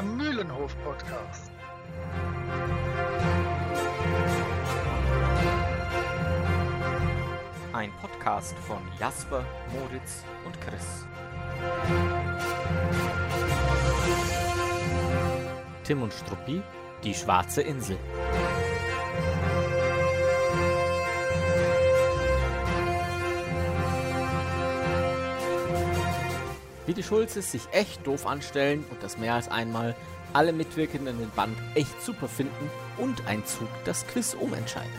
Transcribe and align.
der 0.00 0.08
Mühlenhof-Podcast. 0.08 1.50
Ein 7.74 7.92
Podcast 8.00 8.56
von 8.60 8.78
Jasper, 8.98 9.44
Moritz 9.74 10.24
und 10.46 10.58
Chris. 10.62 11.06
Tim 15.84 16.02
und 16.02 16.14
Struppi, 16.14 16.62
die 17.04 17.12
schwarze 17.12 17.60
Insel. 17.60 17.98
Wie 26.90 26.94
die 26.94 27.04
Schulzes 27.04 27.52
sich 27.52 27.68
echt 27.70 28.04
doof 28.04 28.26
anstellen 28.26 28.84
und 28.90 29.00
das 29.00 29.16
mehr 29.16 29.34
als 29.34 29.48
einmal, 29.48 29.94
alle 30.32 30.52
Mitwirkenden 30.52 31.14
in 31.14 31.20
den 31.20 31.30
Band 31.30 31.56
echt 31.76 32.02
super 32.02 32.26
finden 32.26 32.68
und 32.98 33.24
ein 33.28 33.46
Zug 33.46 33.68
das 33.84 34.04
Quiz 34.08 34.34
umentscheidet. 34.34 34.90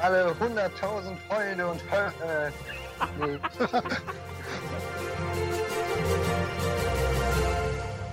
Alle 0.00 0.30
100.000 0.30 1.16
Freunde 1.26 1.66
und 1.66 1.80
äh, 1.90 2.52
nee. 3.26 3.38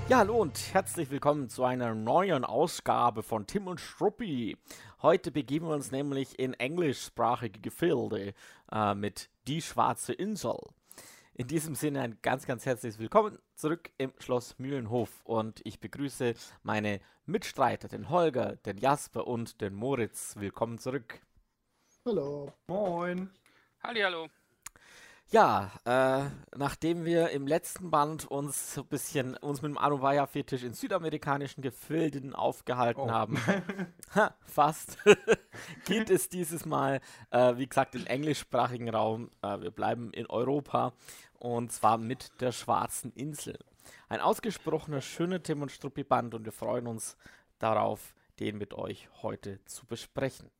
Ja, 0.07 0.19
hallo 0.19 0.37
und 0.37 0.71
herzlich 0.71 1.09
willkommen 1.09 1.49
zu 1.49 1.63
einer 1.63 1.95
neuen 1.95 2.45
Ausgabe 2.45 3.23
von 3.23 3.47
Tim 3.47 3.65
und 3.65 3.79
Struppi. 3.79 4.55
Heute 5.01 5.31
begeben 5.31 5.67
wir 5.67 5.73
uns 5.73 5.91
nämlich 5.91 6.37
in 6.37 6.53
englischsprachige 6.53 7.59
Gefilde 7.59 8.35
äh, 8.71 8.93
mit 8.93 9.31
Die 9.47 9.63
Schwarze 9.63 10.13
Insel. 10.13 10.59
In 11.33 11.47
diesem 11.47 11.73
Sinne 11.73 12.01
ein 12.01 12.19
ganz, 12.21 12.45
ganz 12.45 12.67
herzliches 12.67 12.99
Willkommen 12.99 13.39
zurück 13.55 13.89
im 13.97 14.13
Schloss 14.19 14.59
Mühlenhof 14.59 15.09
und 15.23 15.61
ich 15.63 15.79
begrüße 15.79 16.35
meine 16.61 17.01
Mitstreiter, 17.25 17.87
den 17.87 18.11
Holger, 18.11 18.57
den 18.57 18.77
Jasper 18.77 19.25
und 19.25 19.59
den 19.59 19.73
Moritz. 19.73 20.35
Willkommen 20.37 20.77
zurück. 20.77 21.19
Hallo. 22.05 22.53
Moin. 22.67 23.31
Hallo. 23.81 24.27
Ja, 25.31 25.71
äh, 25.85 26.29
nachdem 26.55 27.03
wir 27.03 27.29
im 27.31 27.47
letzten 27.47 27.89
Band 27.89 28.25
uns 28.25 28.75
so 28.75 28.81
ein 28.81 28.87
bisschen 28.87 29.35
uns 29.37 29.61
mit 29.63 29.69
dem 29.69 29.77
Anubaya-Fetisch 29.77 30.63
in 30.63 30.73
südamerikanischen 30.73 31.63
Gefilden 31.63 32.35
aufgehalten 32.35 33.01
Oh. 33.01 33.11
haben, 33.11 33.37
ha, 34.15 34.35
fast, 34.45 34.97
geht 35.85 36.09
es 36.11 36.29
dieses 36.29 36.65
Mal, 36.65 37.01
äh, 37.31 37.57
wie 37.57 37.67
gesagt, 37.67 37.95
im 37.95 38.05
englischsprachigen 38.05 38.87
Raum. 38.89 39.31
Äh, 39.41 39.61
wir 39.61 39.71
bleiben 39.71 40.11
in 40.13 40.27
Europa 40.27 40.93
und 41.39 41.71
zwar 41.71 41.97
mit 41.97 42.39
der 42.39 42.51
Schwarzen 42.51 43.11
Insel. 43.13 43.57
Ein 44.09 44.21
ausgesprochener, 44.21 45.01
schöner 45.01 45.41
Tim 45.41 45.61
und 45.63 45.71
Struppi-Band 45.71 46.35
und 46.35 46.45
wir 46.45 46.51
freuen 46.53 46.85
uns 46.87 47.17
darauf, 47.57 48.13
den 48.39 48.57
mit 48.59 48.73
euch 48.75 49.09
heute 49.23 49.59
zu 49.65 49.87
besprechen. 49.87 50.51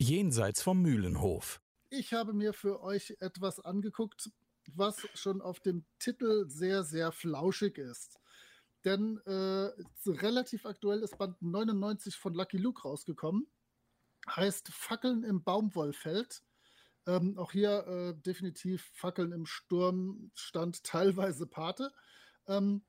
Jenseits 0.00 0.62
vom 0.62 0.80
Mühlenhof. 0.80 1.60
Ich 1.90 2.12
habe 2.12 2.34
mir 2.34 2.52
für 2.52 2.82
euch 2.82 3.16
etwas 3.20 3.60
angeguckt, 3.60 4.30
was 4.74 5.08
schon 5.14 5.40
auf 5.40 5.60
dem 5.60 5.86
Titel 5.98 6.46
sehr, 6.48 6.84
sehr 6.84 7.12
flauschig 7.12 7.78
ist. 7.78 8.18
Denn 8.84 9.18
äh, 9.24 9.70
relativ 10.06 10.66
aktuell 10.66 11.00
ist 11.02 11.16
Band 11.16 11.40
99 11.40 12.14
von 12.16 12.34
Lucky 12.34 12.58
Luke 12.58 12.82
rausgekommen. 12.82 13.46
Heißt 14.28 14.68
Fackeln 14.68 15.24
im 15.24 15.42
Baumwollfeld. 15.42 16.42
Ähm, 17.06 17.38
auch 17.38 17.52
hier 17.52 17.86
äh, 17.86 18.14
definitiv 18.20 18.90
Fackeln 18.92 19.32
im 19.32 19.46
Sturm 19.46 20.30
stand 20.34 20.84
teilweise 20.84 21.46
Pate. 21.46 21.90
Ähm, 22.46 22.84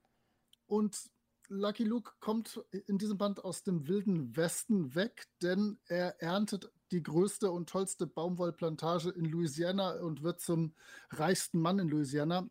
und 0.66 1.10
Lucky 1.48 1.84
Luke 1.84 2.12
kommt 2.20 2.62
in 2.86 2.98
diesem 2.98 3.16
Band 3.16 3.42
aus 3.42 3.62
dem 3.62 3.88
wilden 3.88 4.36
Westen 4.36 4.94
weg, 4.94 5.26
denn 5.42 5.78
er 5.86 6.20
erntet 6.22 6.70
die 6.90 7.02
größte 7.02 7.50
und 7.50 7.68
tollste 7.68 8.06
Baumwollplantage 8.06 9.10
in 9.10 9.24
Louisiana 9.24 10.00
und 10.00 10.22
wird 10.22 10.40
zum 10.40 10.74
reichsten 11.10 11.60
Mann 11.60 11.78
in 11.78 11.88
Louisiana. 11.88 12.48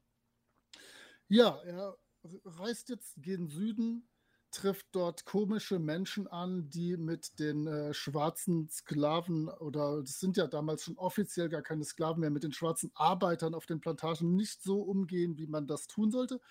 Ja, 1.28 1.62
er 1.64 1.98
reist 2.44 2.90
jetzt 2.90 3.22
gen 3.22 3.48
Süden, 3.48 4.08
trifft 4.52 4.88
dort 4.94 5.26
komische 5.26 5.80
Menschen 5.80 6.28
an, 6.28 6.70
die 6.70 6.98
mit 6.98 7.40
den 7.40 7.68
äh, 7.68 7.94
schwarzen 7.94 8.68
Sklaven 8.70 9.48
oder 9.48 10.02
das 10.02 10.20
sind 10.20 10.38
ja 10.38 10.48
damals 10.48 10.84
schon 10.84 10.98
offiziell 10.98 11.50
gar 11.50 11.62
keine 11.62 11.84
Sklaven 11.84 12.22
mehr, 12.22 12.32
mit 12.32 12.44
den 12.44 12.52
schwarzen 12.52 12.92
Arbeitern 12.96 13.54
auf 13.54 13.66
den 13.66 13.80
Plantagen 13.80 14.36
nicht 14.36 14.64
so 14.64 14.82
umgehen, 14.82 15.38
wie 15.38 15.48
man 15.48 15.68
das 15.68 15.88
tun 15.88 16.12
sollte. 16.12 16.42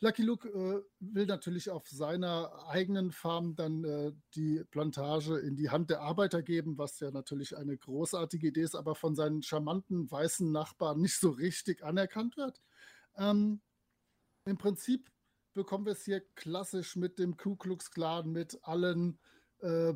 Lucky 0.00 0.22
Luke 0.22 0.48
äh, 0.48 0.82
will 1.00 1.26
natürlich 1.26 1.70
auf 1.70 1.88
seiner 1.88 2.52
eigenen 2.68 3.10
Farm 3.10 3.56
dann 3.56 3.82
äh, 3.84 4.12
die 4.34 4.62
Plantage 4.70 5.38
in 5.38 5.56
die 5.56 5.70
Hand 5.70 5.90
der 5.90 6.02
Arbeiter 6.02 6.42
geben, 6.42 6.78
was 6.78 7.00
ja 7.00 7.10
natürlich 7.10 7.56
eine 7.56 7.76
großartige 7.76 8.48
Idee 8.48 8.62
ist, 8.62 8.76
aber 8.76 8.94
von 8.94 9.16
seinen 9.16 9.42
charmanten 9.42 10.08
weißen 10.08 10.52
Nachbarn 10.52 11.00
nicht 11.00 11.18
so 11.18 11.30
richtig 11.30 11.82
anerkannt 11.82 12.36
wird. 12.36 12.60
Ähm, 13.16 13.60
Im 14.44 14.56
Prinzip 14.56 15.10
bekommen 15.52 15.84
wir 15.84 15.94
es 15.94 16.04
hier 16.04 16.20
klassisch 16.36 16.94
mit 16.94 17.18
dem 17.18 17.36
Ku 17.36 17.56
Klux 17.56 17.90
Klan, 17.90 18.30
mit 18.30 18.56
allen 18.62 19.18
äh, 19.60 19.94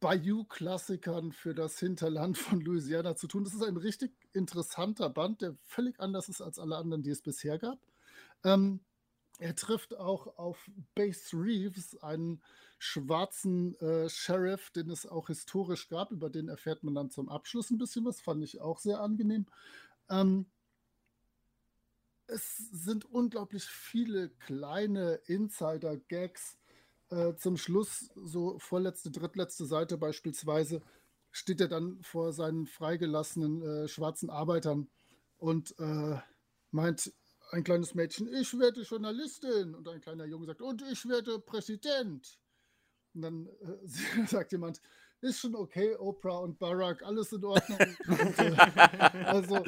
Bayou-Klassikern 0.00 1.32
für 1.32 1.54
das 1.54 1.78
Hinterland 1.78 2.38
von 2.38 2.62
Louisiana 2.62 3.16
zu 3.16 3.28
tun. 3.28 3.44
Das 3.44 3.52
ist 3.52 3.62
ein 3.62 3.76
richtig 3.76 4.12
interessanter 4.32 5.10
Band, 5.10 5.42
der 5.42 5.56
völlig 5.60 6.00
anders 6.00 6.30
ist 6.30 6.40
als 6.40 6.58
alle 6.58 6.78
anderen, 6.78 7.02
die 7.02 7.10
es 7.10 7.20
bisher 7.20 7.58
gab. 7.58 7.78
Ähm, 8.44 8.80
er 9.42 9.56
trifft 9.56 9.96
auch 9.98 10.38
auf 10.38 10.70
Base 10.94 11.36
Reeves, 11.36 12.00
einen 12.00 12.40
schwarzen 12.78 13.74
äh, 13.80 14.08
Sheriff, 14.08 14.70
den 14.70 14.88
es 14.88 15.04
auch 15.04 15.26
historisch 15.26 15.88
gab. 15.88 16.12
Über 16.12 16.30
den 16.30 16.48
erfährt 16.48 16.84
man 16.84 16.94
dann 16.94 17.10
zum 17.10 17.28
Abschluss 17.28 17.70
ein 17.70 17.78
bisschen 17.78 18.04
was. 18.04 18.20
Fand 18.20 18.44
ich 18.44 18.60
auch 18.60 18.78
sehr 18.78 19.00
angenehm. 19.00 19.46
Ähm, 20.08 20.46
es 22.28 22.56
sind 22.56 23.04
unglaublich 23.04 23.64
viele 23.64 24.28
kleine 24.30 25.14
Insider-Gags. 25.26 26.56
Äh, 27.10 27.34
zum 27.34 27.56
Schluss, 27.56 28.10
so 28.14 28.60
vorletzte, 28.60 29.10
drittletzte 29.10 29.66
Seite 29.66 29.98
beispielsweise, 29.98 30.82
steht 31.32 31.60
er 31.60 31.68
dann 31.68 32.00
vor 32.02 32.32
seinen 32.32 32.68
freigelassenen 32.68 33.62
äh, 33.62 33.88
schwarzen 33.88 34.30
Arbeitern 34.30 34.88
und 35.38 35.74
äh, 35.80 36.16
meint, 36.70 37.12
ein 37.52 37.64
kleines 37.64 37.94
Mädchen, 37.94 38.32
ich 38.32 38.58
werde 38.58 38.82
Journalistin. 38.82 39.74
Und 39.74 39.86
ein 39.88 40.00
kleiner 40.00 40.24
Junge 40.24 40.46
sagt, 40.46 40.62
und 40.62 40.82
ich 40.90 41.06
werde 41.06 41.38
Präsident. 41.38 42.38
Und 43.14 43.22
dann 43.22 43.46
äh, 43.46 44.26
sagt 44.26 44.52
jemand, 44.52 44.80
ist 45.20 45.38
schon 45.38 45.54
okay, 45.54 45.94
Oprah 45.96 46.38
und 46.38 46.58
Barack, 46.58 47.02
alles 47.02 47.32
in 47.32 47.44
Ordnung. 47.44 47.78
äh, 48.38 48.56
also 49.24 49.62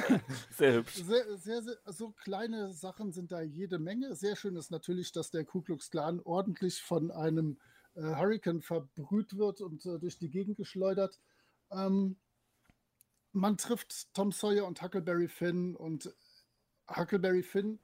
Sehr 0.50 0.74
hübsch. 0.74 0.96
sehr, 0.96 1.38
sehr, 1.38 1.62
sehr, 1.62 1.76
so 1.86 2.10
kleine 2.10 2.72
Sachen 2.72 3.12
sind 3.12 3.32
da 3.32 3.40
jede 3.40 3.78
Menge. 3.78 4.14
Sehr 4.16 4.36
schön 4.36 4.56
ist 4.56 4.70
natürlich, 4.70 5.12
dass 5.12 5.30
der 5.30 5.44
Ku 5.44 5.62
Klux 5.62 5.90
Klan 5.90 6.20
ordentlich 6.20 6.82
von 6.82 7.10
einem 7.10 7.58
äh, 7.94 8.02
Hurricane 8.02 8.60
verbrüht 8.60 9.38
wird 9.38 9.60
und 9.60 9.86
äh, 9.86 9.98
durch 9.98 10.18
die 10.18 10.28
Gegend 10.28 10.56
geschleudert. 10.56 11.18
Ähm, 11.70 12.16
man 13.32 13.56
trifft 13.56 14.12
Tom 14.12 14.32
Sawyer 14.32 14.66
und 14.66 14.82
Huckleberry 14.82 15.28
Finn 15.28 15.76
und 15.76 16.12
Huckleberry 16.88 17.42
Finn 17.42 17.78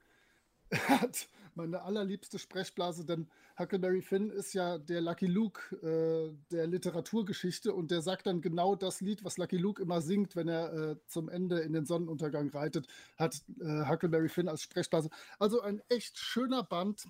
hat 0.88 1.28
meine 1.54 1.82
allerliebste 1.82 2.38
Sprechblase, 2.38 3.04
denn 3.04 3.28
Huckleberry 3.58 4.02
Finn 4.02 4.30
ist 4.30 4.54
ja 4.54 4.78
der 4.78 5.00
Lucky 5.00 5.26
Luke 5.26 5.76
äh, 5.76 6.34
der 6.50 6.66
Literaturgeschichte 6.66 7.72
und 7.72 7.90
der 7.90 8.02
sagt 8.02 8.26
dann 8.26 8.40
genau 8.40 8.74
das 8.74 9.00
Lied, 9.00 9.24
was 9.24 9.38
Lucky 9.38 9.56
Luke 9.56 9.80
immer 9.80 10.00
singt, 10.00 10.34
wenn 10.34 10.48
er 10.48 10.72
äh, 10.72 10.96
zum 11.06 11.28
Ende 11.28 11.60
in 11.60 11.72
den 11.72 11.86
Sonnenuntergang 11.86 12.50
reitet, 12.50 12.88
hat 13.16 13.42
äh, 13.60 13.88
Huckleberry 13.88 14.28
Finn 14.28 14.48
als 14.48 14.62
Sprechblase. 14.62 15.10
Also 15.38 15.60
ein 15.60 15.80
echt 15.88 16.18
schöner 16.18 16.64
Band. 16.64 17.06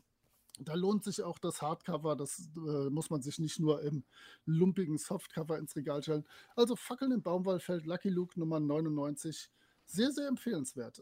Da 0.60 0.74
lohnt 0.74 1.02
sich 1.02 1.22
auch 1.22 1.38
das 1.38 1.62
Hardcover, 1.62 2.14
das 2.14 2.48
äh, 2.56 2.88
muss 2.88 3.10
man 3.10 3.22
sich 3.22 3.40
nicht 3.40 3.58
nur 3.58 3.82
im 3.82 4.04
lumpigen 4.46 4.98
Softcover 4.98 5.58
ins 5.58 5.74
Regal 5.74 6.02
stellen. 6.02 6.24
Also 6.54 6.76
Fackeln 6.76 7.10
im 7.10 7.22
Baumwollfeld, 7.22 7.86
Lucky 7.86 8.08
Luke 8.08 8.38
Nummer 8.38 8.60
99. 8.60 9.50
Sehr, 9.86 10.12
sehr 10.12 10.28
empfehlenswert. 10.28 11.00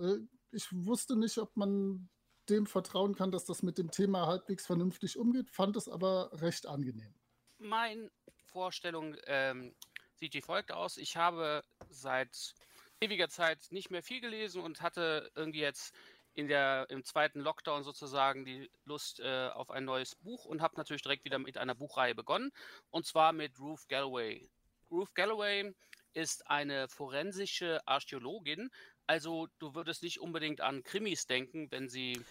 Ich 0.53 0.69
wusste 0.71 1.17
nicht, 1.17 1.39
ob 1.39 1.57
man 1.57 2.09
dem 2.49 2.67
vertrauen 2.67 3.15
kann, 3.15 3.31
dass 3.31 3.45
das 3.45 3.63
mit 3.63 3.79
dem 3.79 3.91
Thema 3.91 4.27
halbwegs 4.27 4.67
vernünftig 4.67 5.17
umgeht, 5.17 5.51
fand 5.51 5.77
es 5.77 5.89
aber 5.89 6.31
recht 6.41 6.67
angenehm. 6.67 7.15
Meine 7.59 8.11
Vorstellung 8.47 9.17
ähm, 9.27 9.75
sieht 10.15 10.35
wie 10.35 10.43
folgt 10.43 10.73
aus. 10.73 10.97
Ich 10.97 11.17
habe 11.17 11.63
seit 11.89 12.55
ewiger 13.01 13.29
Zeit 13.29 13.59
nicht 13.71 13.91
mehr 13.91 14.03
viel 14.03 14.21
gelesen 14.21 14.63
und 14.63 14.83
hatte 14.83 15.31
irgendwie 15.35 15.61
jetzt 15.61 15.95
in 16.35 16.49
der, 16.49 16.87
im 16.89 17.05
zweiten 17.05 17.41
Lockdown 17.41 17.85
sozusagen 17.85 18.45
die 18.45 18.71
Lust 18.85 19.21
äh, 19.21 19.49
auf 19.49 19.71
ein 19.71 19.85
neues 19.85 20.15
Buch 20.17 20.45
und 20.45 20.63
habe 20.63 20.77
natürlich 20.77 21.03
direkt 21.03 21.25
wieder 21.25 21.39
mit 21.39 21.59
einer 21.59 21.75
Buchreihe 21.75 22.15
begonnen. 22.15 22.51
Und 22.91 23.07
zwar 23.07 23.33
mit 23.33 23.59
Ruth 23.59 23.89
Galloway. 23.89 24.49
Ruth 24.91 25.15
Galloway 25.15 25.75
ist 26.15 26.47
eine 26.49 26.89
forensische 26.89 27.87
Archäologin, 27.87 28.71
Also 29.07 29.49
du 29.59 29.75
würdest 29.75 30.03
nicht 30.03 30.21
unbedingt 30.21 30.61
an 30.61 30.83
Krimis 30.83 31.27
denken, 31.27 31.71
wenn 31.71 31.89
sie 31.89 32.25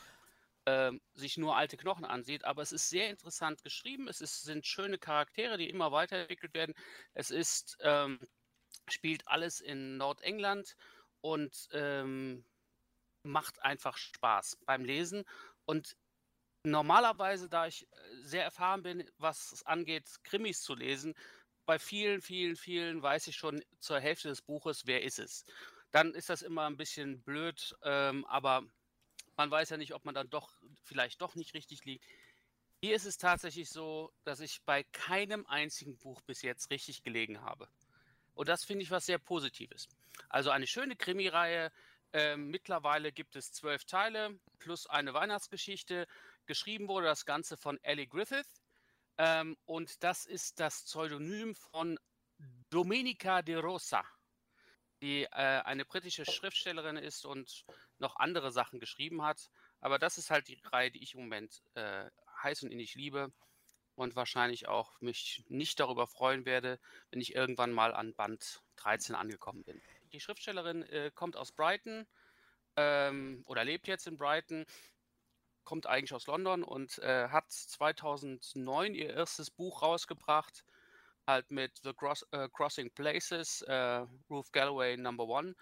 äh, 0.65 0.91
sich 1.13 1.37
nur 1.37 1.55
alte 1.55 1.77
Knochen 1.77 2.05
ansieht, 2.05 2.45
aber 2.45 2.61
es 2.61 2.71
ist 2.71 2.89
sehr 2.89 3.09
interessant 3.09 3.63
geschrieben. 3.63 4.07
Es 4.07 4.21
ist, 4.21 4.43
sind 4.43 4.65
schöne 4.65 4.97
Charaktere, 4.97 5.57
die 5.57 5.69
immer 5.69 5.91
weiterentwickelt 5.91 6.53
werden. 6.53 6.75
Es 7.13 7.31
ist, 7.31 7.77
ähm, 7.81 8.19
spielt 8.89 9.27
alles 9.27 9.59
in 9.61 9.97
Nordengland 9.97 10.75
und 11.21 11.69
ähm, 11.73 12.45
macht 13.23 13.61
einfach 13.61 13.97
Spaß 13.97 14.57
beim 14.65 14.83
Lesen. 14.85 15.23
Und 15.65 15.95
normalerweise, 16.63 17.49
da 17.49 17.67
ich 17.67 17.83
äh, 17.83 17.87
sehr 18.23 18.43
erfahren 18.43 18.83
bin, 18.83 19.09
was 19.17 19.51
es 19.51 19.65
angeht, 19.65 20.05
Krimis 20.23 20.61
zu 20.61 20.75
lesen, 20.75 21.13
bei 21.65 21.79
vielen, 21.79 22.21
vielen, 22.21 22.55
vielen 22.55 23.01
weiß 23.01 23.27
ich 23.27 23.35
schon 23.35 23.63
zur 23.79 23.99
Hälfte 23.99 24.29
des 24.29 24.41
Buches, 24.41 24.87
wer 24.87 25.03
ist 25.03 25.19
es. 25.19 25.45
Dann 25.91 26.13
ist 26.13 26.29
das 26.29 26.41
immer 26.41 26.65
ein 26.67 26.77
bisschen 26.77 27.21
blöd, 27.21 27.75
ähm, 27.83 28.25
aber 28.25 28.63
man 29.37 29.51
weiß 29.51 29.69
ja 29.69 29.77
nicht, 29.77 29.93
ob 29.93 30.05
man 30.05 30.15
dann 30.15 30.29
doch 30.29 30.51
vielleicht 30.83 31.21
doch 31.21 31.35
nicht 31.35 31.53
richtig 31.53 31.83
liegt. 31.85 32.05
Hier 32.81 32.95
ist 32.95 33.05
es 33.05 33.17
tatsächlich 33.17 33.69
so, 33.69 34.11
dass 34.23 34.39
ich 34.39 34.63
bei 34.63 34.83
keinem 34.91 35.45
einzigen 35.45 35.97
Buch 35.97 36.21
bis 36.21 36.41
jetzt 36.41 36.71
richtig 36.71 37.03
gelegen 37.03 37.41
habe. 37.41 37.67
Und 38.33 38.47
das 38.47 38.63
finde 38.63 38.83
ich 38.83 38.91
was 38.91 39.05
sehr 39.05 39.19
Positives. 39.19 39.87
Also 40.29 40.49
eine 40.49 40.67
schöne 40.67 40.95
Krimireihe. 40.95 41.71
Ähm, 42.13 42.47
mittlerweile 42.47 43.11
gibt 43.11 43.35
es 43.35 43.51
zwölf 43.51 43.85
Teile 43.85 44.39
plus 44.59 44.87
eine 44.87 45.13
Weihnachtsgeschichte. 45.13 46.07
Geschrieben 46.45 46.87
wurde 46.87 47.05
das 47.05 47.25
Ganze 47.25 47.55
von 47.55 47.77
Ellie 47.83 48.07
Griffith. 48.07 48.47
Ähm, 49.17 49.57
und 49.65 50.03
das 50.03 50.25
ist 50.25 50.59
das 50.59 50.83
Pseudonym 50.83 51.55
von 51.55 51.99
Domenica 52.69 53.41
de 53.41 53.57
Rosa, 53.57 54.03
die 55.01 55.23
äh, 55.23 55.27
eine 55.29 55.85
britische 55.85 56.25
Schriftstellerin 56.25 56.97
ist 56.97 57.25
und 57.25 57.65
noch 57.97 58.17
andere 58.17 58.51
Sachen 58.51 58.79
geschrieben 58.79 59.23
hat. 59.23 59.49
Aber 59.79 59.99
das 59.99 60.17
ist 60.17 60.29
halt 60.29 60.47
die 60.47 60.59
Reihe, 60.63 60.91
die 60.91 61.01
ich 61.03 61.15
im 61.15 61.21
Moment 61.21 61.61
äh, 61.73 62.09
heiß 62.43 62.63
und 62.63 62.71
innig 62.71 62.95
liebe 62.95 63.33
und 63.95 64.15
wahrscheinlich 64.15 64.67
auch 64.67 64.99
mich 65.01 65.43
nicht 65.47 65.79
darüber 65.79 66.07
freuen 66.07 66.45
werde, 66.45 66.79
wenn 67.09 67.21
ich 67.21 67.35
irgendwann 67.35 67.71
mal 67.71 67.93
an 67.93 68.13
Band 68.15 68.61
13 68.77 69.15
angekommen 69.15 69.63
bin. 69.63 69.81
Die 70.13 70.19
Schriftstellerin 70.19 70.83
äh, 70.83 71.11
kommt 71.13 71.35
aus 71.35 71.51
Brighton 71.51 72.07
ähm, 72.75 73.43
oder 73.45 73.63
lebt 73.63 73.87
jetzt 73.87 74.07
in 74.07 74.17
Brighton, 74.17 74.65
kommt 75.63 75.87
eigentlich 75.87 76.13
aus 76.13 76.27
London 76.27 76.63
und 76.63 76.99
äh, 76.99 77.29
hat 77.29 77.51
2009 77.51 78.93
ihr 78.93 79.13
erstes 79.13 79.49
Buch 79.49 79.81
rausgebracht, 79.81 80.63
halt 81.27 81.51
mit 81.51 81.79
The 81.83 81.93
Cross, 81.93 82.25
äh, 82.31 82.49
Crossing 82.51 82.91
Places, 82.91 83.61
äh, 83.63 84.05
Ruth 84.29 84.51
Galloway 84.51 84.97
Number 84.97 85.25
One. 85.25 85.55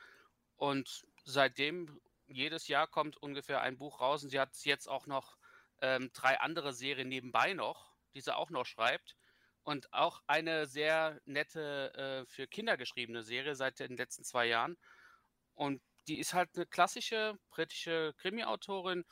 Und 0.55 1.05
seitdem 1.25 1.99
jedes 2.27 2.67
Jahr 2.67 2.87
kommt 2.87 3.17
ungefähr 3.17 3.61
ein 3.61 3.77
Buch 3.77 4.01
raus 4.01 4.23
und 4.23 4.29
sie 4.29 4.39
hat 4.39 4.55
jetzt 4.63 4.87
auch 4.87 5.07
noch 5.07 5.37
ähm, 5.81 6.11
drei 6.13 6.39
andere 6.39 6.73
Serien 6.73 7.09
nebenbei 7.09 7.53
noch, 7.53 7.93
die 8.13 8.21
sie 8.21 8.35
auch 8.35 8.49
noch 8.49 8.65
schreibt. 8.65 9.15
Und 9.63 9.91
auch 9.93 10.21
eine 10.27 10.67
sehr 10.67 11.21
nette, 11.25 11.93
äh, 11.93 12.25
für 12.31 12.47
Kinder 12.47 12.77
geschriebene 12.77 13.23
Serie 13.23 13.55
seit 13.55 13.79
den 13.79 13.97
letzten 13.97 14.23
zwei 14.23 14.47
Jahren. 14.47 14.77
Und 15.53 15.81
die 16.07 16.19
ist 16.19 16.33
halt 16.33 16.49
eine 16.55 16.65
klassische 16.65 17.37
britische 17.49 18.13
Krimi-Autorin. 18.17 19.05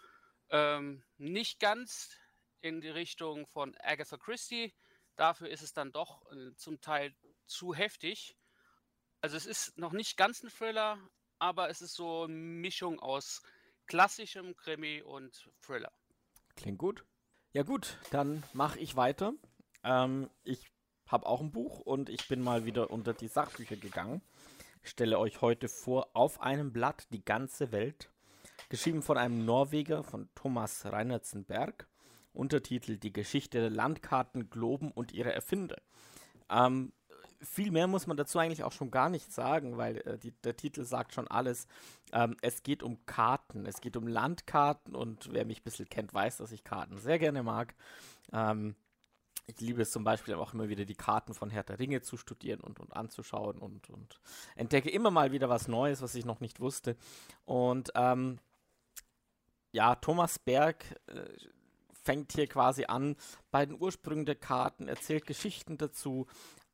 Ähm, 0.50 1.04
nicht 1.18 1.60
ganz 1.60 2.18
in 2.62 2.82
die 2.82 2.90
Richtung 2.90 3.46
von 3.48 3.76
Agatha 3.80 4.18
Christie. 4.18 4.74
Dafür 5.18 5.50
ist 5.50 5.64
es 5.64 5.74
dann 5.74 5.92
doch 5.92 6.32
äh, 6.32 6.56
zum 6.56 6.80
Teil 6.80 7.14
zu 7.46 7.74
heftig. 7.74 8.38
Also 9.20 9.36
es 9.36 9.46
ist 9.46 9.78
noch 9.78 9.92
nicht 9.92 10.16
ganz 10.16 10.44
ein 10.44 10.50
Thriller, 10.50 10.98
aber 11.40 11.70
es 11.70 11.82
ist 11.82 11.96
so 11.96 12.24
eine 12.24 12.34
Mischung 12.34 13.00
aus 13.00 13.42
klassischem 13.88 14.56
Krimi 14.56 15.02
und 15.02 15.50
Thriller. 15.62 15.92
Klingt 16.56 16.78
gut. 16.78 17.04
Ja 17.52 17.64
gut, 17.64 17.98
dann 18.12 18.44
mache 18.54 18.80
ich 18.80 18.96
weiter. 18.96 19.34
Ähm, 19.84 20.30
ich 20.44 20.72
habe 21.08 21.26
auch 21.26 21.42
ein 21.42 21.52
Buch 21.52 21.80
und 21.80 22.10
ich 22.10 22.28
bin 22.28 22.42
mal 22.42 22.66
wieder 22.66 22.92
unter 22.92 23.14
die 23.14 23.28
Sachbücher 23.28 23.78
gegangen. 23.78 24.22
Ich 24.84 24.92
stelle 24.92 25.18
euch 25.18 25.42
heute 25.42 25.68
vor 25.68 26.10
Auf 26.14 26.42
einem 26.42 26.72
Blatt 26.72 27.08
die 27.12 27.24
ganze 27.24 27.72
Welt. 27.72 28.12
Geschrieben 28.70 29.02
von 29.02 29.18
einem 29.18 29.46
Norweger, 29.46 30.04
von 30.04 30.30
Thomas 30.36 30.86
Reinertsenberg. 30.86 31.88
Untertitel 32.38 32.98
Die 32.98 33.14
Geschichte 33.14 33.60
der 33.60 33.70
Landkarten, 33.70 34.50
Globen 34.50 34.92
und 34.92 35.12
ihre 35.12 35.34
Erfinder. 35.34 35.78
Ähm, 36.50 36.94
viel 37.42 37.72
mehr 37.72 37.88
muss 37.88 38.08
man 38.08 38.18
dazu 38.18 38.40
eigentlich 38.40 38.64
auch 38.64 38.72
schon 38.72 38.92
gar 38.92 39.10
nicht 39.10 39.32
sagen, 39.32 39.78
weil 39.78 39.98
äh, 39.98 40.18
die, 40.18 40.32
der 40.32 40.56
Titel 40.56 40.84
sagt 40.84 41.14
schon 41.14 41.28
alles. 41.28 41.68
Ähm, 42.12 42.36
es 42.42 42.64
geht 42.64 42.84
um 42.84 43.06
Karten, 43.06 43.66
es 43.66 43.82
geht 43.82 43.98
um 43.98 44.08
Landkarten 44.08 44.96
und 44.96 45.32
wer 45.32 45.46
mich 45.46 45.62
ein 45.62 45.64
bisschen 45.64 45.90
kennt, 45.90 46.14
weiß, 46.14 46.38
dass 46.38 46.52
ich 46.52 46.64
Karten 46.64 46.98
sehr 46.98 47.20
gerne 47.20 47.44
mag. 47.44 47.76
Ähm, 48.32 48.76
ich 49.46 49.62
liebe 49.62 49.82
es 49.82 49.92
zum 49.92 50.04
Beispiel 50.04 50.34
auch 50.34 50.54
immer 50.54 50.68
wieder 50.68 50.84
die 50.84 50.96
Karten 50.96 51.34
von 51.34 51.50
der 51.50 51.80
Ringe 51.80 52.02
zu 52.02 52.18
studieren 52.18 52.60
und, 52.60 52.80
und 52.80 52.96
anzuschauen 52.96 53.60
und, 53.60 53.90
und 53.90 54.20
entdecke 54.56 54.90
immer 54.90 55.10
mal 55.10 55.32
wieder 55.32 55.48
was 55.48 55.70
Neues, 55.70 56.02
was 56.02 56.16
ich 56.16 56.26
noch 56.26 56.42
nicht 56.42 56.60
wusste. 56.60 56.98
Und 57.46 57.92
ähm, 57.96 58.40
ja, 59.72 59.96
Thomas 59.96 60.38
Berg 60.38 61.00
äh, 61.08 61.24
fängt 62.08 62.32
hier 62.32 62.48
quasi 62.48 62.86
an 62.86 63.18
bei 63.52 63.66
den 63.66 63.76
Ursprüngen 63.78 64.26
der 64.26 64.36
Karten, 64.36 64.88
erzählt 64.88 65.28
Geschichten 65.28 65.78
dazu, 65.78 66.26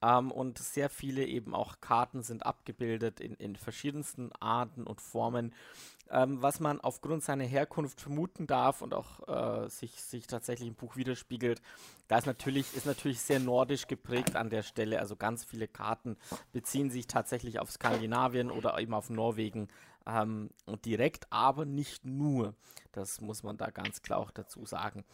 ähm, 0.04 0.32
und 0.32 0.60
sehr 0.60 0.90
viele 0.90 1.26
eben 1.26 1.56
auch 1.56 1.82
Karten 1.82 2.22
sind 2.22 2.46
abgebildet 2.46 3.20
in, 3.20 3.34
in 3.36 3.56
verschiedensten 3.56 4.32
Arten 4.40 4.84
und 4.84 5.02
Formen, 5.02 5.56
ähm, 6.12 6.40
was 6.42 6.60
man 6.60 6.80
aufgrund 6.82 7.24
seiner 7.24 7.46
Herkunft 7.46 8.00
vermuten 8.00 8.46
darf 8.46 8.84
und 8.84 8.94
auch 8.94 9.28
äh, 9.28 9.70
sich, 9.70 9.94
sich 10.04 10.28
tatsächlich 10.28 10.68
im 10.68 10.76
Buch 10.76 10.98
widerspiegelt. 10.98 11.62
Da 12.10 12.20
ist 12.20 12.28
natürlich, 12.28 12.76
ist 12.76 12.86
natürlich 12.86 13.22
sehr 13.22 13.40
nordisch 13.40 13.88
geprägt 13.88 14.36
an 14.36 14.52
der 14.52 14.62
Stelle. 14.62 15.00
Also 15.00 15.16
ganz 15.16 15.46
viele 15.46 15.68
Karten 15.68 16.18
beziehen 16.52 16.92
sich 16.92 17.08
tatsächlich 17.08 17.60
auf 17.60 17.72
Skandinavien 17.72 18.52
oder 18.52 18.78
eben 18.78 18.94
auf 18.94 19.10
Norwegen 19.10 19.70
ähm, 20.06 20.50
und 20.66 20.86
direkt, 20.86 21.32
aber 21.32 21.66
nicht 21.66 22.06
nur. 22.06 22.56
Das 22.92 23.22
muss 23.22 23.44
man 23.44 23.58
da 23.58 23.70
ganz 23.70 24.02
klar 24.02 24.20
auch 24.20 24.32
dazu 24.32 24.66
sagen. 24.66 25.06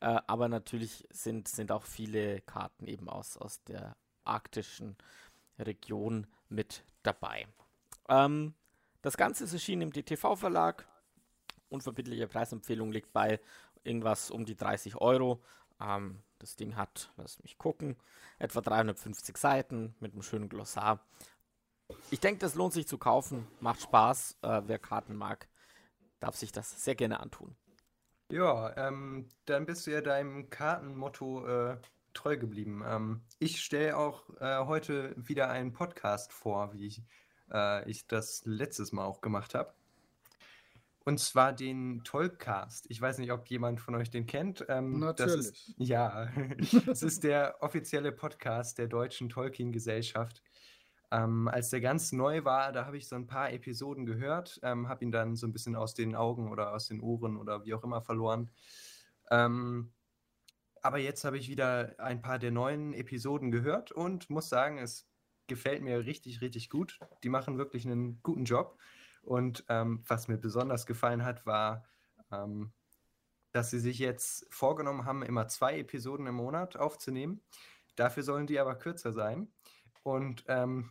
Äh, 0.00 0.20
aber 0.26 0.48
natürlich 0.48 1.06
sind, 1.10 1.48
sind 1.48 1.72
auch 1.72 1.84
viele 1.84 2.40
Karten 2.42 2.86
eben 2.86 3.08
aus, 3.08 3.36
aus 3.36 3.62
der 3.64 3.96
arktischen 4.24 4.96
Region 5.58 6.26
mit 6.48 6.84
dabei. 7.02 7.46
Ähm, 8.08 8.54
das 9.02 9.16
Ganze 9.16 9.44
ist 9.44 9.52
erschienen 9.52 9.82
im 9.82 9.92
DTV-Verlag. 9.92 10.86
Unverbindliche 11.68 12.28
Preisempfehlung 12.28 12.92
liegt 12.92 13.12
bei 13.12 13.40
irgendwas 13.84 14.30
um 14.30 14.44
die 14.44 14.56
30 14.56 14.96
Euro. 14.96 15.42
Ähm, 15.80 16.22
das 16.38 16.56
Ding 16.56 16.76
hat, 16.76 17.12
lass 17.16 17.42
mich 17.42 17.58
gucken, 17.58 17.96
etwa 18.38 18.60
350 18.60 19.36
Seiten 19.36 19.94
mit 20.00 20.12
einem 20.12 20.22
schönen 20.22 20.48
Glossar. 20.48 21.00
Ich 22.10 22.20
denke, 22.20 22.40
das 22.40 22.54
lohnt 22.54 22.72
sich 22.72 22.86
zu 22.86 22.98
kaufen, 22.98 23.46
macht 23.60 23.80
Spaß. 23.82 24.38
Äh, 24.42 24.62
wer 24.66 24.78
Karten 24.78 25.16
mag, 25.16 25.48
darf 26.20 26.36
sich 26.36 26.52
das 26.52 26.84
sehr 26.84 26.94
gerne 26.94 27.20
antun. 27.20 27.56
Ja, 28.30 28.76
ähm, 28.76 29.28
dann 29.46 29.64
bist 29.64 29.86
du 29.86 29.90
ja 29.90 30.02
deinem 30.02 30.50
Kartenmotto 30.50 31.46
äh, 31.46 31.78
treu 32.12 32.36
geblieben. 32.36 32.82
Ähm, 32.86 33.22
ich 33.38 33.62
stelle 33.62 33.96
auch 33.96 34.28
äh, 34.40 34.64
heute 34.66 35.14
wieder 35.16 35.48
einen 35.48 35.72
Podcast 35.72 36.32
vor, 36.32 36.74
wie 36.74 36.86
ich, 36.86 37.02
äh, 37.50 37.88
ich 37.88 38.06
das 38.06 38.42
letztes 38.44 38.92
Mal 38.92 39.04
auch 39.04 39.22
gemacht 39.22 39.54
habe. 39.54 39.72
Und 41.04 41.18
zwar 41.18 41.54
den 41.54 42.04
Tolkcast. 42.04 42.84
Ich 42.90 43.00
weiß 43.00 43.16
nicht, 43.16 43.32
ob 43.32 43.48
jemand 43.48 43.80
von 43.80 43.94
euch 43.94 44.10
den 44.10 44.26
kennt. 44.26 44.66
Ähm, 44.68 44.98
Natürlich. 44.98 45.46
Ist, 45.46 45.74
ja, 45.78 46.28
das 46.86 47.02
ist 47.02 47.24
der 47.24 47.56
offizielle 47.60 48.12
Podcast 48.12 48.76
der 48.76 48.88
Deutschen 48.88 49.30
Tolkien-Gesellschaft. 49.30 50.42
Ähm, 51.10 51.48
als 51.48 51.70
der 51.70 51.80
ganz 51.80 52.12
neu 52.12 52.44
war, 52.44 52.72
da 52.72 52.84
habe 52.84 52.98
ich 52.98 53.08
so 53.08 53.16
ein 53.16 53.26
paar 53.26 53.50
Episoden 53.52 54.04
gehört, 54.04 54.60
ähm, 54.62 54.88
habe 54.88 55.04
ihn 55.04 55.10
dann 55.10 55.36
so 55.36 55.46
ein 55.46 55.52
bisschen 55.52 55.74
aus 55.74 55.94
den 55.94 56.14
Augen 56.14 56.50
oder 56.50 56.74
aus 56.74 56.88
den 56.88 57.00
Ohren 57.00 57.36
oder 57.36 57.64
wie 57.64 57.74
auch 57.74 57.84
immer 57.84 58.02
verloren. 58.02 58.50
Ähm, 59.30 59.92
aber 60.82 60.98
jetzt 60.98 61.24
habe 61.24 61.38
ich 61.38 61.48
wieder 61.48 61.94
ein 61.98 62.20
paar 62.20 62.38
der 62.38 62.50
neuen 62.50 62.92
Episoden 62.92 63.50
gehört 63.50 63.90
und 63.90 64.30
muss 64.30 64.48
sagen, 64.48 64.78
es 64.78 65.08
gefällt 65.46 65.82
mir 65.82 66.04
richtig, 66.04 66.40
richtig 66.40 66.70
gut. 66.70 66.98
Die 67.22 67.28
machen 67.28 67.58
wirklich 67.58 67.86
einen 67.86 68.20
guten 68.22 68.44
Job. 68.44 68.78
Und 69.22 69.64
ähm, 69.68 70.04
was 70.06 70.28
mir 70.28 70.38
besonders 70.38 70.86
gefallen 70.86 71.24
hat, 71.24 71.46
war, 71.46 71.84
ähm, 72.30 72.72
dass 73.52 73.70
sie 73.70 73.80
sich 73.80 73.98
jetzt 73.98 74.46
vorgenommen 74.50 75.04
haben, 75.04 75.22
immer 75.22 75.48
zwei 75.48 75.78
Episoden 75.78 76.26
im 76.26 76.36
Monat 76.36 76.76
aufzunehmen. 76.76 77.42
Dafür 77.96 78.22
sollen 78.22 78.46
die 78.46 78.60
aber 78.60 78.76
kürzer 78.76 79.12
sein. 79.12 79.50
Und 80.02 80.44
ähm, 80.48 80.90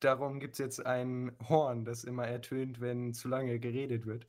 darum 0.00 0.40
gibt 0.40 0.54
es 0.54 0.58
jetzt 0.58 0.84
ein 0.84 1.32
Horn, 1.48 1.84
das 1.84 2.04
immer 2.04 2.26
ertönt, 2.26 2.80
wenn 2.80 3.14
zu 3.14 3.28
lange 3.28 3.58
geredet 3.58 4.06
wird. 4.06 4.26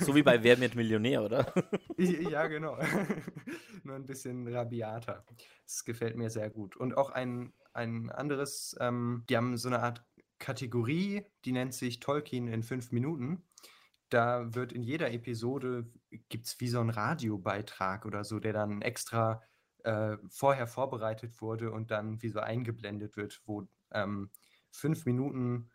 So 0.00 0.14
wie 0.14 0.22
bei 0.22 0.42
Wer 0.42 0.60
wird 0.60 0.74
Millionär, 0.74 1.22
oder? 1.22 1.52
ja, 1.98 2.46
genau. 2.46 2.78
Nur 3.84 3.96
ein 3.96 4.06
bisschen 4.06 4.46
rabiater. 4.48 5.24
Das 5.64 5.84
gefällt 5.84 6.16
mir 6.16 6.30
sehr 6.30 6.50
gut. 6.50 6.76
Und 6.76 6.96
auch 6.96 7.10
ein, 7.10 7.52
ein 7.72 8.10
anderes, 8.10 8.76
ähm, 8.80 9.24
die 9.28 9.36
haben 9.36 9.56
so 9.56 9.68
eine 9.68 9.80
Art 9.80 10.04
Kategorie, 10.38 11.24
die 11.44 11.52
nennt 11.52 11.74
sich 11.74 12.00
Tolkien 12.00 12.48
in 12.48 12.62
fünf 12.62 12.92
Minuten. 12.92 13.44
Da 14.10 14.54
wird 14.54 14.72
in 14.72 14.82
jeder 14.82 15.12
Episode, 15.12 15.90
gibt 16.28 16.46
es 16.46 16.60
wie 16.60 16.68
so 16.68 16.80
einen 16.80 16.90
Radiobeitrag 16.90 18.04
oder 18.04 18.24
so, 18.24 18.38
der 18.38 18.52
dann 18.52 18.82
extra 18.82 19.42
äh, 19.84 20.16
vorher 20.28 20.66
vorbereitet 20.66 21.40
wurde 21.40 21.70
und 21.70 21.90
dann 21.90 22.20
wie 22.22 22.28
so 22.28 22.40
eingeblendet 22.40 23.16
wird, 23.16 23.40
wo 23.44 23.66
ähm, 23.92 24.30
fünf 24.70 25.06
Minuten 25.06 25.70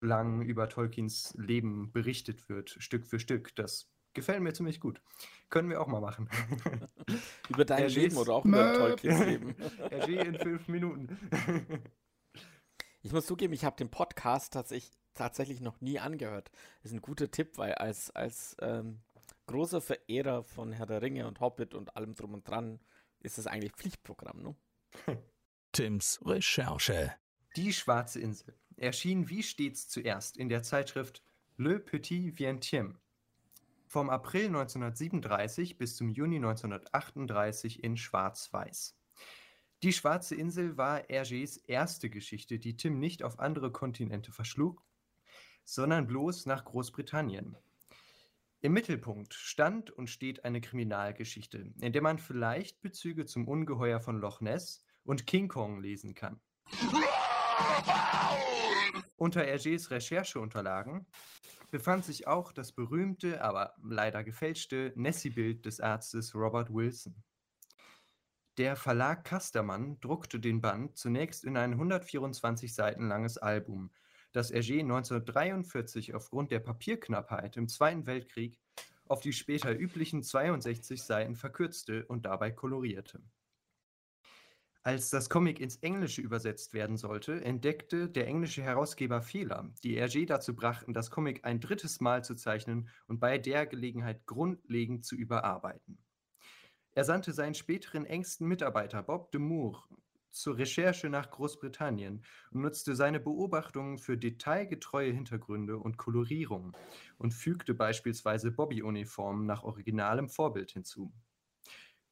lang 0.00 0.42
über 0.42 0.68
Tolkiens 0.68 1.34
Leben 1.36 1.90
berichtet 1.92 2.48
wird, 2.48 2.70
Stück 2.70 3.06
für 3.06 3.18
Stück. 3.18 3.54
Das 3.56 3.90
gefällt 4.14 4.42
mir 4.42 4.52
ziemlich 4.52 4.80
gut. 4.80 5.00
Können 5.48 5.70
wir 5.70 5.80
auch 5.80 5.86
mal 5.86 6.00
machen. 6.00 6.28
über 7.48 7.64
dein 7.64 7.84
RGs 7.84 7.94
Leben 7.94 8.16
oder 8.16 8.34
auch 8.34 8.44
über 8.44 8.74
Tolkiens 8.74 9.20
Leben. 9.24 9.56
RG 9.92 10.08
in 10.08 10.34
fünf 10.38 10.68
Minuten. 10.68 11.18
Ich 13.00 13.12
muss 13.12 13.26
zugeben, 13.26 13.52
ich 13.52 13.64
habe 13.64 13.76
den 13.76 13.90
Podcast 13.90 14.52
tatsächlich, 14.52 14.92
tatsächlich 15.14 15.60
noch 15.60 15.80
nie 15.80 16.00
angehört. 16.00 16.50
Das 16.82 16.90
ist 16.90 16.98
ein 16.98 17.00
guter 17.00 17.30
Tipp, 17.30 17.56
weil 17.56 17.74
als, 17.76 18.10
als 18.10 18.56
ähm, 18.60 19.00
großer 19.46 19.80
Verehrer 19.80 20.42
von 20.42 20.72
Herr 20.72 20.84
der 20.84 21.00
Ringe 21.00 21.28
und 21.28 21.40
Hobbit 21.40 21.74
und 21.74 21.96
allem 21.96 22.16
drum 22.16 22.34
und 22.34 22.46
dran 22.48 22.80
ist 23.20 23.38
das 23.38 23.46
eigentlich 23.46 23.72
Pflichtprogramm, 23.72 24.42
ne? 24.42 24.56
Tims 25.72 26.20
Recherche. 26.24 27.14
Die 27.56 27.72
Schwarze 27.72 28.20
Insel 28.20 28.54
erschien 28.76 29.28
wie 29.28 29.42
stets 29.42 29.88
zuerst 29.88 30.36
in 30.36 30.48
der 30.48 30.62
Zeitschrift 30.62 31.22
Le 31.56 31.80
Petit 31.80 32.32
Vientième 32.38 32.94
vom 33.88 34.10
April 34.10 34.46
1937 34.46 35.78
bis 35.78 35.96
zum 35.96 36.10
Juni 36.10 36.36
1938 36.36 37.82
in 37.82 37.96
Schwarz-Weiß. 37.96 38.94
Die 39.82 39.92
Schwarze 39.92 40.34
Insel 40.34 40.76
war 40.76 41.00
Hergés 41.02 41.60
erste 41.66 42.10
Geschichte, 42.10 42.58
die 42.58 42.76
Tim 42.76 42.98
nicht 42.98 43.22
auf 43.22 43.38
andere 43.38 43.72
Kontinente 43.72 44.30
verschlug, 44.30 44.84
sondern 45.64 46.06
bloß 46.06 46.46
nach 46.46 46.64
Großbritannien. 46.64 47.56
Im 48.60 48.72
Mittelpunkt 48.72 49.34
stand 49.34 49.92
und 49.92 50.10
steht 50.10 50.44
eine 50.44 50.60
Kriminalgeschichte, 50.60 51.72
in 51.80 51.92
der 51.92 52.02
man 52.02 52.18
vielleicht 52.18 52.80
Bezüge 52.80 53.24
zum 53.24 53.46
Ungeheuer 53.46 54.00
von 54.00 54.18
Loch 54.18 54.40
Ness 54.40 54.84
und 55.04 55.28
King 55.28 55.46
Kong 55.46 55.80
lesen 55.80 56.14
kann. 56.14 56.40
Unter 59.16 59.42
Hergés 59.42 59.90
Rechercheunterlagen 59.90 61.06
befand 61.70 62.04
sich 62.04 62.26
auch 62.26 62.50
das 62.52 62.72
berühmte, 62.72 63.42
aber 63.42 63.74
leider 63.82 64.24
gefälschte 64.24 64.92
Nessie-Bild 64.96 65.64
des 65.64 65.80
Arztes 65.80 66.34
Robert 66.34 66.72
Wilson. 66.74 67.14
Der 68.56 68.74
Verlag 68.74 69.22
Kastermann 69.22 70.00
druckte 70.00 70.40
den 70.40 70.60
Band 70.60 70.96
zunächst 70.96 71.44
in 71.44 71.56
ein 71.56 71.74
124 71.74 72.74
Seiten 72.74 73.06
langes 73.06 73.38
Album, 73.38 73.92
das 74.38 74.52
Hergé 74.52 74.82
1943 74.82 76.14
aufgrund 76.14 76.52
der 76.52 76.60
Papierknappheit 76.60 77.56
im 77.56 77.66
Zweiten 77.66 78.06
Weltkrieg 78.06 78.60
auf 79.08 79.20
die 79.20 79.32
später 79.32 79.76
üblichen 79.76 80.22
62 80.22 81.02
Seiten 81.02 81.34
verkürzte 81.34 82.06
und 82.06 82.24
dabei 82.24 82.52
kolorierte. 82.52 83.20
Als 84.84 85.10
das 85.10 85.28
Comic 85.28 85.58
ins 85.58 85.78
Englische 85.78 86.22
übersetzt 86.22 86.72
werden 86.72 86.96
sollte, 86.96 87.44
entdeckte 87.44 88.08
der 88.08 88.28
englische 88.28 88.62
Herausgeber 88.62 89.22
Fehler, 89.22 89.72
die 89.82 90.00
Hergé 90.00 90.24
dazu 90.24 90.54
brachten, 90.54 90.94
das 90.94 91.10
Comic 91.10 91.44
ein 91.44 91.58
drittes 91.58 92.00
Mal 92.00 92.22
zu 92.22 92.36
zeichnen 92.36 92.88
und 93.08 93.18
bei 93.18 93.38
der 93.38 93.66
Gelegenheit 93.66 94.24
grundlegend 94.24 95.04
zu 95.04 95.16
überarbeiten. 95.16 95.98
Er 96.92 97.02
sandte 97.02 97.32
seinen 97.32 97.54
späteren 97.54 98.06
engsten 98.06 98.46
Mitarbeiter 98.46 99.02
Bob 99.02 99.32
de 99.32 99.40
Moore 99.40 99.82
zur 100.30 100.58
Recherche 100.58 101.08
nach 101.08 101.30
Großbritannien 101.30 102.22
und 102.50 102.60
nutzte 102.62 102.94
seine 102.94 103.20
Beobachtungen 103.20 103.98
für 103.98 104.16
detailgetreue 104.16 105.12
Hintergründe 105.12 105.78
und 105.78 105.96
Kolorierung 105.96 106.76
und 107.18 107.32
fügte 107.32 107.74
beispielsweise 107.74 108.50
Bobby-Uniformen 108.50 109.46
nach 109.46 109.64
originalem 109.64 110.28
Vorbild 110.28 110.72
hinzu. 110.72 111.12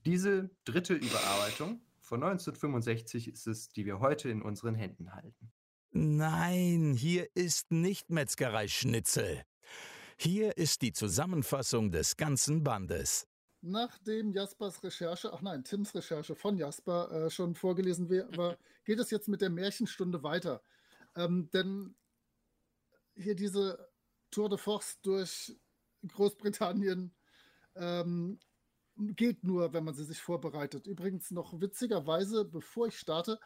Diese 0.05 0.51
dritte 0.65 0.95
Überarbeitung 0.95 1.81
von 2.01 2.23
1965 2.23 3.29
ist 3.29 3.47
es, 3.47 3.69
die 3.69 3.85
wir 3.85 3.99
heute 3.99 4.29
in 4.31 4.43
unseren 4.43 4.75
Händen 4.75 5.13
halten. 5.15 5.51
Nein, 5.91 6.95
hier 6.97 7.29
ist 7.35 7.73
nicht 7.73 8.11
Metzgerei 8.11 8.69
Schnitzel. 8.69 9.43
Hier 10.19 10.57
ist 10.57 10.83
die 10.83 10.93
Zusammenfassung 10.93 11.91
des 11.91 12.17
ganzen 12.17 12.63
Bandes. 12.63 13.27
Nachdem 13.63 14.33
Jaspers 14.33 14.83
Recherche, 14.83 15.33
ach 15.33 15.43
nein, 15.43 15.65
Tims 15.65 15.95
Recherche 15.95 16.35
von 16.35 16.57
Jasper 16.57 17.11
äh, 17.11 17.31
schon 17.31 17.55
vorgelesen 17.55 18.09
war, 18.37 18.57
geht 18.85 19.01
es 19.01 19.11
jetzt 19.11 19.29
mit 19.29 19.41
der 19.41 19.51
Märchenstunde 19.51 20.23
weiter. 20.23 20.63
Ähm, 21.17 21.51
denn 21.53 21.95
hier 23.15 23.35
diese 23.35 23.89
Tour 24.31 24.49
de 24.49 24.59
Force 24.59 25.01
durch 25.01 25.57
Großbritannien 26.07 27.15
ähm, 27.75 28.39
geht 28.97 29.45
nur, 29.45 29.73
wenn 29.73 29.85
man 29.85 29.95
sie 29.95 30.05
sich 30.05 30.21
vorbereitet. 30.21 30.87
Übrigens 30.87 31.31
noch 31.31 31.61
witzigerweise, 31.61 32.45
bevor 32.45 32.89
ich 32.89 32.99
starte, 32.99 33.41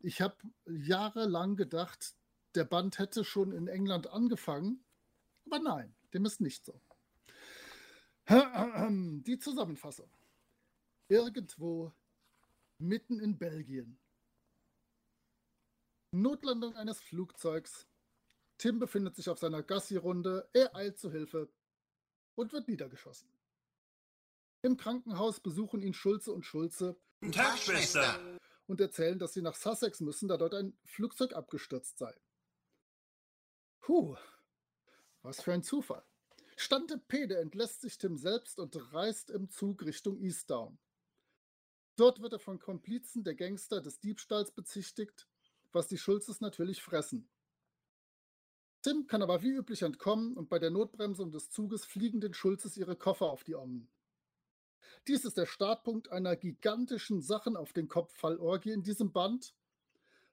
ich 0.00 0.20
habe 0.20 0.36
jahrelang 0.66 1.56
gedacht, 1.56 2.14
der 2.54 2.64
Band 2.64 2.98
hätte 2.98 3.24
schon 3.24 3.52
in 3.52 3.68
England 3.68 4.08
angefangen, 4.08 4.84
aber 5.46 5.58
nein, 5.58 5.94
dem 6.12 6.24
ist 6.24 6.40
nicht 6.40 6.64
so. 6.64 6.80
Die 8.28 9.38
Zusammenfassung. 9.38 10.10
Irgendwo 11.08 11.92
mitten 12.78 13.20
in 13.20 13.38
Belgien. 13.38 13.98
Notlandung 16.10 16.74
eines 16.76 17.00
Flugzeugs. 17.00 17.86
Tim 18.56 18.78
befindet 18.78 19.16
sich 19.16 19.28
auf 19.28 19.38
seiner 19.38 19.62
Gassi-Runde. 19.62 20.48
Er 20.52 20.74
eilt 20.74 20.98
zu 20.98 21.10
Hilfe 21.10 21.52
und 22.34 22.52
wird 22.52 22.68
niedergeschossen. 22.68 23.28
Im 24.62 24.76
Krankenhaus 24.76 25.40
besuchen 25.40 25.82
ihn 25.82 25.92
Schulze 25.92 26.32
und 26.32 26.44
Schulze 26.44 26.96
Guten 27.20 27.32
Tag, 27.32 27.58
Schwester. 27.58 28.38
und 28.66 28.80
erzählen, 28.80 29.18
dass 29.18 29.34
sie 29.34 29.42
nach 29.42 29.56
Sussex 29.56 30.00
müssen, 30.00 30.28
da 30.28 30.38
dort 30.38 30.54
ein 30.54 30.78
Flugzeug 30.84 31.34
abgestürzt 31.34 31.98
sei. 31.98 32.14
Puh, 33.80 34.16
was 35.20 35.42
für 35.42 35.52
ein 35.52 35.62
Zufall. 35.62 36.02
Stante 36.56 36.98
Pede 36.98 37.38
entlässt 37.38 37.80
sich 37.80 37.98
Tim 37.98 38.16
selbst 38.16 38.58
und 38.58 38.76
reist 38.92 39.30
im 39.30 39.50
Zug 39.50 39.84
Richtung 39.84 40.18
Eastdown. 40.18 40.78
Dort 41.96 42.20
wird 42.20 42.32
er 42.32 42.38
von 42.38 42.58
Komplizen 42.58 43.24
der 43.24 43.34
Gangster 43.34 43.80
des 43.80 44.00
Diebstahls 44.00 44.52
bezichtigt, 44.52 45.28
was 45.72 45.88
die 45.88 45.98
Schulzes 45.98 46.40
natürlich 46.40 46.82
fressen. 46.82 47.28
Tim 48.82 49.06
kann 49.06 49.22
aber 49.22 49.42
wie 49.42 49.50
üblich 49.50 49.82
entkommen 49.82 50.36
und 50.36 50.48
bei 50.48 50.58
der 50.58 50.70
Notbremsung 50.70 51.32
des 51.32 51.50
Zuges 51.50 51.84
fliegen 51.84 52.20
den 52.20 52.34
Schulzes 52.34 52.76
ihre 52.76 52.96
Koffer 52.96 53.30
auf 53.30 53.42
die 53.42 53.54
Ommen. 53.54 53.88
Dies 55.08 55.24
ist 55.24 55.36
der 55.36 55.46
Startpunkt 55.46 56.10
einer 56.10 56.36
gigantischen 56.36 57.20
Sachen 57.20 57.56
auf 57.56 57.72
den 57.72 57.88
Kopf 57.88 58.14
Fallorgie 58.14 58.72
in 58.72 58.82
diesem 58.82 59.12
Band. 59.12 59.54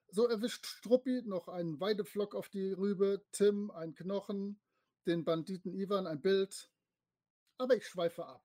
So 0.08 0.26
erwischt 0.26 0.66
Struppi 0.66 1.22
noch 1.24 1.48
einen 1.48 1.80
Weidepflock 1.80 2.34
auf 2.34 2.48
die 2.48 2.72
Rübe, 2.72 3.24
Tim 3.32 3.70
ein 3.70 3.94
Knochen, 3.94 4.60
den 5.06 5.24
Banditen 5.24 5.74
Ivan 5.74 6.06
ein 6.06 6.20
Bild. 6.20 6.70
Aber 7.58 7.76
ich 7.76 7.86
schweife 7.86 8.26
ab. 8.26 8.44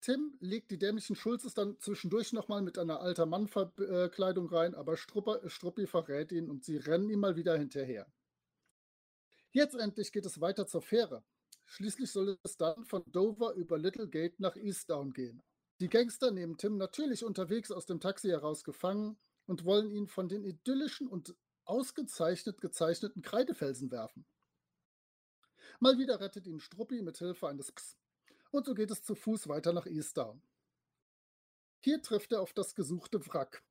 Tim 0.00 0.36
legt 0.40 0.70
die 0.70 0.78
dämlichen 0.78 1.16
Schulzes 1.16 1.54
dann 1.54 1.80
zwischendurch 1.80 2.34
nochmal 2.34 2.60
mit 2.60 2.78
einer 2.78 3.00
alter 3.00 3.24
Mann-Verkleidung 3.24 4.48
rein, 4.48 4.74
aber 4.74 4.98
Strupper, 4.98 5.48
Struppi 5.48 5.86
verrät 5.86 6.30
ihn 6.30 6.50
und 6.50 6.62
sie 6.62 6.76
rennen 6.76 7.08
ihm 7.08 7.20
mal 7.20 7.36
wieder 7.36 7.56
hinterher. 7.56 8.06
Jetzt 9.50 9.74
endlich 9.76 10.12
geht 10.12 10.26
es 10.26 10.42
weiter 10.42 10.66
zur 10.66 10.82
Fähre. 10.82 11.24
Schließlich 11.64 12.10
soll 12.10 12.38
es 12.42 12.58
dann 12.58 12.84
von 12.84 13.02
Dover 13.06 13.54
über 13.54 13.78
Little 13.78 14.08
Gate 14.08 14.38
nach 14.40 14.56
Eastdown 14.56 15.14
gehen. 15.14 15.42
Die 15.80 15.88
Gangster 15.88 16.30
nehmen 16.30 16.58
Tim 16.58 16.76
natürlich 16.76 17.24
unterwegs 17.24 17.70
aus 17.70 17.86
dem 17.86 17.98
Taxi 17.98 18.28
heraus 18.28 18.62
gefangen 18.62 19.16
und 19.46 19.64
wollen 19.64 19.90
ihn 19.90 20.06
von 20.06 20.28
den 20.28 20.44
idyllischen 20.44 21.08
und 21.08 21.34
ausgezeichnet 21.64 22.60
gezeichneten 22.60 23.22
Kreidefelsen 23.22 23.90
werfen. 23.90 24.26
Mal 25.80 25.98
wieder 25.98 26.20
rettet 26.20 26.46
ihn 26.46 26.60
Struppi 26.60 27.02
mit 27.02 27.18
Hilfe 27.18 27.48
eines 27.48 27.72
Pks 27.72 27.96
und 28.50 28.66
so 28.66 28.74
geht 28.74 28.90
es 28.90 29.02
zu 29.02 29.14
Fuß 29.14 29.48
weiter 29.48 29.72
nach 29.72 29.86
Eastdown. 29.86 30.40
Hier 31.80 32.00
trifft 32.00 32.32
er 32.32 32.40
auf 32.40 32.52
das 32.52 32.74
gesuchte 32.74 33.26
Wrack. 33.26 33.62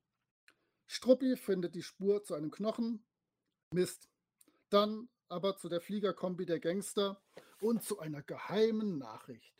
Struppi 0.87 1.37
findet 1.37 1.73
die 1.73 1.81
Spur 1.81 2.23
zu 2.23 2.35
einem 2.35 2.51
Knochen. 2.51 3.03
Mist. 3.71 4.09
Dann 4.69 5.09
aber 5.29 5.55
zu 5.55 5.69
der 5.69 5.81
Fliegerkombi 5.81 6.45
der 6.45 6.59
Gangster 6.59 7.21
und 7.59 7.83
zu 7.83 7.99
einer 7.99 8.21
geheimen 8.21 8.97
Nachricht. 8.97 9.55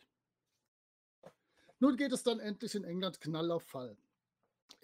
Nun 1.80 1.96
geht 1.96 2.12
es 2.12 2.22
dann 2.22 2.38
endlich 2.38 2.74
in 2.74 2.84
England 2.84 3.20
Knall 3.20 3.50
auf 3.50 3.64
Fall. 3.64 3.96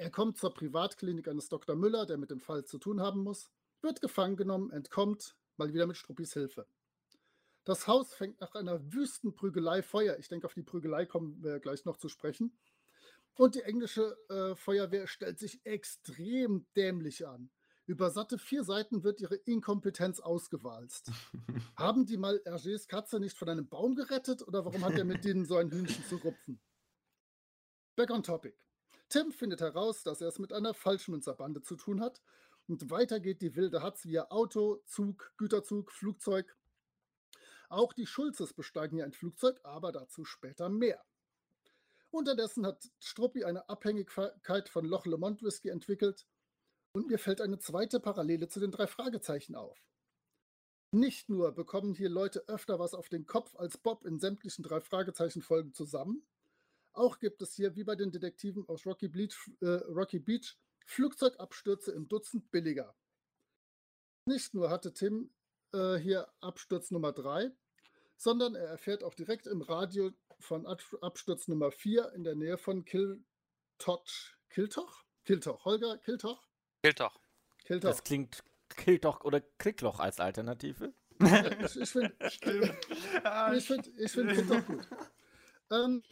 Er 0.00 0.10
kommt 0.10 0.38
zur 0.38 0.54
Privatklinik 0.54 1.28
eines 1.28 1.50
Dr. 1.50 1.76
Müller, 1.76 2.06
der 2.06 2.16
mit 2.16 2.30
dem 2.30 2.40
Fall 2.40 2.64
zu 2.64 2.78
tun 2.78 3.02
haben 3.02 3.22
muss, 3.22 3.50
wird 3.82 4.00
gefangen 4.00 4.34
genommen, 4.34 4.70
entkommt, 4.70 5.36
mal 5.58 5.74
wieder 5.74 5.86
mit 5.86 5.98
Struppis 5.98 6.32
Hilfe. 6.32 6.66
Das 7.64 7.86
Haus 7.86 8.14
fängt 8.14 8.40
nach 8.40 8.54
einer 8.54 8.94
wüsten 8.94 9.34
Prügelei 9.34 9.82
Feuer. 9.82 10.18
Ich 10.18 10.28
denke, 10.28 10.46
auf 10.46 10.54
die 10.54 10.62
Prügelei 10.62 11.04
kommen 11.04 11.42
wir 11.42 11.60
gleich 11.60 11.84
noch 11.84 11.98
zu 11.98 12.08
sprechen. 12.08 12.56
Und 13.34 13.56
die 13.56 13.60
englische 13.60 14.16
äh, 14.30 14.56
Feuerwehr 14.56 15.06
stellt 15.06 15.38
sich 15.38 15.60
extrem 15.66 16.64
dämlich 16.74 17.26
an. 17.26 17.50
Über 17.84 18.08
satte 18.08 18.38
vier 18.38 18.64
Seiten 18.64 19.04
wird 19.04 19.20
ihre 19.20 19.36
Inkompetenz 19.36 20.18
ausgewalzt. 20.18 21.10
Haben 21.76 22.06
die 22.06 22.16
mal 22.16 22.40
Hergés 22.46 22.88
Katze 22.88 23.20
nicht 23.20 23.36
von 23.36 23.50
einem 23.50 23.68
Baum 23.68 23.94
gerettet 23.96 24.40
oder 24.48 24.64
warum 24.64 24.82
hat 24.82 24.96
er 24.96 25.04
mit 25.04 25.26
denen 25.26 25.44
so 25.44 25.58
ein 25.58 25.70
Hühnchen 25.70 26.06
zu 26.06 26.16
rupfen? 26.16 26.58
Back 27.96 28.08
on 28.08 28.22
topic. 28.22 28.54
Tim 29.10 29.32
findet 29.32 29.60
heraus, 29.60 30.04
dass 30.04 30.20
er 30.20 30.28
es 30.28 30.38
mit 30.38 30.52
einer 30.52 30.72
Falschmünzerbande 30.72 31.62
zu 31.62 31.74
tun 31.74 32.00
hat 32.00 32.22
und 32.68 32.90
weiter 32.90 33.18
geht 33.18 33.42
die 33.42 33.56
wilde 33.56 33.82
Hatz 33.82 34.04
via 34.04 34.30
Auto, 34.30 34.76
Zug, 34.86 35.32
Güterzug, 35.36 35.90
Flugzeug. 35.90 36.56
Auch 37.68 37.92
die 37.92 38.06
Schulzes 38.06 38.54
besteigen 38.54 38.96
hier 38.96 39.04
ein 39.04 39.12
Flugzeug, 39.12 39.58
aber 39.64 39.90
dazu 39.90 40.24
später 40.24 40.68
mehr. 40.68 41.04
Unterdessen 42.12 42.64
hat 42.64 42.88
Struppi 43.00 43.42
eine 43.42 43.68
Abhängigkeit 43.68 44.68
von 44.68 44.84
Loch 44.84 45.06
Lomond 45.06 45.42
Whisky 45.42 45.70
entwickelt 45.70 46.24
und 46.92 47.08
mir 47.08 47.18
fällt 47.18 47.40
eine 47.40 47.58
zweite 47.58 47.98
Parallele 47.98 48.46
zu 48.46 48.60
den 48.60 48.70
drei 48.70 48.86
Fragezeichen 48.86 49.56
auf. 49.56 49.76
Nicht 50.92 51.28
nur 51.28 51.52
bekommen 51.52 51.94
hier 51.94 52.08
Leute 52.08 52.48
öfter 52.48 52.78
was 52.78 52.94
auf 52.94 53.08
den 53.08 53.26
Kopf 53.26 53.56
als 53.56 53.76
Bob 53.76 54.04
in 54.04 54.20
sämtlichen 54.20 54.62
drei 54.62 54.80
Fragezeichen-Folgen 54.80 55.72
zusammen, 55.72 56.24
auch 56.92 57.18
gibt 57.18 57.42
es 57.42 57.54
hier, 57.54 57.76
wie 57.76 57.84
bei 57.84 57.96
den 57.96 58.10
Detektiven 58.10 58.68
aus 58.68 58.86
Rocky 58.86 59.08
Beach, 59.08 59.36
äh, 59.60 59.66
Rocky 59.66 60.18
Beach, 60.18 60.56
Flugzeugabstürze 60.86 61.92
im 61.92 62.08
Dutzend 62.08 62.50
billiger. 62.50 62.94
Nicht 64.26 64.54
nur 64.54 64.70
hatte 64.70 64.92
Tim 64.92 65.30
äh, 65.72 65.96
hier 65.96 66.28
Absturz 66.40 66.90
Nummer 66.90 67.12
3, 67.12 67.50
sondern 68.16 68.54
er 68.54 68.66
erfährt 68.66 69.04
auch 69.04 69.14
direkt 69.14 69.46
im 69.46 69.62
Radio 69.62 70.10
von 70.40 70.66
Absturz 70.66 71.48
Nummer 71.48 71.70
4 71.70 72.12
in 72.12 72.24
der 72.24 72.34
Nähe 72.34 72.58
von 72.58 72.84
Kiltoch. 72.84 74.04
Kiltoch? 74.48 75.04
Kiltoch. 75.24 75.64
Holger, 75.64 75.98
Kiltoch? 75.98 76.48
Kiltoch. 76.82 77.20
Kiltoch. 77.64 77.90
Das 77.90 78.04
klingt 78.04 78.42
Kiltoch 78.68 79.22
oder 79.22 79.40
Krickloch 79.58 80.00
als 80.00 80.20
Alternative. 80.20 80.92
ich 81.20 81.76
ich 81.76 81.90
finde 81.90 82.14
ich 82.20 83.66
find, 83.66 83.92
ich 83.98 84.12
find 84.12 84.32
Kiltoch 84.32 84.66
gut. 84.66 84.88
Ähm, 85.70 86.02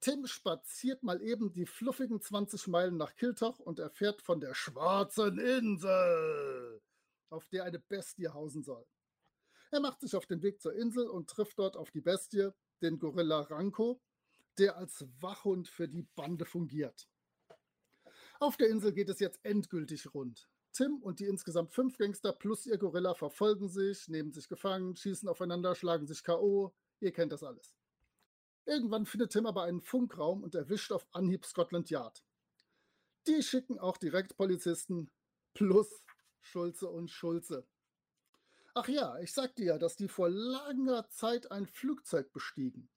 Tim 0.00 0.26
spaziert 0.26 1.02
mal 1.02 1.20
eben 1.20 1.52
die 1.52 1.66
fluffigen 1.66 2.22
20 2.22 2.68
Meilen 2.68 2.96
nach 2.96 3.14
Kiltoch 3.16 3.58
und 3.58 3.78
erfährt 3.78 4.22
von 4.22 4.40
der 4.40 4.54
schwarzen 4.54 5.38
Insel, 5.38 6.80
auf 7.28 7.46
der 7.48 7.64
eine 7.64 7.78
Bestie 7.78 8.28
hausen 8.28 8.62
soll. 8.62 8.86
Er 9.70 9.80
macht 9.80 10.00
sich 10.00 10.16
auf 10.16 10.24
den 10.24 10.42
Weg 10.42 10.60
zur 10.62 10.74
Insel 10.74 11.06
und 11.06 11.28
trifft 11.28 11.58
dort 11.58 11.76
auf 11.76 11.90
die 11.90 12.00
Bestie, 12.00 12.50
den 12.80 12.98
Gorilla 12.98 13.40
Ranko, 13.40 14.00
der 14.58 14.78
als 14.78 15.06
Wachhund 15.20 15.68
für 15.68 15.86
die 15.86 16.08
Bande 16.16 16.46
fungiert. 16.46 17.06
Auf 18.40 18.56
der 18.56 18.70
Insel 18.70 18.94
geht 18.94 19.10
es 19.10 19.20
jetzt 19.20 19.38
endgültig 19.44 20.14
rund. 20.14 20.48
Tim 20.72 21.02
und 21.02 21.20
die 21.20 21.26
insgesamt 21.26 21.72
fünf 21.72 21.98
Gangster 21.98 22.32
plus 22.32 22.64
ihr 22.64 22.78
Gorilla 22.78 23.14
verfolgen 23.14 23.68
sich, 23.68 24.08
nehmen 24.08 24.32
sich 24.32 24.48
gefangen, 24.48 24.96
schießen 24.96 25.28
aufeinander, 25.28 25.74
schlagen 25.74 26.06
sich 26.06 26.24
K.O. 26.24 26.72
Ihr 27.00 27.12
kennt 27.12 27.32
das 27.32 27.42
alles. 27.42 27.79
Irgendwann 28.70 29.04
findet 29.04 29.32
Tim 29.32 29.46
aber 29.46 29.64
einen 29.64 29.80
Funkraum 29.80 30.44
und 30.44 30.54
erwischt 30.54 30.92
auf 30.92 31.04
Anhieb 31.10 31.44
Scotland 31.44 31.90
Yard. 31.90 32.22
Die 33.26 33.42
schicken 33.42 33.80
auch 33.80 33.96
direkt 33.96 34.36
Polizisten 34.36 35.10
plus 35.54 36.04
Schulze 36.40 36.88
und 36.88 37.10
Schulze. 37.10 37.66
Ach 38.74 38.86
ja, 38.86 39.18
ich 39.18 39.32
sagte 39.32 39.64
ja, 39.64 39.76
dass 39.76 39.96
die 39.96 40.06
vor 40.06 40.30
langer 40.30 41.08
Zeit 41.08 41.50
ein 41.50 41.66
Flugzeug 41.66 42.32
bestiegen. 42.32 42.88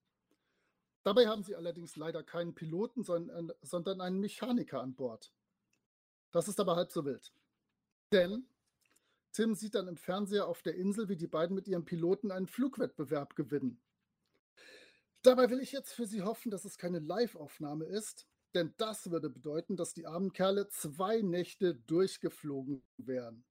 Dabei 1.01 1.25
haben 1.25 1.41
sie 1.41 1.55
allerdings 1.55 1.95
leider 1.95 2.21
keinen 2.21 2.53
Piloten, 2.53 3.03
sondern 3.03 3.99
einen 3.99 4.19
Mechaniker 4.19 4.79
an 4.79 4.93
Bord. 4.93 5.33
Das 6.31 6.47
ist 6.47 6.59
aber 6.59 6.75
halb 6.75 6.91
so 6.91 7.03
wild. 7.03 7.33
Denn 8.11 8.45
Tim 9.31 9.55
sieht 9.55 9.73
dann 9.73 9.87
im 9.87 9.97
Fernseher 9.97 10.47
auf 10.47 10.61
der 10.61 10.75
Insel, 10.75 11.09
wie 11.09 11.17
die 11.17 11.25
beiden 11.25 11.55
mit 11.55 11.67
ihrem 11.67 11.83
Piloten 11.83 12.29
einen 12.29 12.45
Flugwettbewerb 12.45 13.35
gewinnen. 13.35 13.81
Dabei 15.23 15.49
will 15.49 15.61
ich 15.61 15.71
jetzt 15.71 15.93
für 15.93 16.05
Sie 16.05 16.21
hoffen, 16.21 16.51
dass 16.51 16.65
es 16.65 16.77
keine 16.77 16.99
Live-Aufnahme 16.99 17.85
ist, 17.85 18.27
denn 18.53 18.73
das 18.77 19.09
würde 19.09 19.29
bedeuten, 19.29 19.77
dass 19.77 19.93
die 19.93 20.05
armen 20.05 20.33
Kerle 20.33 20.67
zwei 20.67 21.21
Nächte 21.21 21.75
durchgeflogen 21.75 22.83
wären. 22.97 23.45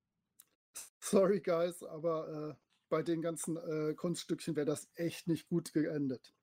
Sorry, 1.01 1.41
Guys, 1.41 1.83
aber 1.83 2.29
äh, 2.29 2.55
bei 2.91 3.03
den 3.03 3.23
ganzen 3.23 3.57
äh, 3.57 3.95
Kunststückchen 3.95 4.55
wäre 4.55 4.67
das 4.67 4.91
echt 4.95 5.29
nicht 5.29 5.49
gut 5.49 5.73
geendet. 5.73 6.35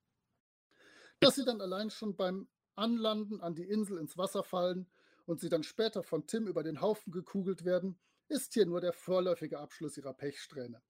Dass 1.19 1.35
sie 1.35 1.45
dann 1.45 1.61
allein 1.61 1.91
schon 1.91 2.15
beim 2.15 2.49
Anlanden 2.75 3.39
an 3.39 3.53
die 3.53 3.69
Insel 3.69 3.99
ins 3.99 4.17
Wasser 4.17 4.43
fallen 4.43 4.89
und 5.25 5.39
sie 5.39 5.49
dann 5.49 5.63
später 5.63 6.01
von 6.01 6.25
Tim 6.25 6.47
über 6.47 6.63
den 6.63 6.81
Haufen 6.81 7.11
gekugelt 7.11 7.65
werden, 7.65 7.99
ist 8.29 8.53
hier 8.53 8.65
nur 8.65 8.81
der 8.81 8.93
vorläufige 8.93 9.59
Abschluss 9.59 9.95
ihrer 9.95 10.13
Pechsträhne. 10.13 10.81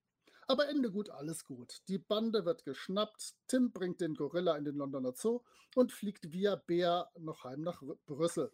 Aber 0.50 0.68
Ende 0.68 0.90
gut, 0.90 1.12
alles 1.12 1.46
gut. 1.46 1.76
Die 1.90 2.00
Bande 2.00 2.44
wird 2.44 2.64
geschnappt, 2.64 3.36
Tim 3.46 3.72
bringt 3.72 4.02
den 4.02 4.16
Gorilla 4.16 4.58
in 4.58 4.66
den 4.66 4.78
Londoner 4.78 5.14
Zoo 5.14 5.44
und 5.76 5.92
fliegt 5.92 6.32
via 6.32 6.56
Bär 6.56 7.12
noch 7.20 7.44
heim 7.44 7.62
nach 7.62 7.84
Brüssel. 8.08 8.52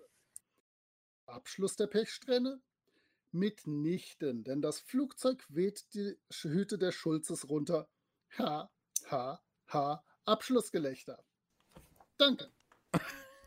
Abschluss 1.25 1.77
der 1.77 1.87
Pechsträhne? 1.87 2.61
Mitnichten, 3.31 4.43
denn 4.43 4.61
das 4.61 4.81
Flugzeug 4.81 5.45
weht 5.47 5.85
die 5.93 6.17
Hüte 6.41 6.77
der 6.77 6.91
Schulzes 6.91 7.47
runter. 7.47 7.87
Ha, 8.37 8.69
ha, 9.09 9.41
ha, 9.69 10.03
Abschlussgelächter. 10.25 11.23
Danke. 12.17 12.51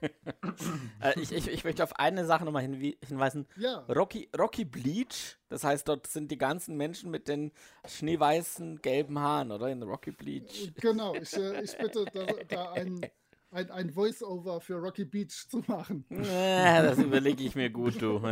Äh, 0.00 1.20
ich, 1.20 1.32
ich, 1.32 1.48
ich, 1.48 1.64
möchte 1.64 1.82
auf 1.82 1.98
eine 1.98 2.24
Sache 2.24 2.44
nochmal 2.44 2.62
hin, 2.62 2.94
hinweisen. 3.04 3.46
Ja. 3.56 3.78
Rocky, 3.88 4.28
Rocky 4.36 4.64
Bleach, 4.64 5.38
das 5.48 5.64
heißt, 5.64 5.88
dort 5.88 6.06
sind 6.06 6.30
die 6.30 6.38
ganzen 6.38 6.76
Menschen 6.76 7.10
mit 7.10 7.28
den 7.28 7.52
schneeweißen, 7.86 8.80
gelben 8.82 9.18
Haaren, 9.18 9.50
oder? 9.50 9.68
In 9.68 9.82
Rocky 9.82 10.12
Bleach. 10.12 10.72
Genau, 10.76 11.14
ich, 11.14 11.36
äh, 11.36 11.62
ich 11.62 11.76
bitte 11.78 12.04
da, 12.12 12.26
da 12.48 12.72
ein, 12.72 13.00
ein, 13.50 13.70
ein 13.70 13.90
Voice-Over 13.90 14.60
für 14.60 14.76
Rocky 14.76 15.04
Beach 15.04 15.48
zu 15.48 15.62
machen. 15.66 16.04
Äh, 16.10 16.82
das 16.82 16.98
überlege 16.98 17.42
ich 17.44 17.54
mir 17.54 17.70
gut, 17.70 18.00
du. 18.00 18.20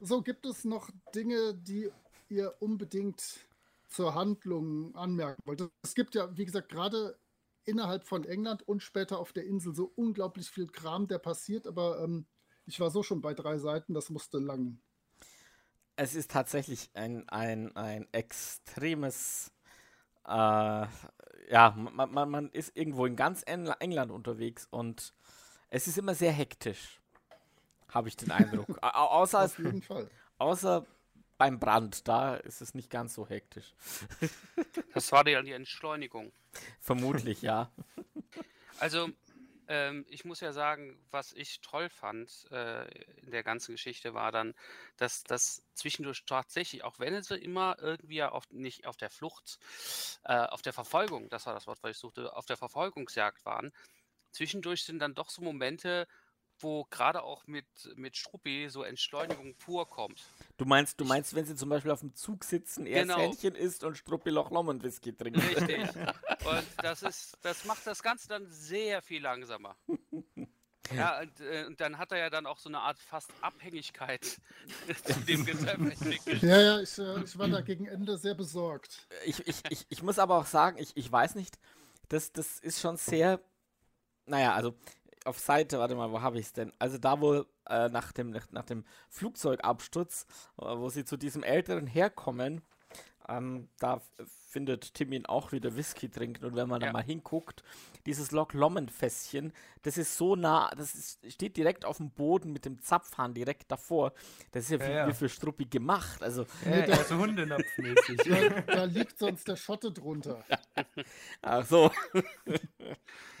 so, 0.00 0.22
gibt 0.22 0.46
es 0.46 0.64
noch 0.64 0.90
Dinge, 1.14 1.54
die 1.54 1.90
ihr 2.28 2.54
unbedingt 2.60 3.40
zur 3.88 4.14
Handlung 4.14 4.94
anmerken 4.94 5.42
wollt? 5.44 5.68
Es 5.82 5.94
gibt 5.94 6.14
ja, 6.14 6.34
wie 6.36 6.44
gesagt, 6.44 6.68
gerade 6.68 7.16
innerhalb 7.70 8.06
von 8.06 8.24
England 8.24 8.66
und 8.66 8.82
später 8.82 9.18
auf 9.18 9.32
der 9.32 9.46
Insel 9.46 9.74
so 9.74 9.92
unglaublich 9.96 10.50
viel 10.50 10.66
Kram, 10.66 11.06
der 11.06 11.18
passiert, 11.18 11.66
aber 11.66 12.02
ähm, 12.02 12.26
ich 12.66 12.78
war 12.80 12.90
so 12.90 13.02
schon 13.02 13.22
bei 13.22 13.32
drei 13.32 13.58
Seiten, 13.58 13.94
das 13.94 14.10
musste 14.10 14.38
lang. 14.38 14.80
Es 15.96 16.14
ist 16.14 16.30
tatsächlich 16.30 16.90
ein, 16.94 17.28
ein, 17.28 17.74
ein 17.76 18.06
extremes, 18.12 19.52
äh, 20.26 20.30
ja, 20.30 21.74
man, 21.76 22.12
man, 22.12 22.30
man 22.30 22.50
ist 22.50 22.76
irgendwo 22.76 23.06
in 23.06 23.16
ganz 23.16 23.42
England 23.46 24.10
unterwegs 24.10 24.66
und 24.70 25.14
es 25.68 25.86
ist 25.86 25.98
immer 25.98 26.14
sehr 26.14 26.32
hektisch, 26.32 27.00
habe 27.88 28.08
ich 28.08 28.16
den 28.16 28.30
Eindruck. 28.30 28.78
außer, 28.82 29.44
Auf 29.44 29.58
jeden 29.58 29.82
Fall. 29.82 30.10
Außer 30.38 30.86
beim 31.40 31.58
Brand, 31.58 32.06
da 32.06 32.36
ist 32.36 32.60
es 32.60 32.74
nicht 32.74 32.90
ganz 32.90 33.14
so 33.14 33.26
hektisch. 33.26 33.74
Das 34.92 35.10
war 35.12 35.26
ja 35.26 35.40
die 35.40 35.52
Entschleunigung. 35.52 36.32
Vermutlich, 36.80 37.42
ja. 37.42 37.70
Also, 38.78 39.08
ähm, 39.68 40.04
ich 40.08 40.24
muss 40.24 40.40
ja 40.40 40.52
sagen, 40.52 40.98
was 41.10 41.32
ich 41.32 41.60
toll 41.60 41.88
fand 41.88 42.46
äh, 42.50 42.86
in 43.20 43.30
der 43.30 43.42
ganzen 43.42 43.72
Geschichte 43.72 44.12
war 44.12 44.32
dann, 44.32 44.52
dass 44.96 45.22
das 45.22 45.62
zwischendurch 45.72 46.24
tatsächlich, 46.26 46.84
auch 46.84 46.98
wenn 46.98 47.22
sie 47.22 47.38
immer 47.38 47.76
irgendwie 47.80 48.16
ja 48.16 48.30
auf, 48.30 48.50
nicht 48.50 48.86
auf 48.86 48.96
der 48.96 49.10
Flucht, 49.10 49.58
äh, 50.24 50.34
auf 50.34 50.60
der 50.60 50.72
Verfolgung, 50.74 51.30
das 51.30 51.46
war 51.46 51.54
das 51.54 51.66
Wort, 51.66 51.78
was 51.82 51.92
ich 51.92 51.98
suchte, 51.98 52.36
auf 52.36 52.46
der 52.46 52.58
Verfolgungsjagd 52.58 53.46
waren, 53.46 53.72
zwischendurch 54.32 54.82
sind 54.84 54.98
dann 54.98 55.14
doch 55.14 55.30
so 55.30 55.40
Momente, 55.40 56.06
wo 56.62 56.84
gerade 56.90 57.22
auch 57.22 57.46
mit, 57.46 57.66
mit 57.96 58.16
Struppi 58.16 58.68
so 58.68 58.82
Entschleunigung 58.82 59.54
pur 59.56 59.88
kommt. 59.88 60.22
Du 60.56 60.64
meinst, 60.64 61.00
du 61.00 61.04
meinst, 61.04 61.34
wenn 61.34 61.44
sie 61.44 61.56
zum 61.56 61.68
Beispiel 61.68 61.90
auf 61.90 62.00
dem 62.00 62.14
Zug 62.14 62.44
sitzen, 62.44 62.86
er 62.86 63.02
genau. 63.02 63.18
Hähnchen 63.18 63.54
isst 63.54 63.84
und 63.84 63.96
Struppi 63.96 64.30
Loch 64.30 64.50
Lomond 64.50 64.82
Whisky 64.82 65.14
trinkt. 65.14 65.38
Richtig. 65.38 65.80
und 66.44 66.66
das 66.82 67.02
ist, 67.02 67.36
das 67.42 67.64
macht 67.64 67.86
das 67.86 68.02
Ganze 68.02 68.28
dann 68.28 68.46
sehr 68.50 69.02
viel 69.02 69.22
langsamer. 69.22 69.76
Ja, 70.94 71.20
und, 71.20 71.40
äh, 71.40 71.66
und, 71.66 71.80
dann 71.80 71.98
hat 71.98 72.12
er 72.12 72.18
ja 72.18 72.30
dann 72.30 72.46
auch 72.46 72.58
so 72.58 72.68
eine 72.68 72.80
Art 72.80 72.98
fast 72.98 73.30
Abhängigkeit 73.40 74.24
zu 75.04 75.20
dem 75.20 75.44
Gesetz 75.44 75.78
entwickelt. 75.78 76.42
Ja, 76.42 76.60
ja, 76.60 76.80
ich, 76.80 76.98
äh, 76.98 77.22
ich 77.22 77.38
war 77.38 77.48
da 77.48 77.60
gegen 77.60 77.86
Ende 77.86 78.18
sehr 78.18 78.34
besorgt. 78.34 79.06
Ich, 79.24 79.46
ich, 79.46 79.62
ich, 79.68 79.86
ich 79.88 80.02
muss 80.02 80.18
aber 80.18 80.36
auch 80.36 80.46
sagen, 80.46 80.78
ich, 80.78 80.96
ich 80.96 81.10
weiß 81.10 81.36
nicht, 81.36 81.58
das, 82.08 82.32
das 82.32 82.58
ist 82.58 82.80
schon 82.80 82.96
sehr, 82.96 83.40
naja, 84.26 84.54
also 84.54 84.74
auf 85.24 85.38
Seite, 85.38 85.78
warte 85.78 85.94
mal, 85.94 86.10
wo 86.10 86.20
habe 86.22 86.38
ich 86.38 86.46
es 86.46 86.52
denn? 86.52 86.72
Also 86.78 86.98
da, 86.98 87.20
wo 87.20 87.44
äh, 87.68 87.88
nach, 87.88 88.12
dem, 88.12 88.34
nach 88.50 88.64
dem 88.64 88.84
Flugzeugabsturz, 89.08 90.26
wo 90.56 90.88
sie 90.88 91.04
zu 91.04 91.16
diesem 91.16 91.42
älteren 91.42 91.86
herkommen, 91.86 92.62
ähm, 93.28 93.68
da 93.78 94.00
findet 94.50 94.94
Tim 94.94 95.12
ihn 95.12 95.26
auch 95.26 95.52
wieder 95.52 95.76
Whisky 95.76 96.08
trinken 96.08 96.44
und 96.44 96.56
wenn 96.56 96.68
man 96.68 96.80
Ja. 96.80 96.88
da 96.88 96.92
mal 96.92 97.02
hinguckt, 97.02 97.62
dieses 98.06 98.32
Loch 98.32 98.52
Lomond 98.52 98.90
Fässchen, 98.90 99.52
das 99.82 99.96
ist 99.96 100.16
so 100.16 100.34
nah, 100.36 100.70
das 100.76 100.94
ist, 100.94 101.32
steht 101.32 101.56
direkt 101.56 101.84
auf 101.84 101.98
dem 101.98 102.10
Boden 102.10 102.52
mit 102.52 102.64
dem 102.64 102.80
Zapfhahn 102.82 103.32
direkt 103.32 103.70
davor. 103.70 104.12
Das 104.52 104.64
ist 104.64 104.70
ja, 104.70 104.78
Ja, 104.78 104.88
wie, 104.88 104.92
ja. 104.92 105.08
wie 105.08 105.12
für 105.14 105.28
Struppi 105.28 105.66
gemacht. 105.66 106.22
Also, 106.22 106.46
Ja, 106.64 106.84
ja, 106.86 107.04
so 107.04 107.16
Hundenapfmäßig. 107.18 108.18
Da, 108.24 108.60
da 108.62 108.84
liegt 108.84 109.18
sonst 109.18 109.46
der 109.46 109.56
Schotte 109.56 109.92
drunter. 109.92 110.44
ach 111.42 111.64
so. 111.66 111.90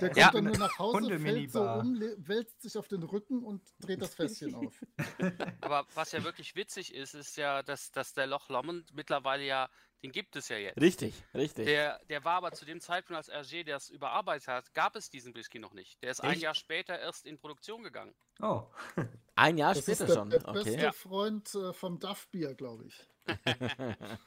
Der 0.00 0.08
kommt 0.08 0.16
Ja. 0.16 0.30
dann 0.30 0.44
nur 0.44 0.58
nach 0.58 0.78
Hause, 0.78 1.18
fällt 1.18 1.50
so 1.52 1.62
um, 1.62 2.00
wälzt 2.18 2.62
sich 2.62 2.78
auf 2.78 2.88
den 2.88 3.02
Rücken 3.02 3.42
und 3.42 3.62
dreht 3.80 4.00
das 4.00 4.14
Fässchen 4.14 4.54
auf. 4.54 4.74
Aber 5.60 5.86
was 5.94 6.12
ja 6.12 6.22
wirklich 6.24 6.54
witzig 6.56 6.94
ist, 6.94 7.14
ist 7.14 7.36
ja, 7.36 7.62
dass, 7.62 7.90
dass 7.92 8.12
der 8.14 8.26
Loch 8.26 8.48
Lomond 8.48 8.94
mittlerweile 8.94 9.44
ja, 9.44 9.68
den 10.02 10.12
gibt 10.12 10.36
es 10.36 10.48
ja 10.48 10.56
jetzt. 10.56 10.80
Richtig, 10.80 11.14
richtig. 11.34 11.66
Der, 11.66 11.98
der 12.08 12.24
war 12.24 12.34
aber 12.36 12.52
zu 12.52 12.64
dem 12.64 12.80
Zeitpunkt, 12.80 13.16
als 13.28 13.30
Hergé 13.50 13.64
das 13.64 13.90
überarbeitet 13.90 14.48
hat, 14.48 14.74
gab 14.74 14.96
es 14.96 15.10
diesen 15.10 15.34
Whisky 15.34 15.58
noch 15.58 15.74
nicht. 15.74 16.02
Der 16.02 16.10
ist 16.10 16.20
ein 16.20 16.32
Echt? 16.32 16.42
Jahr 16.42 16.54
später 16.54 16.98
erst 16.98 17.26
in 17.26 17.38
Produktion 17.38 17.82
gegangen. 17.82 18.14
Oh, 18.40 18.64
Ein 19.36 19.58
Jahr 19.58 19.74
Das 19.74 19.86
ist 19.88 19.96
später 19.98 20.06
der, 20.06 20.14
schon. 20.14 20.30
der 20.30 20.38
beste 20.40 20.60
Okay. 20.72 20.82
Ja. 20.82 20.92
Freund 20.92 21.54
äh, 21.54 21.72
vom 21.72 21.98
Duff-Bier, 21.98 22.54
glaube 22.54 22.86
ich. 22.86 23.06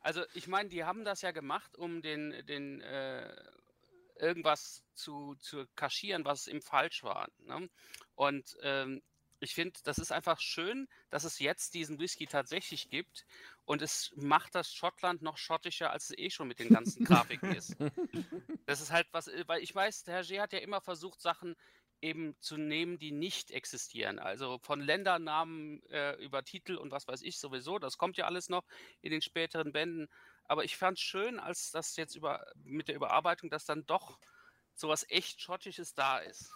Also 0.00 0.22
ich 0.34 0.48
meine, 0.48 0.68
die 0.68 0.84
haben 0.84 1.02
das 1.06 1.22
ja 1.22 1.30
gemacht, 1.30 1.78
um 1.78 2.02
den, 2.02 2.44
den 2.44 2.82
äh, 2.82 3.34
irgendwas 4.18 4.84
zu, 4.92 5.34
zu 5.36 5.64
kaschieren, 5.76 6.26
was 6.26 6.46
ihm 6.46 6.60
falsch 6.60 7.02
war. 7.04 7.30
Ne? 7.38 7.70
Und 8.14 8.54
ähm, 8.60 9.02
ich 9.44 9.54
finde, 9.54 9.78
das 9.84 9.98
ist 9.98 10.12
einfach 10.12 10.40
schön, 10.40 10.88
dass 11.10 11.24
es 11.24 11.38
jetzt 11.38 11.74
diesen 11.74 11.98
Whisky 11.98 12.26
tatsächlich 12.26 12.90
gibt 12.90 13.24
und 13.64 13.82
es 13.82 14.12
macht 14.16 14.54
das 14.54 14.72
Schottland 14.72 15.22
noch 15.22 15.38
schottischer, 15.38 15.90
als 15.90 16.10
es 16.10 16.18
eh 16.18 16.30
schon 16.30 16.48
mit 16.48 16.58
den 16.58 16.68
ganzen 16.68 17.04
Grafiken 17.04 17.54
ist. 17.54 17.76
Das 18.66 18.80
ist 18.80 18.92
halt 18.92 19.06
was, 19.12 19.28
äh, 19.28 19.44
weil 19.46 19.62
ich 19.62 19.74
weiß, 19.74 20.04
der 20.04 20.22
Hergé 20.22 20.40
hat 20.40 20.54
ja 20.54 20.58
immer 20.58 20.80
versucht, 20.80 21.20
Sachen 21.20 21.54
eben 22.00 22.34
zu 22.40 22.56
nehmen, 22.56 22.98
die 22.98 23.12
nicht 23.12 23.50
existieren. 23.50 24.18
Also 24.18 24.58
von 24.62 24.80
Ländernamen 24.80 25.82
äh, 25.90 26.14
über 26.22 26.44
Titel 26.44 26.76
und 26.76 26.90
was 26.90 27.06
weiß 27.06 27.22
ich 27.22 27.38
sowieso, 27.38 27.78
das 27.78 27.98
kommt 27.98 28.16
ja 28.16 28.26
alles 28.26 28.48
noch 28.48 28.64
in 29.00 29.10
den 29.10 29.22
späteren 29.22 29.72
Bänden. 29.72 30.08
Aber 30.44 30.64
ich 30.64 30.76
fand 30.76 30.98
es 30.98 31.04
schön, 31.04 31.38
als 31.38 31.70
das 31.70 31.96
jetzt 31.96 32.14
über, 32.14 32.44
mit 32.62 32.88
der 32.88 32.96
Überarbeitung, 32.96 33.50
dass 33.50 33.64
dann 33.64 33.86
doch 33.86 34.18
sowas 34.74 35.06
echt 35.08 35.40
Schottisches 35.40 35.94
da 35.94 36.18
ist. 36.18 36.52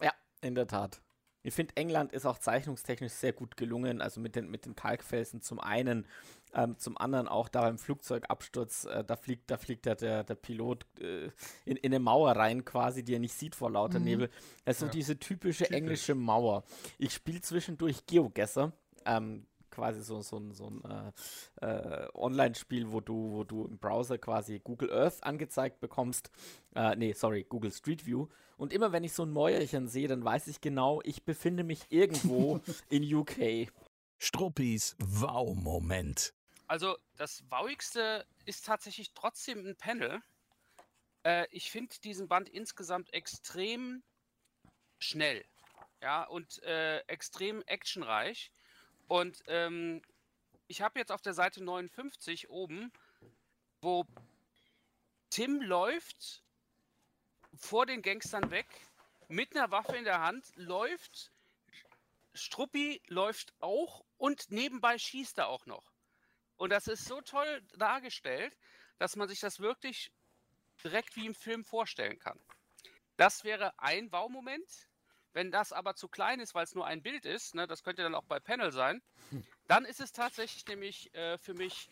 Ja, 0.00 0.12
in 0.40 0.54
der 0.54 0.66
Tat. 0.66 1.02
Ich 1.46 1.54
finde, 1.54 1.76
England 1.76 2.12
ist 2.12 2.26
auch 2.26 2.38
zeichnungstechnisch 2.38 3.12
sehr 3.12 3.32
gut 3.32 3.56
gelungen, 3.56 4.00
also 4.02 4.20
mit 4.20 4.34
den, 4.34 4.50
mit 4.50 4.66
den 4.66 4.74
Kalkfelsen 4.74 5.40
zum 5.42 5.60
einen, 5.60 6.06
ähm, 6.54 6.76
zum 6.76 6.98
anderen 6.98 7.28
auch 7.28 7.48
da 7.48 7.60
beim 7.60 7.78
Flugzeugabsturz, 7.78 8.84
äh, 8.86 9.04
da 9.04 9.14
fliegt, 9.14 9.50
da 9.50 9.56
fliegt 9.56 9.86
der, 9.86 9.94
der, 9.94 10.24
der 10.24 10.34
Pilot 10.34 10.86
äh, 11.00 11.26
in, 11.64 11.76
in 11.76 11.84
eine 11.92 12.00
Mauer 12.00 12.32
rein 12.32 12.64
quasi, 12.64 13.04
die 13.04 13.14
er 13.14 13.20
nicht 13.20 13.34
sieht 13.34 13.54
vor 13.54 13.70
lauter 13.70 13.98
Mhm. 14.00 14.04
Nebel. 14.04 14.30
Also 14.64 14.86
Ja. 14.86 14.90
diese 14.90 15.18
typische 15.18 15.64
Typisch. 15.64 15.76
englische 15.76 16.14
Mauer. 16.16 16.64
Ich 16.98 17.12
spiele 17.14 17.40
zwischendurch 17.40 18.06
Geogesser, 18.06 18.72
ähm, 19.04 19.46
quasi 19.76 20.02
so, 20.02 20.22
so, 20.22 20.38
ein- 20.38 20.52
so 20.54 20.70
ein 20.70 21.12
äh, 21.60 21.66
äh, 21.66 22.08
Online-Spiel, 22.14 22.90
wo 22.92 23.00
du, 23.02 23.32
wo 23.32 23.44
du 23.44 23.66
im 23.66 23.78
Browser 23.78 24.16
quasi 24.16 24.58
Google 24.58 24.90
Earth 24.90 25.22
angezeigt 25.22 25.80
bekommst. 25.80 26.30
Äh, 26.74 26.96
nee, 26.96 27.12
sorry, 27.12 27.44
Google 27.44 27.70
Street 27.72 28.06
View. 28.06 28.28
Und 28.56 28.72
immer 28.72 28.90
wenn 28.92 29.04
ich 29.04 29.12
so 29.12 29.22
ein 29.24 29.30
Mäuerchen 29.30 29.86
sehe, 29.86 30.08
dann 30.08 30.24
weiß 30.24 30.46
ich 30.48 30.62
genau, 30.62 31.02
ich 31.04 31.24
befinde 31.24 31.62
mich 31.62 31.82
irgendwo 31.90 32.58
in 32.88 33.02
UK. 33.14 33.70
Struppis 34.18 34.96
Wow-Moment. 34.98 36.32
Also 36.68 36.96
das 37.16 37.44
Wauigste 37.50 38.26
ist 38.46 38.64
tatsächlich 38.64 39.12
trotzdem 39.12 39.58
ein 39.66 39.76
Panel. 39.76 40.22
Äh, 41.22 41.46
ich 41.50 41.70
finde 41.70 41.94
diesen 42.02 42.28
Band 42.28 42.48
insgesamt 42.48 43.12
extrem 43.12 44.02
schnell. 44.98 45.44
Ja, 46.02 46.24
und 46.24 46.62
äh, 46.62 47.00
extrem 47.08 47.62
actionreich. 47.66 48.52
Und 49.08 49.42
ähm, 49.46 50.02
ich 50.66 50.82
habe 50.82 50.98
jetzt 50.98 51.12
auf 51.12 51.22
der 51.22 51.34
Seite 51.34 51.62
59 51.62 52.50
oben, 52.50 52.92
wo 53.80 54.04
Tim 55.30 55.60
läuft 55.60 56.42
vor 57.54 57.86
den 57.86 58.02
Gangstern 58.02 58.50
weg, 58.50 58.66
mit 59.28 59.56
einer 59.56 59.70
Waffe 59.70 59.96
in 59.96 60.04
der 60.04 60.20
Hand, 60.20 60.46
läuft, 60.56 61.32
Struppi 62.34 63.02
läuft 63.06 63.54
auch 63.60 64.04
und 64.18 64.50
nebenbei 64.50 64.98
schießt 64.98 65.38
er 65.38 65.48
auch 65.48 65.66
noch. 65.66 65.92
Und 66.56 66.70
das 66.70 66.86
ist 66.86 67.04
so 67.04 67.20
toll 67.20 67.62
dargestellt, 67.76 68.56
dass 68.98 69.16
man 69.16 69.28
sich 69.28 69.40
das 69.40 69.60
wirklich 69.60 70.12
direkt 70.82 71.16
wie 71.16 71.26
im 71.26 71.34
Film 71.34 71.64
vorstellen 71.64 72.18
kann. 72.18 72.40
Das 73.16 73.44
wäre 73.44 73.78
ein 73.78 74.10
Wow-Moment. 74.12 74.88
Wenn 75.36 75.50
das 75.50 75.70
aber 75.74 75.94
zu 75.94 76.08
klein 76.08 76.40
ist, 76.40 76.54
weil 76.54 76.64
es 76.64 76.74
nur 76.74 76.86
ein 76.86 77.02
Bild 77.02 77.26
ist, 77.26 77.54
ne, 77.54 77.66
das 77.66 77.82
könnte 77.82 78.02
dann 78.02 78.14
auch 78.14 78.24
bei 78.24 78.40
Panel 78.40 78.72
sein, 78.72 79.02
dann 79.66 79.84
ist 79.84 80.00
es 80.00 80.10
tatsächlich 80.10 80.66
nämlich 80.66 81.14
äh, 81.14 81.36
für 81.36 81.52
mich 81.52 81.90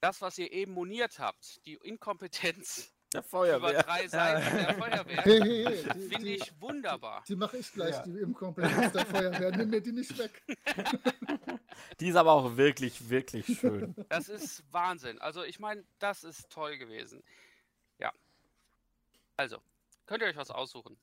das, 0.00 0.22
was 0.22 0.38
ihr 0.38 0.50
eben 0.50 0.72
moniert 0.72 1.18
habt, 1.18 1.60
die 1.66 1.74
Inkompetenz 1.74 2.90
Der 3.12 3.20
über 3.20 3.28
Feuerwehr. 3.28 3.82
drei 3.82 4.08
Seiten 4.08 4.56
der 4.56 4.74
Feuerwehr, 4.78 5.22
Hey, 5.22 5.40
hey, 5.40 5.64
hey, 5.66 5.82
die, 5.82 6.00
finde 6.08 6.18
die, 6.24 6.34
ich 6.36 6.60
wunderbar. 6.62 7.22
die 7.28 7.36
mache 7.36 7.58
ich 7.58 7.70
gleich, 7.72 7.94
Ja. 7.94 8.02
die 8.04 8.18
Inkompetenz 8.20 8.90
der 8.94 9.04
Feuerwehr. 9.04 9.50
Nimm 9.54 9.68
mir 9.68 9.82
die 9.82 9.92
nicht 9.92 10.16
weg. 10.16 10.42
Die 12.00 12.08
ist 12.08 12.16
aber 12.16 12.32
auch 12.32 12.56
wirklich, 12.56 13.10
wirklich 13.10 13.58
schön. 13.58 13.94
Das 14.08 14.30
ist 14.30 14.62
Wahnsinn. 14.72 15.20
Also 15.20 15.42
ich 15.44 15.58
meine, 15.58 15.84
das 15.98 16.24
ist 16.24 16.48
toll 16.50 16.78
gewesen. 16.78 17.22
Ja. 17.98 18.12
Also, 19.36 19.58
könnt 20.06 20.22
ihr 20.22 20.28
euch 20.28 20.36
was 20.36 20.50
aussuchen. 20.50 20.96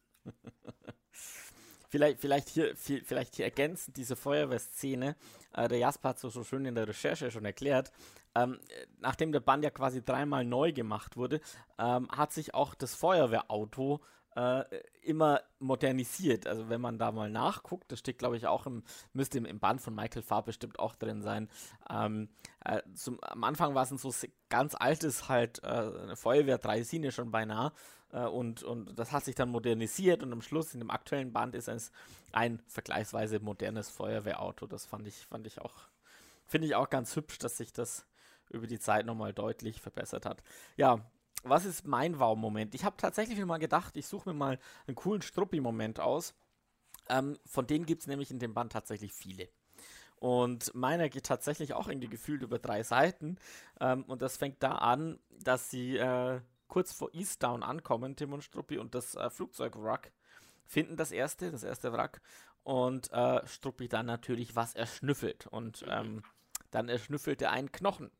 Vielleicht, 1.89 2.19
vielleicht, 2.19 2.49
hier, 2.49 2.75
vi- 2.75 3.03
vielleicht 3.03 3.35
hier 3.35 3.45
ergänzend 3.45 3.97
diese 3.97 4.15
Feuerwehrszene. 4.15 5.15
Äh, 5.53 5.67
der 5.67 5.79
Jasper 5.79 6.09
hat 6.09 6.19
so, 6.19 6.29
so 6.29 6.43
schön 6.43 6.65
in 6.65 6.75
der 6.75 6.87
Recherche 6.87 7.31
schon 7.31 7.45
erklärt. 7.45 7.91
Ähm, 8.35 8.59
äh, 8.69 8.85
nachdem 8.99 9.31
der 9.31 9.39
Band 9.39 9.63
ja 9.63 9.71
quasi 9.71 10.03
dreimal 10.05 10.45
neu 10.45 10.71
gemacht 10.71 11.17
wurde, 11.17 11.41
ähm, 11.79 12.07
hat 12.11 12.31
sich 12.31 12.53
auch 12.53 12.75
das 12.75 12.93
Feuerwehrauto 12.93 14.01
äh, 14.35 14.63
immer 15.01 15.41
modernisiert. 15.57 16.45
Also 16.45 16.69
wenn 16.69 16.79
man 16.79 16.99
da 16.99 17.11
mal 17.11 17.31
nachguckt, 17.31 17.91
das 17.91 17.97
steht 17.97 18.19
glaube 18.19 18.37
ich 18.37 18.45
auch 18.45 18.67
im, 18.67 18.83
müsste 19.13 19.39
im, 19.39 19.45
im 19.45 19.59
Band 19.59 19.81
von 19.81 19.95
Michael 19.95 20.21
Farr 20.21 20.43
bestimmt 20.43 20.77
auch 20.77 20.95
drin 20.95 21.23
sein. 21.23 21.49
Ähm, 21.89 22.29
äh, 22.63 22.83
zum, 22.93 23.19
am 23.23 23.43
Anfang 23.43 23.73
war 23.73 23.81
es 23.83 23.91
ein 23.91 23.97
so 23.97 24.13
ganz 24.49 24.75
altes 24.75 25.27
halt, 25.27 25.63
äh, 25.63 26.15
Feuerwehr 26.15 26.59
Dreisine 26.59 27.11
schon 27.11 27.31
beinahe. 27.31 27.71
Äh, 28.11 28.25
und, 28.25 28.63
und 28.63 28.97
das 28.97 29.11
hat 29.11 29.25
sich 29.25 29.35
dann 29.35 29.49
modernisiert 29.49 30.23
und 30.23 30.31
am 30.33 30.41
Schluss 30.41 30.73
in 30.73 30.79
dem 30.79 30.91
aktuellen 30.91 31.33
Band 31.33 31.55
ist 31.55 31.67
es 31.67 31.91
ein 32.31 32.61
vergleichsweise 32.67 33.39
modernes 33.39 33.89
Feuerwehrauto. 33.89 34.67
Das 34.67 34.85
fand 34.85 35.07
ich, 35.07 35.25
fand 35.27 35.47
ich 35.47 35.61
auch, 35.61 35.75
finde 36.45 36.67
ich 36.67 36.75
auch 36.75 36.89
ganz 36.89 37.15
hübsch, 37.15 37.37
dass 37.39 37.57
sich 37.57 37.73
das 37.73 38.05
über 38.49 38.67
die 38.67 38.79
Zeit 38.79 39.05
nochmal 39.05 39.33
deutlich 39.33 39.81
verbessert 39.81 40.25
hat. 40.25 40.43
Ja, 40.75 41.05
was 41.43 41.65
ist 41.65 41.85
mein 41.85 42.19
Wow-Moment? 42.19 42.75
Ich 42.75 42.83
habe 42.83 42.97
tatsächlich 42.97 43.37
mir 43.37 43.45
mal 43.45 43.59
gedacht, 43.59 43.95
ich 43.95 44.07
suche 44.07 44.29
mir 44.29 44.35
mal 44.35 44.59
einen 44.87 44.95
coolen 44.95 45.21
Struppi-Moment 45.21 45.99
aus. 45.99 46.33
Ähm, 47.07 47.37
von 47.45 47.65
denen 47.65 47.85
gibt 47.85 48.01
es 48.01 48.07
nämlich 48.07 48.29
in 48.29 48.39
dem 48.39 48.53
Band 48.53 48.71
tatsächlich 48.71 49.13
viele. 49.13 49.47
Und 50.17 50.75
meiner 50.75 51.07
geht 51.07 51.25
tatsächlich 51.25 51.73
auch 51.73 51.87
irgendwie 51.87 52.09
gefühlt 52.09 52.41
über 52.41 52.59
drei 52.59 52.83
Seiten. 52.83 53.37
Ähm, 53.79 54.03
und 54.03 54.21
das 54.21 54.35
fängt 54.35 54.61
da 54.61 54.73
an, 54.73 55.17
dass 55.29 55.69
sie 55.69 55.95
äh, 55.95 56.41
kurz 56.69 56.93
vor 56.93 57.13
Easttown 57.13 57.63
ankommen, 57.63 58.15
Tim 58.15 58.31
und 58.31 58.43
Struppi, 58.43 58.77
und 58.77 58.95
das 58.95 59.15
äh, 59.15 59.29
Flugzeugwrack 59.29 60.13
finden 60.65 60.95
das 60.95 61.11
erste, 61.11 61.51
das 61.51 61.63
erste 61.63 61.91
Wrack. 61.91 62.21
Und 62.63 63.11
äh, 63.11 63.45
Struppi 63.45 63.89
dann 63.89 64.05
natürlich 64.05 64.55
was 64.55 64.75
erschnüffelt. 64.75 65.47
Und 65.47 65.83
ähm, 65.89 66.23
dann 66.71 66.87
erschnüffelt 66.87 67.41
er 67.41 67.51
einen 67.51 67.71
Knochen. 67.71 68.11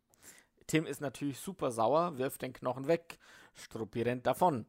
Tim 0.68 0.86
ist 0.86 1.02
natürlich 1.02 1.40
super 1.40 1.72
sauer, 1.72 2.18
wirft 2.18 2.42
den 2.42 2.54
Knochen 2.54 2.88
weg. 2.88 3.20
Struppi 3.54 4.02
rennt 4.02 4.26
davon. 4.26 4.66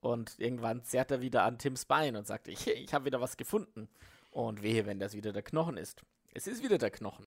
Und 0.00 0.38
irgendwann 0.38 0.82
zerrt 0.84 1.12
er 1.12 1.20
wieder 1.20 1.44
an 1.44 1.58
Tims 1.58 1.84
Bein 1.84 2.16
und 2.16 2.26
sagt, 2.26 2.48
ich, 2.48 2.66
ich 2.66 2.92
habe 2.92 3.04
wieder 3.04 3.20
was 3.20 3.36
gefunden. 3.36 3.88
Und 4.32 4.62
wehe, 4.62 4.86
wenn 4.86 4.98
das 4.98 5.14
wieder 5.14 5.32
der 5.32 5.42
Knochen 5.42 5.76
ist. 5.76 6.02
Es 6.34 6.46
ist 6.46 6.62
wieder 6.62 6.78
der 6.78 6.90
Knochen. 6.90 7.26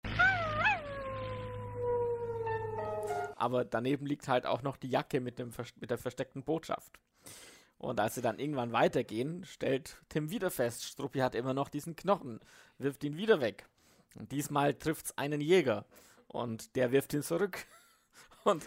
Aber 3.36 3.66
daneben 3.66 4.06
liegt 4.06 4.28
halt 4.28 4.46
auch 4.46 4.62
noch 4.62 4.78
die 4.78 4.90
Jacke 4.90 5.20
mit, 5.20 5.40
dem, 5.40 5.52
mit 5.80 5.90
der 5.92 5.98
versteckten 5.98 6.44
Botschaft. 6.44 7.00
Und 7.78 8.00
als 8.00 8.16
sie 8.16 8.22
dann 8.22 8.40
irgendwann 8.40 8.72
weitergehen, 8.72 9.44
stellt 9.46 9.98
Tim 10.10 10.30
wieder 10.30 10.50
fest, 10.50 10.86
Struppi 10.86 11.20
hat 11.20 11.36
immer 11.36 11.54
noch 11.54 11.70
diesen 11.70 11.96
Knochen, 11.96 12.40
wirft 12.78 13.04
ihn 13.04 13.18
wieder 13.18 13.42
weg. 13.42 13.68
Und 14.16 14.32
diesmal 14.32 14.74
trifft 14.74 15.06
es 15.08 15.18
einen 15.18 15.42
Jäger. 15.42 15.86
Und 16.28 16.76
der 16.76 16.92
wirft 16.92 17.14
ihn 17.14 17.24
zurück. 17.24 17.66
Und, 18.44 18.64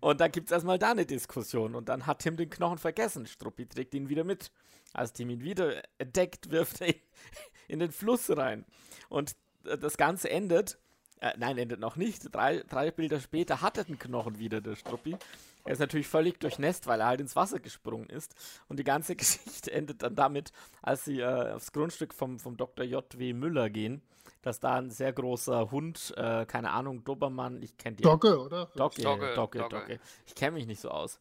und 0.00 0.20
dann 0.20 0.30
gibt 0.30 0.46
es 0.46 0.52
erstmal 0.52 0.78
da 0.78 0.92
eine 0.92 1.04
Diskussion. 1.04 1.74
Und 1.74 1.88
dann 1.88 2.06
hat 2.06 2.20
Tim 2.20 2.36
den 2.36 2.48
Knochen 2.48 2.78
vergessen. 2.78 3.26
Struppi 3.26 3.66
trägt 3.66 3.92
ihn 3.92 4.08
wieder 4.08 4.22
mit. 4.22 4.52
Als 4.92 5.12
Tim 5.12 5.30
ihn 5.30 5.42
wieder 5.42 5.82
entdeckt, 5.98 6.52
wirft 6.52 6.80
er 6.80 6.90
ihn 6.90 7.00
in 7.66 7.78
den 7.80 7.90
Fluss 7.90 8.30
rein. 8.30 8.64
Und 9.08 9.34
äh, 9.64 9.76
das 9.76 9.96
Ganze 9.96 10.30
endet 10.30 10.78
Äh, 11.24 11.32
nein, 11.38 11.56
endet 11.56 11.80
noch 11.80 11.96
nicht. 11.96 12.34
Drei, 12.34 12.62
drei 12.68 12.90
Bilder 12.90 13.18
später 13.18 13.62
hat 13.62 13.78
er 13.78 13.84
den 13.84 13.98
Knochen 13.98 14.38
wieder, 14.38 14.60
der 14.60 14.76
Struppi. 14.76 15.16
Er 15.64 15.72
ist 15.72 15.78
natürlich 15.78 16.06
völlig 16.06 16.38
durchnässt, 16.38 16.86
weil 16.86 17.00
er 17.00 17.06
halt 17.06 17.20
ins 17.22 17.34
Wasser 17.34 17.60
gesprungen 17.60 18.10
ist. 18.10 18.34
Und 18.68 18.78
die 18.78 18.84
ganze 18.84 19.16
Geschichte 19.16 19.72
endet 19.72 20.02
dann 20.02 20.16
damit, 20.16 20.52
als 20.82 21.06
sie 21.06 21.20
äh, 21.20 21.52
aufs 21.52 21.72
Grundstück 21.72 22.12
vom, 22.12 22.38
vom 22.38 22.58
Dr. 22.58 22.84
J.W. 22.84 23.32
Müller 23.32 23.70
gehen, 23.70 24.02
dass 24.42 24.60
da 24.60 24.74
ein 24.74 24.90
sehr 24.90 25.14
großer 25.14 25.70
Hund, 25.70 26.12
äh, 26.18 26.44
keine 26.44 26.72
Ahnung, 26.72 27.04
Dobermann, 27.04 27.62
ich 27.62 27.78
kenne 27.78 27.96
die. 27.96 28.02
Dogge, 28.02 28.38
oder? 28.38 28.66
Dogge, 28.76 29.00
Dogge, 29.00 29.34
Dogge, 29.34 29.58
Dogge. 29.60 29.78
Dogge. 29.78 30.00
Ich 30.26 30.34
kenne 30.34 30.58
mich 30.58 30.66
nicht 30.66 30.80
so 30.80 30.90
aus. 30.90 31.20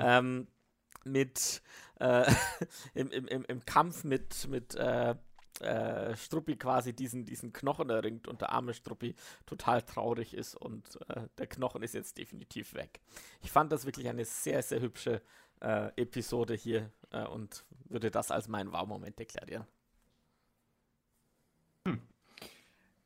Ähm, 0.00 0.48
mit 1.04 1.62
äh, 2.00 2.28
im, 2.94 3.12
im, 3.12 3.28
im, 3.28 3.44
im 3.44 3.64
Kampf 3.64 4.02
mit, 4.02 4.48
mit 4.48 4.76
äh, 5.60 6.16
Struppi 6.16 6.56
quasi 6.56 6.92
diesen, 6.92 7.24
diesen 7.24 7.52
Knochen 7.52 7.90
erringt 7.90 8.28
und 8.28 8.40
der 8.40 8.50
arme 8.50 8.74
Struppi 8.74 9.14
total 9.46 9.82
traurig 9.82 10.34
ist 10.34 10.54
und 10.54 10.98
äh, 11.08 11.28
der 11.38 11.46
Knochen 11.46 11.82
ist 11.82 11.94
jetzt 11.94 12.18
definitiv 12.18 12.74
weg. 12.74 13.00
Ich 13.42 13.50
fand 13.50 13.72
das 13.72 13.86
wirklich 13.86 14.08
eine 14.08 14.24
sehr, 14.24 14.62
sehr 14.62 14.80
hübsche 14.80 15.22
äh, 15.60 15.88
Episode 15.96 16.54
hier 16.54 16.90
äh, 17.10 17.26
und 17.26 17.64
würde 17.88 18.10
das 18.10 18.30
als 18.30 18.48
meinen 18.48 18.72
Wow-Moment 18.72 19.18
deklarieren. 19.18 19.66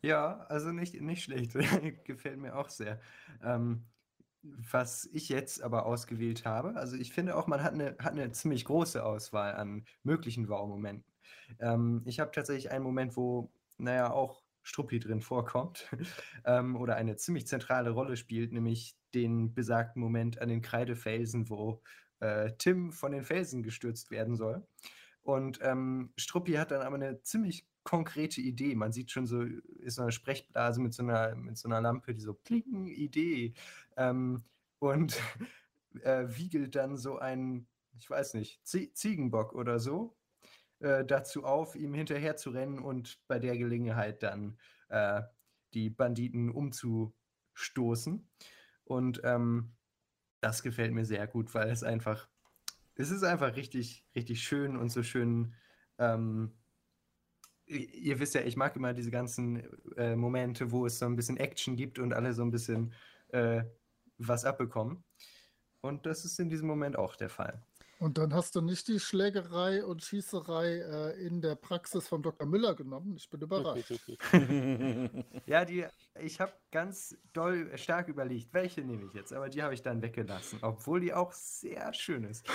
Ja, 0.02 0.46
also 0.48 0.72
nicht, 0.72 1.00
nicht 1.00 1.22
schlecht. 1.22 1.52
Gefällt 2.04 2.38
mir 2.38 2.56
auch 2.56 2.68
sehr. 2.70 3.00
Ähm, 3.42 3.84
was 4.42 5.04
ich 5.12 5.28
jetzt 5.28 5.62
aber 5.62 5.84
ausgewählt 5.84 6.46
habe, 6.46 6.74
also 6.76 6.96
ich 6.96 7.12
finde 7.12 7.36
auch, 7.36 7.46
man 7.46 7.62
hat 7.62 7.74
eine, 7.74 7.96
hat 7.98 8.12
eine 8.12 8.32
ziemlich 8.32 8.64
große 8.64 9.04
Auswahl 9.04 9.54
an 9.54 9.84
möglichen 10.02 10.48
Wow-Momenten. 10.48 11.09
Ähm, 11.58 12.02
ich 12.06 12.20
habe 12.20 12.30
tatsächlich 12.30 12.70
einen 12.70 12.84
Moment, 12.84 13.16
wo, 13.16 13.50
naja, 13.78 14.12
auch 14.12 14.42
Struppi 14.62 14.98
drin 15.00 15.20
vorkommt 15.20 15.88
ähm, 16.44 16.76
oder 16.76 16.96
eine 16.96 17.16
ziemlich 17.16 17.46
zentrale 17.46 17.90
Rolle 17.90 18.16
spielt, 18.16 18.52
nämlich 18.52 18.96
den 19.14 19.54
besagten 19.54 20.00
Moment 20.00 20.40
an 20.40 20.48
den 20.48 20.62
Kreidefelsen, 20.62 21.48
wo 21.48 21.82
äh, 22.20 22.52
Tim 22.58 22.92
von 22.92 23.12
den 23.12 23.24
Felsen 23.24 23.62
gestürzt 23.62 24.10
werden 24.10 24.36
soll. 24.36 24.66
Und 25.22 25.58
ähm, 25.62 26.12
Struppi 26.16 26.52
hat 26.52 26.70
dann 26.70 26.82
aber 26.82 26.96
eine 26.96 27.22
ziemlich 27.22 27.66
konkrete 27.82 28.40
Idee. 28.40 28.74
Man 28.74 28.92
sieht 28.92 29.10
schon 29.10 29.26
so, 29.26 29.42
ist 29.42 29.96
so 29.96 30.02
eine 30.02 30.12
Sprechblase 30.12 30.80
mit 30.80 30.94
so 30.94 31.02
einer, 31.02 31.34
mit 31.34 31.58
so 31.58 31.68
einer 31.68 31.80
Lampe, 31.80 32.14
die 32.14 32.20
so 32.20 32.34
kling, 32.34 32.86
Idee. 32.88 33.54
Ähm, 33.96 34.42
und 34.78 35.20
äh, 36.02 36.26
wiegelt 36.28 36.76
dann 36.76 36.96
so 36.96 37.18
einen, 37.18 37.66
ich 37.98 38.08
weiß 38.08 38.34
nicht, 38.34 38.60
Zie 38.66 38.92
Ziegenbock 38.92 39.52
oder 39.52 39.78
so 39.78 40.16
äh, 40.80 41.04
dazu 41.04 41.44
auf, 41.44 41.76
ihm 41.76 41.94
hinterher 41.94 42.36
zu 42.36 42.50
rennen 42.50 42.78
und 42.78 43.20
bei 43.28 43.38
der 43.38 43.56
Gelegenheit 43.56 44.22
dann 44.22 44.58
äh, 44.88 45.22
die 45.74 45.90
Banditen 45.90 46.50
umzustoßen. 46.50 48.28
Und 48.84 49.20
ähm, 49.24 49.72
das 50.40 50.62
gefällt 50.62 50.92
mir 50.92 51.04
sehr 51.04 51.26
gut, 51.26 51.54
weil 51.54 51.70
es 51.70 51.82
einfach, 51.82 52.28
es 52.94 53.10
ist 53.10 53.22
einfach 53.22 53.56
richtig, 53.56 54.04
richtig 54.14 54.42
schön 54.42 54.76
und 54.76 54.90
so 54.90 55.02
schön. 55.02 55.54
Ähm, 55.98 56.56
ihr 57.66 58.18
wisst 58.18 58.34
ja, 58.34 58.40
ich 58.40 58.56
mag 58.56 58.74
immer 58.74 58.94
diese 58.94 59.10
ganzen 59.10 59.62
äh, 59.96 60.16
Momente, 60.16 60.72
wo 60.72 60.86
es 60.86 60.98
so 60.98 61.06
ein 61.06 61.16
bisschen 61.16 61.36
Action 61.36 61.76
gibt 61.76 61.98
und 61.98 62.12
alle 62.12 62.32
so 62.32 62.42
ein 62.42 62.50
bisschen 62.50 62.92
äh, 63.28 63.64
was 64.18 64.44
abbekommen. 64.44 65.04
Und 65.82 66.06
das 66.06 66.24
ist 66.24 66.40
in 66.40 66.48
diesem 66.48 66.66
Moment 66.66 66.96
auch 66.96 67.16
der 67.16 67.30
Fall. 67.30 67.62
Und 68.00 68.16
dann 68.16 68.32
hast 68.32 68.56
du 68.56 68.62
nicht 68.62 68.88
die 68.88 68.98
Schlägerei 68.98 69.84
und 69.84 70.02
Schießerei 70.02 70.78
äh, 70.78 71.26
in 71.26 71.42
der 71.42 71.54
Praxis 71.54 72.08
von 72.08 72.22
Dr. 72.22 72.46
Müller 72.48 72.74
genommen. 72.74 73.14
Ich 73.14 73.28
bin 73.28 73.42
überrascht. 73.42 73.92
Ja, 75.46 75.64
die, 75.64 75.84
ich 76.20 76.40
habe 76.40 76.52
ganz 76.70 77.16
doll 77.32 77.76
stark 77.76 78.08
überlegt, 78.08 78.54
welche 78.54 78.80
nehme 78.80 79.04
ich 79.04 79.12
jetzt, 79.12 79.32
aber 79.32 79.48
die 79.48 79.62
habe 79.62 79.74
ich 79.74 79.82
dann 79.82 80.00
weggelassen, 80.00 80.60
obwohl 80.62 81.00
die 81.00 81.12
auch 81.12 81.32
sehr 81.32 81.92
schön 81.92 82.24
ist. 82.24 82.46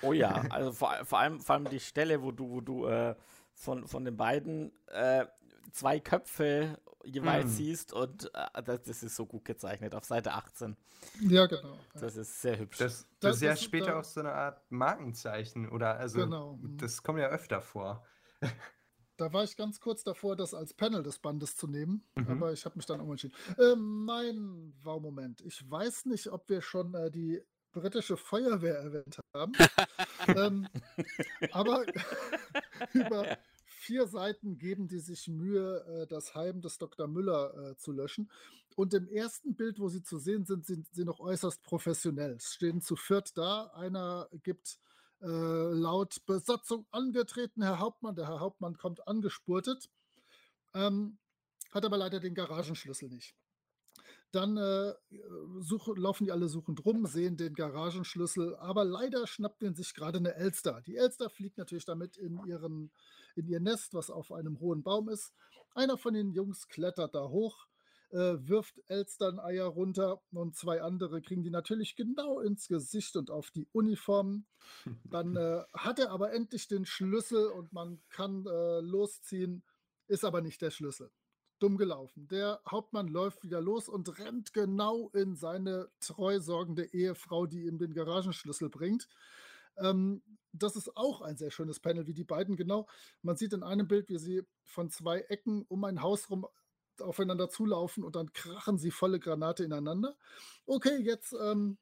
Oh 0.00 0.12
ja, 0.12 0.32
also 0.50 0.72
vor, 0.72 0.92
vor, 1.04 1.18
allem, 1.20 1.40
vor 1.40 1.54
allem 1.54 1.68
die 1.68 1.80
Stelle, 1.80 2.22
wo 2.22 2.32
du, 2.32 2.50
wo 2.50 2.60
du 2.60 2.86
äh, 2.86 3.14
von, 3.54 3.86
von 3.86 4.04
den 4.04 4.16
beiden 4.16 4.72
äh, 4.86 5.26
zwei 5.70 6.00
Köpfe 6.00 6.78
jeweils 7.04 7.46
Mm. 7.46 7.54
siehst 7.56 7.92
und 7.92 8.30
äh, 8.34 8.62
das, 8.62 8.82
das 8.82 9.02
ist 9.02 9.16
so 9.16 9.26
gut 9.26 9.44
gezeichnet 9.44 9.94
auf 9.94 10.04
Seite 10.04 10.32
18. 10.32 10.76
Ja, 11.20 11.46
genau. 11.46 11.76
Das 11.94 12.16
ist 12.16 12.40
sehr 12.42 12.58
hübsch. 12.58 12.78
Das, 12.78 13.00
das, 13.02 13.08
Das 13.20 13.36
ist 13.36 13.42
ja 13.42 13.52
ist- 13.52 13.64
später 13.64 13.86
da- 13.92 14.00
auch 14.00 14.04
so 14.04 14.20
eine 14.20 14.32
Art 14.32 14.62
Markenzeichen 14.70 15.68
oder 15.68 15.96
also 15.98 16.18
Genau, 16.20 16.56
mhm. 16.56 16.76
das 16.78 17.02
kommt 17.02 17.18
ja 17.20 17.28
öfter 17.28 17.60
vor. 17.60 18.04
Da 19.18 19.30
war 19.32 19.44
ich 19.44 19.56
ganz 19.56 19.78
kurz 19.78 20.02
davor, 20.02 20.36
das 20.36 20.54
als 20.54 20.72
Panel 20.74 21.02
des 21.02 21.18
Bandes 21.18 21.54
zu 21.54 21.68
nehmen, 21.68 22.02
Mhm. 22.16 22.28
aber 22.30 22.52
ich 22.52 22.64
habe 22.64 22.76
mich 22.76 22.86
dann 22.86 23.00
umentschieden. 23.00 23.36
Äh, 23.58 23.76
mein 23.76 24.72
Wow-Moment. 24.82 25.42
Ich 25.42 25.70
weiß 25.70 26.06
nicht, 26.06 26.28
ob 26.28 26.48
wir 26.48 26.62
schon 26.62 26.94
äh, 26.94 27.10
die 27.10 27.40
britische 27.72 28.16
Feuerwehr 28.16 28.78
erwähnt 28.78 29.20
haben. 29.36 29.52
ähm, 30.28 30.66
aber 31.52 31.84
über 32.94 33.36
vier 33.82 34.06
Seiten 34.06 34.58
geben 34.58 34.86
die 34.86 35.00
sich 35.00 35.28
Mühe, 35.28 35.84
äh, 35.86 36.06
das 36.06 36.34
Heim 36.34 36.60
des 36.60 36.78
Dr. 36.78 37.08
Müller 37.08 37.70
äh, 37.70 37.76
zu 37.76 37.92
löschen. 37.92 38.30
Und 38.76 38.94
im 38.94 39.08
ersten 39.08 39.54
Bild, 39.54 39.80
wo 39.80 39.88
sie 39.88 40.02
zu 40.02 40.18
sehen 40.18 40.46
sind, 40.46 40.64
sind 40.64 40.86
sie 40.92 41.04
noch 41.04 41.20
äußerst 41.20 41.62
professionell. 41.62 42.36
Es 42.36 42.54
stehen 42.54 42.80
zu 42.80 42.96
viert 42.96 43.36
da. 43.36 43.66
Einer 43.74 44.28
gibt 44.42 44.78
äh, 45.20 45.26
laut 45.26 46.24
Besatzung 46.26 46.86
angetreten, 46.90 47.62
Herr 47.62 47.80
Hauptmann. 47.80 48.14
Der 48.14 48.28
Herr 48.28 48.40
Hauptmann 48.40 48.76
kommt 48.76 49.06
angespurtet, 49.06 49.90
ähm, 50.74 51.18
hat 51.70 51.84
aber 51.84 51.96
leider 51.96 52.20
den 52.20 52.34
Garagenschlüssel 52.34 53.08
nicht. 53.08 53.34
Dann 54.32 54.56
äh, 54.56 54.94
suche, 55.60 55.92
laufen 55.92 56.24
die 56.24 56.32
alle 56.32 56.48
suchend 56.48 56.84
rum, 56.86 57.06
sehen 57.06 57.36
den 57.36 57.54
Garagenschlüssel, 57.54 58.56
aber 58.56 58.84
leider 58.84 59.26
schnappt 59.26 59.60
den 59.60 59.74
sich 59.74 59.92
gerade 59.92 60.18
eine 60.18 60.34
Elster. 60.34 60.80
Die 60.86 60.96
Elster 60.96 61.28
fliegt 61.28 61.58
natürlich 61.58 61.84
damit 61.84 62.16
in, 62.16 62.42
ihren, 62.46 62.90
in 63.36 63.48
ihr 63.48 63.60
Nest, 63.60 63.94
was 63.94 64.10
auf 64.10 64.32
einem 64.32 64.60
hohen 64.60 64.82
Baum 64.82 65.08
ist. 65.08 65.32
Einer 65.74 65.96
von 65.98 66.14
den 66.14 66.32
Jungs 66.32 66.68
klettert 66.68 67.14
da 67.14 67.28
hoch, 67.28 67.66
äh, 68.10 68.36
wirft 68.46 68.80
Elsterneier 68.88 69.66
runter 69.66 70.20
und 70.32 70.54
zwei 70.54 70.82
andere 70.82 71.22
kriegen 71.22 71.42
die 71.42 71.50
natürlich 71.50 71.96
genau 71.96 72.40
ins 72.40 72.68
Gesicht 72.68 73.16
und 73.16 73.30
auf 73.30 73.50
die 73.50 73.66
Uniformen. 73.72 74.46
Dann 75.04 75.36
äh, 75.36 75.62
hat 75.72 75.98
er 75.98 76.10
aber 76.10 76.32
endlich 76.32 76.68
den 76.68 76.84
Schlüssel 76.84 77.46
und 77.46 77.72
man 77.72 78.02
kann 78.10 78.44
äh, 78.46 78.80
losziehen, 78.80 79.64
ist 80.08 80.24
aber 80.24 80.42
nicht 80.42 80.60
der 80.60 80.70
Schlüssel. 80.70 81.10
Dumm 81.58 81.76
gelaufen. 81.76 82.26
Der 82.26 82.60
Hauptmann 82.68 83.06
läuft 83.06 83.44
wieder 83.44 83.60
los 83.60 83.88
und 83.88 84.18
rennt 84.18 84.52
genau 84.52 85.10
in 85.10 85.36
seine 85.36 85.88
treu 86.00 86.40
sorgende 86.40 86.92
Ehefrau, 86.92 87.46
die 87.46 87.66
ihm 87.66 87.78
den 87.78 87.94
Garagenschlüssel 87.94 88.68
bringt. 88.68 89.08
Ähm, 89.76 90.22
das 90.52 90.76
ist 90.76 90.96
auch 90.96 91.22
ein 91.22 91.36
sehr 91.36 91.50
schönes 91.50 91.80
Panel, 91.80 92.06
wie 92.06 92.14
die 92.14 92.24
beiden 92.24 92.56
genau. 92.56 92.88
Man 93.22 93.36
sieht 93.36 93.52
in 93.52 93.62
einem 93.62 93.88
Bild, 93.88 94.08
wie 94.08 94.18
sie 94.18 94.42
von 94.64 94.90
zwei 94.90 95.20
Ecken 95.20 95.64
um 95.68 95.84
ein 95.84 96.02
Haus 96.02 96.30
rum 96.30 96.46
aufeinander 97.00 97.48
zulaufen 97.48 98.04
und 98.04 98.16
dann 98.16 98.32
krachen 98.32 98.78
sie 98.78 98.90
volle 98.90 99.18
Granate 99.18 99.64
ineinander. 99.64 100.16
Okay, 100.66 100.96
jetzt 100.98 101.32
ähm, 101.32 101.78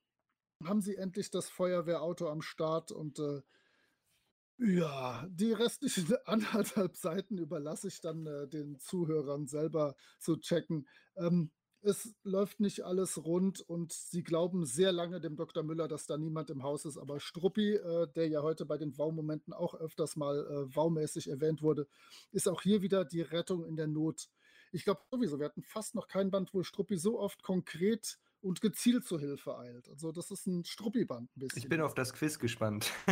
haben 0.65 0.81
sie 0.81 0.97
endlich 0.97 1.31
das 1.31 1.49
Feuerwehrauto 1.49 2.29
am 2.29 2.43
Start 2.43 2.93
und 2.93 3.19
äh, 3.19 3.43
ja, 4.59 5.27
die 5.31 5.53
restlichen 5.53 6.15
anderthalb 6.27 6.97
Seiten 6.97 7.39
überlasse 7.39 7.89
ich 7.89 8.01
dann 8.01 8.27
äh, 8.27 8.47
den 8.47 8.79
Zuhörern 8.79 9.47
selber 9.47 9.97
zu 10.19 10.37
checken. 10.37 10.87
Ähm, 11.17 11.51
es 11.83 12.15
läuft 12.25 12.61
nicht 12.61 12.85
alles 12.85 13.25
rund 13.25 13.61
und 13.61 13.93
sie 13.93 14.23
glauben 14.23 14.67
sehr 14.67 14.93
lange 14.93 15.21
dem 15.21 15.37
Dr. 15.37 15.63
Müller, 15.63 15.89
dass 15.89 16.07
da 16.07 16.19
niemand 16.19 16.51
im 16.51 16.63
Haus 16.63 16.85
ist. 16.85 16.99
Aber 16.99 17.21
Struppi, 17.21 17.75
äh, 17.75 18.07
der 18.15 18.29
ja 18.29 18.43
heute 18.43 18.67
bei 18.67 18.79
den 18.79 18.97
Wow-Momenten 18.97 19.53
auch 19.53 19.75
öfters 19.75 20.17
mal 20.17 20.39
äh, 20.47 20.75
wow-mäßig 20.75 21.29
erwähnt 21.29 21.63
wurde, 21.63 21.87
ist 22.33 22.49
auch 22.49 22.63
hier 22.63 22.83
wieder 22.83 23.05
die 23.05 23.23
Rettung 23.23 23.65
in 23.65 23.77
der 23.77 23.87
Not. 23.87 24.29
Ich 24.73 24.85
glaube 24.85 25.01
sowieso, 25.11 25.39
wir 25.39 25.47
hatten 25.47 25.63
fast 25.63 25.95
noch 25.95 26.07
kein 26.07 26.31
Band, 26.31 26.55
wo 26.55 26.63
Struppi 26.63 26.97
so 26.97 27.19
oft 27.19 27.43
konkret 27.43 28.19
und 28.41 28.61
gezielt 28.61 29.05
zur 29.05 29.21
Hilfe 29.21 29.59
eilt. 29.59 29.89
Also 29.89 30.13
das 30.13 30.31
ist 30.31 30.47
ein 30.47 30.65
Struppi-Band 30.65 31.31
ein 31.37 31.41
bisschen. 31.41 31.59
Ich 31.59 31.69
bin 31.69 31.81
auf 31.81 31.95
das 31.95 32.13
Quiz 32.13 32.39
gespannt. 32.39 32.93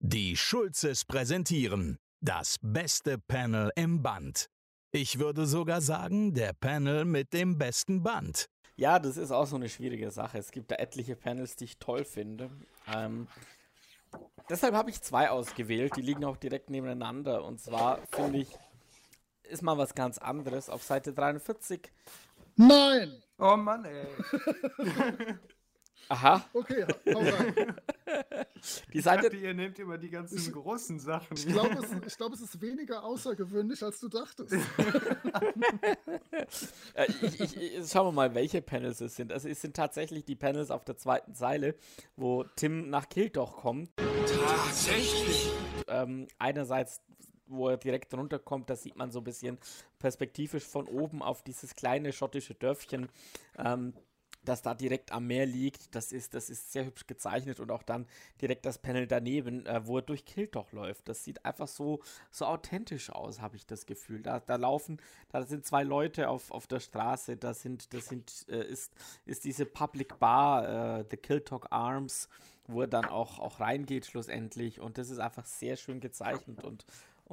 Die 0.00 0.36
Schulzes 0.36 1.04
präsentieren 1.04 1.98
das 2.20 2.56
beste 2.62 3.18
Panel 3.18 3.70
im 3.76 4.02
Band. 4.02 4.48
Ich 4.96 5.18
würde 5.18 5.44
sogar 5.44 5.80
sagen, 5.80 6.34
der 6.34 6.52
Panel 6.52 7.04
mit 7.04 7.32
dem 7.32 7.58
besten 7.58 8.04
Band. 8.04 8.48
Ja, 8.76 9.00
das 9.00 9.16
ist 9.16 9.32
auch 9.32 9.44
so 9.44 9.56
eine 9.56 9.68
schwierige 9.68 10.12
Sache. 10.12 10.38
Es 10.38 10.52
gibt 10.52 10.70
da 10.70 10.76
etliche 10.76 11.16
Panels, 11.16 11.56
die 11.56 11.64
ich 11.64 11.78
toll 11.78 12.04
finde. 12.04 12.48
Ähm, 12.94 13.26
deshalb 14.48 14.72
habe 14.76 14.90
ich 14.90 15.02
zwei 15.02 15.30
ausgewählt, 15.30 15.96
die 15.96 16.00
liegen 16.00 16.24
auch 16.24 16.36
direkt 16.36 16.70
nebeneinander. 16.70 17.42
Und 17.42 17.60
zwar 17.60 18.06
finde 18.12 18.38
ich, 18.38 18.56
ist 19.42 19.62
mal 19.62 19.76
was 19.76 19.96
ganz 19.96 20.18
anderes. 20.18 20.68
Auf 20.68 20.84
Seite 20.84 21.12
43. 21.12 21.90
Nein! 22.54 23.20
Oh 23.40 23.56
Mann, 23.56 23.84
ey. 23.86 24.06
Aha, 26.08 26.44
Okay, 26.52 26.86
hau 27.12 27.18
rein. 27.18 27.74
Die 28.92 28.98
Ich 28.98 29.04
Seite, 29.04 29.24
dachte, 29.24 29.36
ihr 29.36 29.54
nehmt 29.54 29.78
immer 29.78 29.98
die 29.98 30.10
ganzen 30.10 30.36
Ich- 30.38 30.52
großen 30.52 30.98
Sachen. 31.00 31.36
Ich 31.36 31.46
glaube, 31.46 31.74
es, 31.74 32.06
ich 32.06 32.16
glaube, 32.16 32.34
es 32.34 32.40
ist 32.40 32.60
weniger 32.60 33.02
außergewöhnlich, 33.04 33.82
als 33.82 34.00
du 34.00 34.08
dachtest. 34.08 34.54
Äh, 36.94 37.06
ich, 37.22 37.40
ich, 37.40 37.56
ich, 37.56 37.90
schauen 37.90 38.06
wir 38.08 38.12
mal, 38.12 38.34
welche 38.34 38.62
Panels 38.62 39.00
es 39.00 39.16
sind. 39.16 39.32
Also 39.32 39.48
es 39.48 39.60
sind 39.60 39.74
tatsächlich 39.74 40.24
die 40.24 40.36
Panels 40.36 40.70
auf 40.70 40.84
der 40.84 40.96
zweiten 40.96 41.34
Seile, 41.34 41.74
wo 42.16 42.44
Tim 42.56 42.88
nach 42.90 43.08
Kildoch 43.08 43.56
kommt. 43.56 43.90
Tatsächlich? 43.96 45.50
Ähm, 45.88 46.28
einerseits, 46.38 47.00
wo 47.46 47.68
er 47.68 47.76
direkt 47.76 48.14
runterkommt, 48.14 48.70
da 48.70 48.76
sieht 48.76 48.96
man 48.96 49.10
so 49.10 49.20
ein 49.20 49.24
bisschen 49.24 49.58
perspektivisch 49.98 50.64
von 50.64 50.86
oben 50.86 51.22
auf 51.22 51.42
dieses 51.42 51.74
kleine 51.74 52.12
schottische 52.12 52.54
Dörfchen. 52.54 53.08
Ähm, 53.58 53.94
das 54.44 54.62
da 54.62 54.74
direkt 54.74 55.12
am 55.12 55.26
Meer 55.26 55.46
liegt, 55.46 55.94
das 55.94 56.12
ist, 56.12 56.34
das 56.34 56.50
ist 56.50 56.72
sehr 56.72 56.84
hübsch 56.84 57.06
gezeichnet 57.06 57.60
und 57.60 57.70
auch 57.70 57.82
dann 57.82 58.06
direkt 58.40 58.66
das 58.66 58.78
Panel 58.78 59.06
daneben, 59.06 59.66
äh, 59.66 59.86
wo 59.86 59.98
er 59.98 60.02
durch 60.02 60.24
Kildoch 60.24 60.72
läuft. 60.72 61.08
Das 61.08 61.24
sieht 61.24 61.44
einfach 61.44 61.68
so, 61.68 62.00
so 62.30 62.46
authentisch 62.46 63.10
aus, 63.10 63.40
habe 63.40 63.56
ich 63.56 63.66
das 63.66 63.86
Gefühl. 63.86 64.22
Da, 64.22 64.40
da 64.40 64.56
laufen, 64.56 65.00
da 65.30 65.42
sind 65.44 65.66
zwei 65.66 65.82
Leute 65.82 66.28
auf, 66.28 66.50
auf 66.50 66.66
der 66.66 66.80
Straße, 66.80 67.36
da 67.36 67.54
sind, 67.54 67.92
das 67.94 68.06
sind, 68.06 68.46
äh, 68.48 68.64
ist, 68.64 68.92
ist 69.26 69.44
diese 69.44 69.66
Public 69.66 70.18
Bar, 70.18 71.00
äh, 71.00 71.04
The 71.10 71.16
Kiltalk 71.16 71.66
Arms, 71.70 72.28
wo 72.66 72.82
er 72.82 72.88
dann 72.88 73.04
auch, 73.04 73.38
auch 73.38 73.60
reingeht 73.60 74.06
schlussendlich 74.06 74.80
und 74.80 74.98
das 74.98 75.10
ist 75.10 75.18
einfach 75.18 75.44
sehr 75.44 75.76
schön 75.76 76.00
gezeichnet 76.00 76.64
und 76.64 76.84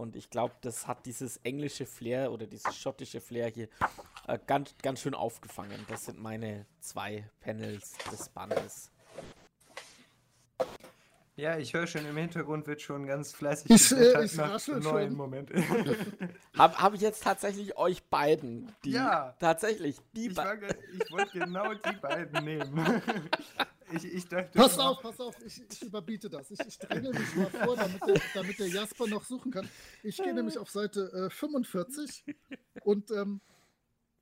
und 0.01 0.15
ich 0.15 0.29
glaube, 0.31 0.55
das 0.61 0.87
hat 0.87 1.05
dieses 1.05 1.37
englische 1.37 1.85
Flair 1.85 2.31
oder 2.31 2.47
dieses 2.47 2.75
schottische 2.75 3.21
Flair 3.21 3.47
hier 3.49 3.67
äh, 4.27 4.39
ganz, 4.47 4.73
ganz 4.81 4.99
schön 5.01 5.13
aufgefangen. 5.13 5.85
Das 5.87 6.05
sind 6.05 6.19
meine 6.19 6.65
zwei 6.79 7.29
Panels 7.39 7.93
des 8.11 8.29
Bandes. 8.29 8.89
Ja, 11.37 11.57
ich 11.57 11.73
höre 11.73 11.87
schon 11.87 12.05
im 12.05 12.17
Hintergrund 12.17 12.67
wird 12.67 12.81
schon 12.81 13.05
ganz 13.07 13.31
fleißig 13.31 13.71
Ich, 13.71 13.91
äh, 13.93 14.25
ich 14.25 14.33
nach 14.35 14.51
raschel 14.51 14.79
neuen 14.79 15.09
schon. 15.09 15.17
Momenten. 15.17 15.63
Habe 16.57 16.77
hab 16.77 16.93
ich 16.93 17.01
jetzt 17.01 17.23
tatsächlich 17.23 17.77
euch 17.77 18.03
beiden, 18.03 18.71
die 18.83 18.91
Ja. 18.91 19.35
tatsächlich, 19.39 19.97
die 20.13 20.27
ich 20.27 20.35
beiden. 20.35 20.59
ge- 20.59 20.75
ich 20.99 21.11
wollte 21.11 21.39
genau 21.39 21.73
die 21.73 21.95
beiden 21.95 22.43
nehmen. 22.43 23.01
Ich, 23.93 24.05
ich 24.05 24.27
dachte, 24.27 24.51
Pass 24.53 24.79
auf, 24.79 25.01
pass 25.01 25.19
auf, 25.19 25.35
ich, 25.45 25.61
ich 25.69 25.81
überbiete 25.83 26.29
das. 26.29 26.51
Ich, 26.51 26.59
ich 26.59 26.79
dränge 26.79 27.09
mich 27.09 27.35
mal 27.35 27.49
vor, 27.65 27.75
damit 27.75 28.01
der, 28.07 28.21
damit 28.33 28.59
der 28.59 28.67
Jasper 28.67 29.07
noch 29.07 29.23
suchen 29.23 29.51
kann. 29.51 29.67
Ich 30.03 30.17
gehe 30.17 30.33
nämlich 30.33 30.57
auf 30.57 30.69
Seite 30.69 31.11
äh, 31.11 31.29
45 31.29 32.23
und 32.83 33.11
ähm, 33.11 33.41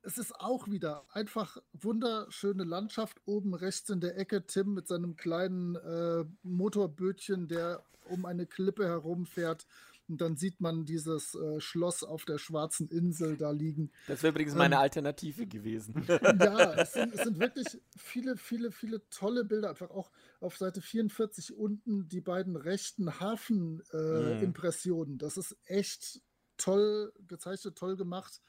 es 0.02 0.18
ist 0.18 0.38
auch 0.40 0.68
wieder 0.68 1.04
einfach 1.12 1.58
wunderschöne 1.72 2.64
Landschaft. 2.64 3.20
Oben 3.26 3.54
rechts 3.54 3.90
in 3.90 4.00
der 4.00 4.16
Ecke 4.16 4.46
Tim 4.46 4.74
mit 4.74 4.88
seinem 4.88 5.16
kleinen 5.16 5.76
äh, 5.76 6.24
Motorbötchen, 6.42 7.48
der 7.48 7.84
um 8.08 8.24
eine 8.24 8.46
Klippe 8.46 8.86
herumfährt. 8.86 9.66
Und 10.10 10.20
dann 10.20 10.36
sieht 10.36 10.60
man 10.60 10.84
dieses 10.84 11.34
äh, 11.34 11.60
Schloss 11.60 12.02
auf 12.02 12.24
der 12.24 12.38
schwarzen 12.38 12.88
Insel 12.88 13.36
da 13.36 13.50
liegen. 13.52 13.92
Das 14.08 14.22
wäre 14.22 14.32
übrigens 14.32 14.54
meine 14.54 14.74
Ähm. 14.74 14.80
Alternative 14.80 15.46
gewesen. 15.46 16.04
Ja, 16.08 16.74
es 16.82 16.92
sind, 16.92 17.14
es 17.14 17.22
sind 17.22 17.38
wirklich 17.38 17.66
viele, 17.96 18.36
viele, 18.36 18.72
viele 18.72 19.08
tolle 19.10 19.44
Bilder. 19.44 19.70
Einfach 19.70 19.90
auch 19.90 20.10
auf 20.40 20.56
Seite 20.56 20.80
44 20.82 21.54
unten 21.56 22.08
die 22.08 22.20
beiden 22.20 22.56
rechten 22.56 23.04
Mhm. 23.04 23.20
Hafen-Impressionen. 23.20 25.18
das 25.18 25.36
ist 25.36 25.56
echt 25.66 26.20
toll 26.56 27.12
gezeichnet, 27.26 27.76
toll 27.76 27.96
gemacht. 27.96 28.40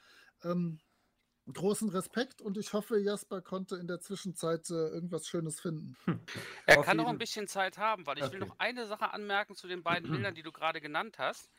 Ähm, 0.43 0.79
großen 1.51 1.89
Respekt 1.89 2.41
und 2.41 2.57
ich 2.57 2.73
hoffe, 2.73 2.99
Jasper 2.99 3.41
konnte 3.41 3.75
in 3.77 3.87
der 3.87 3.99
Zwischenzeit 3.99 4.69
äh, 4.69 4.73
irgendwas 4.73 5.27
Schönes 5.27 5.59
finden. 5.59 5.95
Er 6.65 6.77
Auf 6.77 6.79
kann 6.79 6.97
noch 6.97 7.07
ein 7.07 7.17
bisschen 7.19 7.47
Zeit 7.47 7.77
haben, 7.77 8.07
weil 8.07 8.17
ich 8.17 8.31
will 8.31 8.39
Okay. 8.39 8.39
noch 8.39 8.55
eine 8.57 8.87
Sache 8.87 9.11
anmerken 9.13 9.55
zu 9.55 9.67
den 9.67 9.83
beiden 9.83 10.09
Bildern, 10.09 10.33
die 10.35 10.41
du 10.43 10.51
gerade 10.51 10.81
genannt 10.81 11.19
hast. 11.19 11.51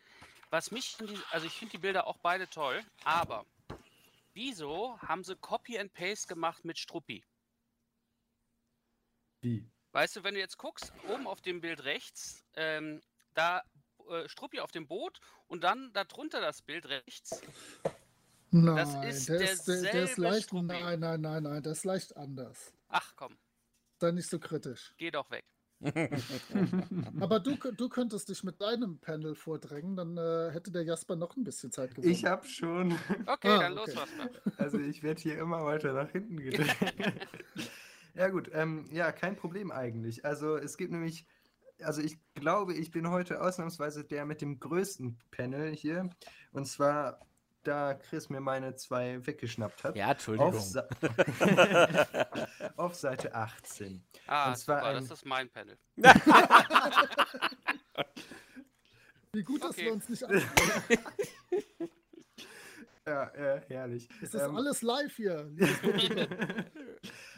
Was 0.50 0.70
mich, 0.72 0.96
die, 0.96 1.26
also 1.30 1.46
ich 1.46 1.58
finde 1.58 1.72
die 1.72 1.78
Bilder 1.78 2.06
auch 2.08 2.18
beide 2.18 2.48
toll, 2.48 2.86
aber 3.04 3.46
wieso 4.34 4.98
haben 5.00 5.24
sie 5.24 5.36
Copy 5.36 5.78
and 5.78 5.92
Paste 5.94 6.28
gemacht 6.28 6.64
mit 6.64 6.78
Struppi? 6.78 7.24
Wie? 9.42 9.70
Weißt 9.92 10.16
du, 10.16 10.24
wenn 10.24 10.34
du 10.34 10.40
jetzt 10.40 10.58
guckst, 10.58 10.92
oben 11.02 11.26
auf 11.26 11.40
dem 11.40 11.60
Bild 11.60 11.84
rechts, 11.84 12.44
ähm, 12.54 13.00
da 13.34 13.62
äh, 14.08 14.28
Struppi 14.28 14.60
auf 14.60 14.70
dem 14.70 14.86
Boot 14.88 15.20
und 15.46 15.62
dann 15.64 15.92
darunter 15.92 16.40
das 16.40 16.62
Bild 16.62 16.86
rechts. 16.86 17.46
Nein, 18.52 19.08
ist 19.08 19.28
der, 19.28 19.40
ist, 19.40 19.66
der, 19.66 19.80
der 19.80 20.02
ist 20.04 20.16
derselbe 20.16 20.20
leicht. 20.22 20.44
Struppi. 20.44 20.66
Nein, 20.66 21.00
nein, 21.00 21.20
nein, 21.20 21.42
nein, 21.42 21.62
der 21.62 21.72
ist 21.72 21.84
leicht 21.84 22.16
anders. 22.16 22.72
Ach 22.88 23.12
komm, 23.16 23.36
Sei 24.00 24.10
nicht 24.12 24.28
so 24.28 24.38
kritisch. 24.38 24.94
geh 24.98 25.10
doch 25.10 25.30
weg. 25.30 25.44
Aber 27.20 27.40
du, 27.40 27.56
du 27.56 27.88
könntest 27.88 28.28
dich 28.28 28.44
mit 28.44 28.60
deinem 28.60 28.98
Panel 29.00 29.34
vordrängen, 29.34 29.96
dann 29.96 30.16
äh, 30.16 30.52
hätte 30.52 30.70
der 30.70 30.84
Jasper 30.84 31.16
noch 31.16 31.36
ein 31.36 31.42
bisschen 31.42 31.72
Zeit 31.72 31.94
gewonnen. 31.94 32.12
Ich 32.12 32.24
habe 32.24 32.46
schon. 32.46 32.92
Okay, 33.26 33.48
Ah, 33.48 33.58
dann 33.58 33.74
los, 33.74 33.88
okay. 33.88 33.98
Jasper. 33.98 34.30
Also 34.58 34.78
ich 34.78 35.02
werde 35.02 35.20
hier 35.20 35.38
immer 35.38 35.64
weiter 35.64 35.92
nach 35.92 36.10
hinten 36.10 36.36
gedrängt. 36.36 36.76
ja 38.14 38.28
gut, 38.28 38.48
ähm, 38.52 38.86
ja, 38.92 39.10
kein 39.12 39.34
Problem 39.34 39.72
eigentlich. 39.72 40.24
Also 40.24 40.56
es 40.56 40.76
gibt 40.76 40.92
nämlich, 40.92 41.26
also 41.80 42.00
ich 42.00 42.16
glaube, 42.34 42.74
ich 42.74 42.90
bin 42.92 43.10
heute 43.10 43.40
ausnahmsweise 43.40 44.04
der 44.04 44.24
mit 44.24 44.40
dem 44.40 44.60
größten 44.60 45.18
Panel 45.32 45.74
hier. 45.74 46.10
Und 46.52 46.66
zwar, 46.66 47.18
da 47.62 47.94
Chris 47.94 48.28
mir 48.28 48.40
meine 48.40 48.74
zwei 48.74 49.24
weggeschnappt 49.26 49.84
hat. 49.84 49.96
Ja, 49.96 50.10
Entschuldigung. 50.12 50.54
Auf, 50.54 50.60
Sa 50.60 50.86
auf 52.76 52.94
Seite 52.94 53.34
18. 53.34 54.04
Ah, 54.26 54.48
Und 54.50 54.58
zwar 54.58 54.78
super, 54.80 54.88
ein- 54.90 54.94
das 55.08 55.10
ist 55.10 55.24
mein 55.26 55.48
Panel. 55.50 55.78
Wie 59.32 59.42
gut, 59.44 59.62
dass 59.62 59.70
Okay. 59.70 59.84
wir 59.86 59.92
uns 59.94 60.08
nicht 60.08 60.22
an. 60.28 60.42
Ja, 63.06 63.24
äh, 63.30 63.62
herrlich. 63.68 64.08
Es 64.22 64.32
ist 64.34 64.42
Ähm, 64.42 64.54
alles 64.56 64.82
live 64.82 65.16
hier. 65.16 65.50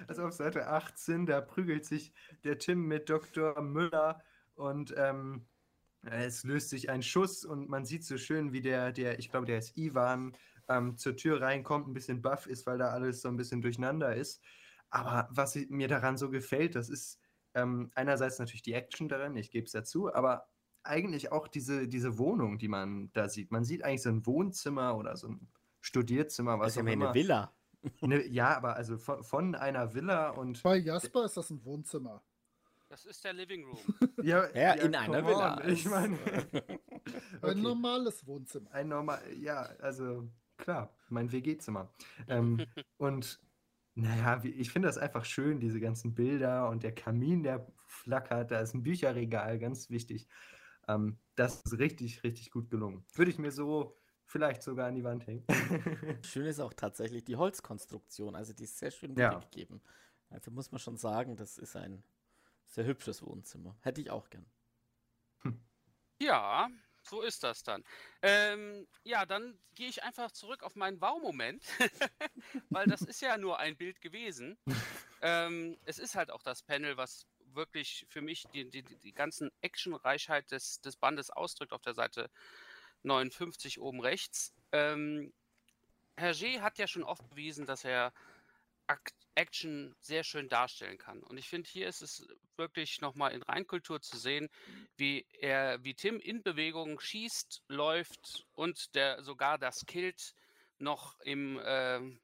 Also 0.08 0.24
auf 0.26 0.32
Seite 0.32 0.66
18, 0.66 1.24
da 1.26 1.40
prügelt 1.40 1.86
sich 1.86 2.12
der 2.42 2.58
Tim 2.58 2.86
mit 2.86 3.08
Dr. 3.08 3.60
Müller 3.62 4.22
und 4.56 4.92
ähm, 4.96 5.46
es 6.06 6.44
löst 6.44 6.70
sich 6.70 6.90
ein 6.90 7.02
Schuss 7.02 7.44
und 7.44 7.68
man 7.68 7.84
sieht 7.84 8.04
so 8.04 8.16
schön, 8.18 8.52
wie 8.52 8.60
der, 8.60 8.92
der 8.92 9.18
ich 9.18 9.30
glaube, 9.30 9.46
der 9.46 9.58
ist 9.58 9.76
Ivan, 9.76 10.36
ähm, 10.68 10.96
zur 10.96 11.16
Tür 11.16 11.40
reinkommt, 11.40 11.88
ein 11.88 11.94
bisschen 11.94 12.22
baff 12.22 12.46
ist, 12.46 12.66
weil 12.66 12.78
da 12.78 12.88
alles 12.88 13.22
so 13.22 13.28
ein 13.28 13.36
bisschen 13.36 13.62
durcheinander 13.62 14.14
ist. 14.14 14.42
Aber 14.90 15.28
was 15.30 15.56
mir 15.68 15.88
daran 15.88 16.16
so 16.16 16.30
gefällt, 16.30 16.74
das 16.74 16.88
ist 16.88 17.18
ähm, 17.54 17.90
einerseits 17.94 18.38
natürlich 18.38 18.62
die 18.62 18.72
Action 18.74 19.08
darin, 19.08 19.36
ich 19.36 19.50
gebe 19.50 19.66
es 19.66 19.72
dazu, 19.72 20.12
aber 20.12 20.46
eigentlich 20.82 21.32
auch 21.32 21.48
diese, 21.48 21.88
diese 21.88 22.18
Wohnung, 22.18 22.58
die 22.58 22.68
man 22.68 23.10
da 23.12 23.28
sieht. 23.28 23.50
Man 23.50 23.64
sieht 23.64 23.84
eigentlich 23.84 24.02
so 24.02 24.10
ein 24.10 24.26
Wohnzimmer 24.26 24.96
oder 24.96 25.16
so 25.16 25.28
ein 25.28 25.48
Studierzimmer, 25.80 26.52
Das 26.52 26.60
was 26.60 26.68
ist 26.68 26.76
ja 26.76 26.80
auch 26.82 26.84
mehr 26.84 26.94
immer. 26.94 27.04
eine 27.06 27.14
Villa. 27.14 27.54
Ne, 28.00 28.26
ja, 28.28 28.56
aber 28.56 28.76
also 28.76 28.96
von, 28.96 29.22
von 29.22 29.54
einer 29.54 29.94
Villa 29.94 30.30
und 30.30 30.62
Bei 30.62 30.76
Jasper 30.76 31.26
ist 31.26 31.36
das 31.36 31.50
ein 31.50 31.62
Wohnzimmer. 31.64 32.22
Das 32.94 33.06
ist 33.06 33.24
der 33.24 33.32
Living 33.32 33.64
Room. 33.64 33.76
ja, 34.22 34.48
Ja, 34.54 34.74
in 34.74 34.94
einer 34.94 35.20
come 35.20 35.26
Villa. 35.28 35.60
on, 35.60 35.68
Ich 35.68 35.84
meine, 35.86 36.16
Ein 37.42 37.42
okay, 37.42 37.60
normales 37.60 38.24
Wohnzimmer. 38.24 38.70
ein 38.70 38.86
normal, 38.86 39.20
ja, 39.36 39.62
also 39.80 40.30
klar, 40.58 40.96
mein 41.08 41.32
WG-Zimmer. 41.32 41.92
Ähm, 42.28 42.64
und 42.98 43.40
naja, 43.96 44.40
ich 44.44 44.70
finde 44.70 44.86
das 44.86 44.96
einfach 44.96 45.24
schön, 45.24 45.58
diese 45.58 45.80
ganzen 45.80 46.14
Bilder 46.14 46.68
und 46.68 46.84
der 46.84 46.94
Kamin, 46.94 47.42
der 47.42 47.66
flackert, 47.88 48.52
da 48.52 48.60
ist 48.60 48.74
ein 48.74 48.84
Bücherregal, 48.84 49.58
ganz 49.58 49.90
wichtig. 49.90 50.28
Ähm, 50.86 51.18
das 51.34 51.62
ist 51.64 51.76
richtig, 51.80 52.22
richtig 52.22 52.52
gut 52.52 52.70
gelungen. 52.70 53.04
Würde 53.14 53.32
ich 53.32 53.38
mir 53.38 53.50
so 53.50 53.98
vielleicht 54.24 54.62
sogar 54.62 54.86
an 54.86 54.94
die 54.94 55.02
Wand 55.02 55.26
hängen. 55.26 55.44
Schön 56.22 56.46
ist 56.46 56.60
auch 56.60 56.72
tatsächlich 56.72 57.24
die 57.24 57.34
Holzkonstruktion. 57.34 58.36
Also 58.36 58.52
die 58.52 58.62
ist 58.64 58.78
sehr 58.78 58.92
schön 58.92 59.16
Ja. 59.16 59.30
wiedergegeben. 59.30 59.82
Also 60.30 60.52
muss 60.52 60.70
man 60.70 60.78
schon 60.78 60.96
sagen, 60.96 61.34
das 61.34 61.58
ist 61.58 61.74
ein 61.74 62.04
sehr 62.66 62.84
hübsches 62.84 63.22
Wohnzimmer. 63.22 63.76
Hätte 63.80 64.00
ich 64.00 64.10
auch 64.10 64.30
gern. 64.30 64.46
Ja, 66.20 66.70
so 67.02 67.20
ist 67.20 67.42
das 67.42 67.62
dann. 67.62 67.84
Ähm, 68.22 68.86
ja, 69.02 69.26
dann 69.26 69.58
gehe 69.74 69.88
ich 69.88 70.02
einfach 70.02 70.30
zurück 70.30 70.62
auf 70.62 70.74
meinen 70.74 71.00
Wow-Moment, 71.00 71.62
weil 72.70 72.86
das 72.86 73.02
ist 73.02 73.20
ja 73.20 73.36
nur 73.36 73.58
ein 73.58 73.76
Bild 73.76 74.00
gewesen. 74.00 74.56
ähm, 75.22 75.76
es 75.84 75.98
ist 75.98 76.14
halt 76.14 76.30
auch 76.30 76.42
das 76.42 76.62
Panel, 76.62 76.96
was 76.96 77.26
wirklich 77.40 78.06
für 78.08 78.22
mich 78.22 78.44
die, 78.54 78.70
die, 78.70 78.82
die 78.82 79.12
ganzen 79.12 79.50
Actionreichheit 79.60 80.50
des, 80.50 80.80
des 80.80 80.96
Bandes 80.96 81.30
ausdrückt 81.30 81.72
auf 81.72 81.82
der 81.82 81.94
Seite 81.94 82.30
59 83.02 83.80
oben 83.80 84.00
rechts. 84.00 84.54
Ähm, 84.72 85.32
Hergé 86.16 86.60
hat 86.60 86.78
ja 86.78 86.86
schon 86.86 87.04
oft 87.04 87.28
bewiesen, 87.28 87.66
dass 87.66 87.84
er 87.84 88.12
Action 89.34 89.94
sehr 90.00 90.24
schön 90.24 90.48
darstellen 90.48 90.98
kann. 90.98 91.22
Und 91.22 91.38
ich 91.38 91.48
finde, 91.48 91.68
hier 91.68 91.88
ist 91.88 92.02
es 92.02 92.26
wirklich 92.56 93.00
nochmal 93.00 93.32
in 93.32 93.42
Reinkultur 93.42 94.00
zu 94.00 94.16
sehen, 94.16 94.48
wie 94.96 95.26
er, 95.32 95.82
wie 95.82 95.94
Tim 95.94 96.20
in 96.20 96.42
Bewegung 96.42 97.00
schießt, 97.00 97.64
läuft 97.68 98.46
und 98.52 98.94
der 98.94 99.22
sogar 99.22 99.58
das 99.58 99.86
Kilt 99.86 100.34
noch 100.78 101.18
im 101.20 101.60
ähm, 101.64 102.20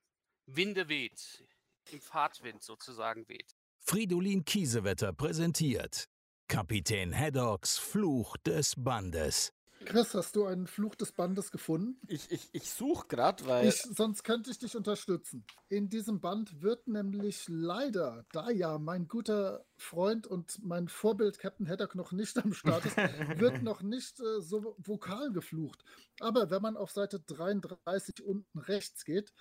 Winde 0.47 0.89
weht, 0.89 1.45
im 1.91 2.01
Fahrtwind 2.01 2.63
sozusagen 2.63 3.29
weht. 3.29 3.57
Fridolin 3.79 4.45
Kiesewetter 4.45 5.13
präsentiert 5.13 6.09
Kapitän 6.49 7.17
Haddocks 7.17 7.79
Fluch 7.79 8.37
des 8.39 8.75
Bandes. 8.77 9.53
Chris, 9.85 10.15
hast 10.15 10.37
du 10.37 10.45
einen 10.45 10.67
Fluch 10.67 10.95
des 10.95 11.13
Bandes 11.13 11.51
gefunden? 11.51 11.99
Ich, 12.07 12.31
ich, 12.31 12.49
ich 12.53 12.71
suche 12.71 13.09
gerade, 13.09 13.47
weil. 13.47 13.69
Ich, 13.69 13.83
sonst 13.83 14.25
könnte 14.25 14.51
ich 14.51 14.59
dich 14.59 14.77
unterstützen. 14.77 15.45
In 15.69 15.89
diesem 15.89 16.21
Band 16.21 16.61
wird 16.63 16.87
nämlich 16.87 17.47
leider, 17.49 18.27
da 18.33 18.51
ja 18.51 18.79
mein 18.79 19.09
guter 19.09 19.65
Freund 19.77 20.27
und 20.27 20.63
mein 20.63 20.89
Vorbild 20.89 21.39
Captain 21.39 21.67
Haddock 21.67 21.95
noch 21.95 22.13
nicht 22.13 22.37
am 22.39 22.53
Start 22.53 22.85
ist, 22.85 22.97
wird 23.41 23.63
noch 23.63 23.83
nicht 23.83 24.21
äh, 24.21 24.41
so 24.41 24.77
vokal 24.79 25.33
geflucht. 25.33 25.83
Aber 26.21 26.51
wenn 26.51 26.61
man 26.61 26.77
auf 26.77 26.91
Seite 26.91 27.21
33 27.21 28.23
unten 28.23 28.59
rechts 28.59 29.05
geht, 29.05 29.33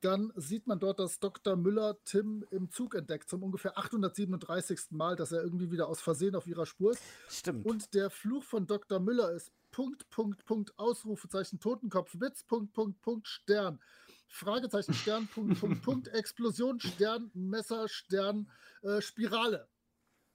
dann 0.00 0.32
sieht 0.36 0.66
man 0.66 0.78
dort, 0.78 0.98
dass 0.98 1.18
Dr. 1.20 1.56
Müller 1.56 1.96
Tim 2.04 2.44
im 2.50 2.70
Zug 2.70 2.94
entdeckt, 2.94 3.28
zum 3.28 3.42
ungefähr 3.42 3.78
837. 3.78 4.90
Mal, 4.90 5.16
dass 5.16 5.32
er 5.32 5.42
irgendwie 5.42 5.70
wieder 5.70 5.88
aus 5.88 6.00
Versehen 6.00 6.34
auf 6.36 6.46
ihrer 6.46 6.66
Spur 6.66 6.92
ist. 6.92 7.02
Stimmt. 7.28 7.64
Und 7.66 7.94
der 7.94 8.10
Fluch 8.10 8.44
von 8.44 8.66
Dr. 8.66 9.00
Müller 9.00 9.32
ist 9.32 9.52
Punkt, 9.76 10.08
Punkt, 10.08 10.46
Punkt, 10.46 10.78
Ausrufezeichen, 10.78 11.60
Totenkopf, 11.60 12.14
Witz, 12.18 12.42
Punkt, 12.44 12.72
Punkt, 12.72 13.02
Punkt, 13.02 13.28
Stern. 13.28 13.78
Fragezeichen, 14.26 14.94
Stern, 14.94 15.28
Punkt, 15.28 15.60
Punkt, 15.60 15.82
Punkt, 15.82 16.08
Explosion, 16.08 16.80
Stern, 16.80 17.30
Messer, 17.34 17.86
Stern, 17.86 18.50
äh, 18.80 19.02
Spirale. 19.02 19.68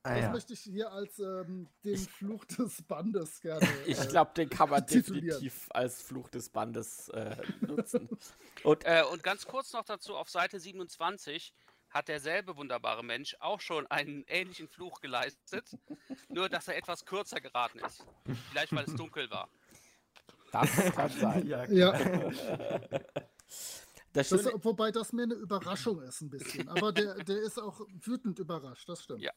Ah, 0.04 0.14
das 0.14 0.22
ja. 0.22 0.32
möchte 0.32 0.54
ich 0.54 0.60
hier 0.60 0.92
als 0.92 1.18
ähm, 1.18 1.68
den 1.84 1.98
Fluch 1.98 2.46
des 2.46 2.84
Bandes 2.84 3.42
gerne. 3.42 3.68
Ich 3.88 4.00
äh, 4.00 4.06
glaube, 4.06 4.30
den 4.38 4.48
kann 4.48 4.70
man 4.70 4.86
titulieren. 4.86 5.26
definitiv 5.26 5.68
als 5.72 6.04
Fluch 6.04 6.30
des 6.30 6.50
Bandes 6.50 7.10
äh, 7.10 7.36
nutzen. 7.62 8.10
Und 8.64 8.86
Äh, 8.86 9.02
und 9.12 9.24
ganz 9.24 9.48
kurz 9.48 9.74
noch 9.74 9.86
dazu, 9.86 10.16
auf 10.18 10.30
Seite 10.30 10.60
27 10.60 11.52
hat 11.92 12.08
derselbe 12.08 12.56
wunderbare 12.56 13.04
Mensch 13.04 13.36
auch 13.40 13.62
schon 13.62 13.86
einen 13.88 14.24
ähnlichen 14.28 14.68
Fluch 14.68 15.02
geleistet, 15.02 15.78
nur 16.30 16.50
dass 16.50 16.68
er 16.68 16.78
etwas 16.78 17.06
kürzer 17.06 17.42
geraten 17.42 17.80
ist. 17.80 18.06
Vielleicht 18.50 18.74
weil 18.74 18.86
es 18.86 18.96
dunkel 18.96 19.30
war. 19.30 19.50
das 20.52 20.70
kann 20.96 21.10
sein. 21.10 21.48
Ja, 21.48 21.66
Ja, 21.66 21.94
Das 24.14 24.30
das, 24.30 24.46
wobei 24.64 24.92
das 24.92 25.14
mir 25.14 25.24
eine 25.24 25.36
Überraschung 25.36 26.02
ist, 26.02 26.22
ein 26.22 26.30
bisschen. 26.30 26.68
Aber 26.68 26.92
der, 26.92 27.16
der 27.16 27.42
ist 27.42 27.58
auch 27.58 27.80
wütend 28.02 28.40
überrascht, 28.40 28.90
das 28.90 29.04
stimmt. 29.04 29.22
Ja. 29.22 29.32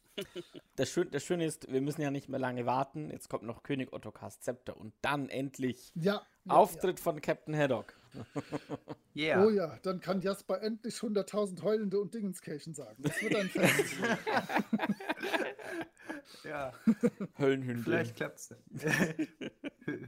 das, 0.74 0.90
Schöne, 0.90 1.10
das 1.10 1.22
Schöne 1.22 1.44
ist, 1.44 1.70
wir 1.70 1.80
müssen 1.80 2.00
ja 2.00 2.10
nicht 2.10 2.28
mehr 2.28 2.40
lange 2.40 2.66
warten. 2.66 3.10
Jetzt 3.10 3.28
kommt 3.28 3.44
noch 3.44 3.62
König 3.62 3.92
Ottokars 3.92 4.40
Zepter 4.40 4.76
und 4.76 4.92
dann 5.00 5.28
endlich 5.28 5.92
Ja, 5.94 6.22
ja, 6.44 6.52
Auftritt 6.52 6.98
von 6.98 7.20
Captain 7.20 7.56
Haddock. 7.56 7.94
yeah. 9.16 9.44
Oh 9.44 9.50
ja, 9.50 9.78
dann 9.82 10.00
kann 10.00 10.20
Jasper 10.20 10.60
endlich 10.60 10.96
100.000 10.96 11.62
Heulende 11.62 12.00
und 12.00 12.12
Dingenskirchen 12.12 12.74
sagen. 12.74 13.00
Das 13.02 13.22
wird 13.22 13.36
ein 13.36 13.48
Fest. 13.48 13.94
ja. 16.44 16.72
Höllenhündin. 17.38 17.84
Vielleicht 17.84 18.16
klappt's. 18.16 18.54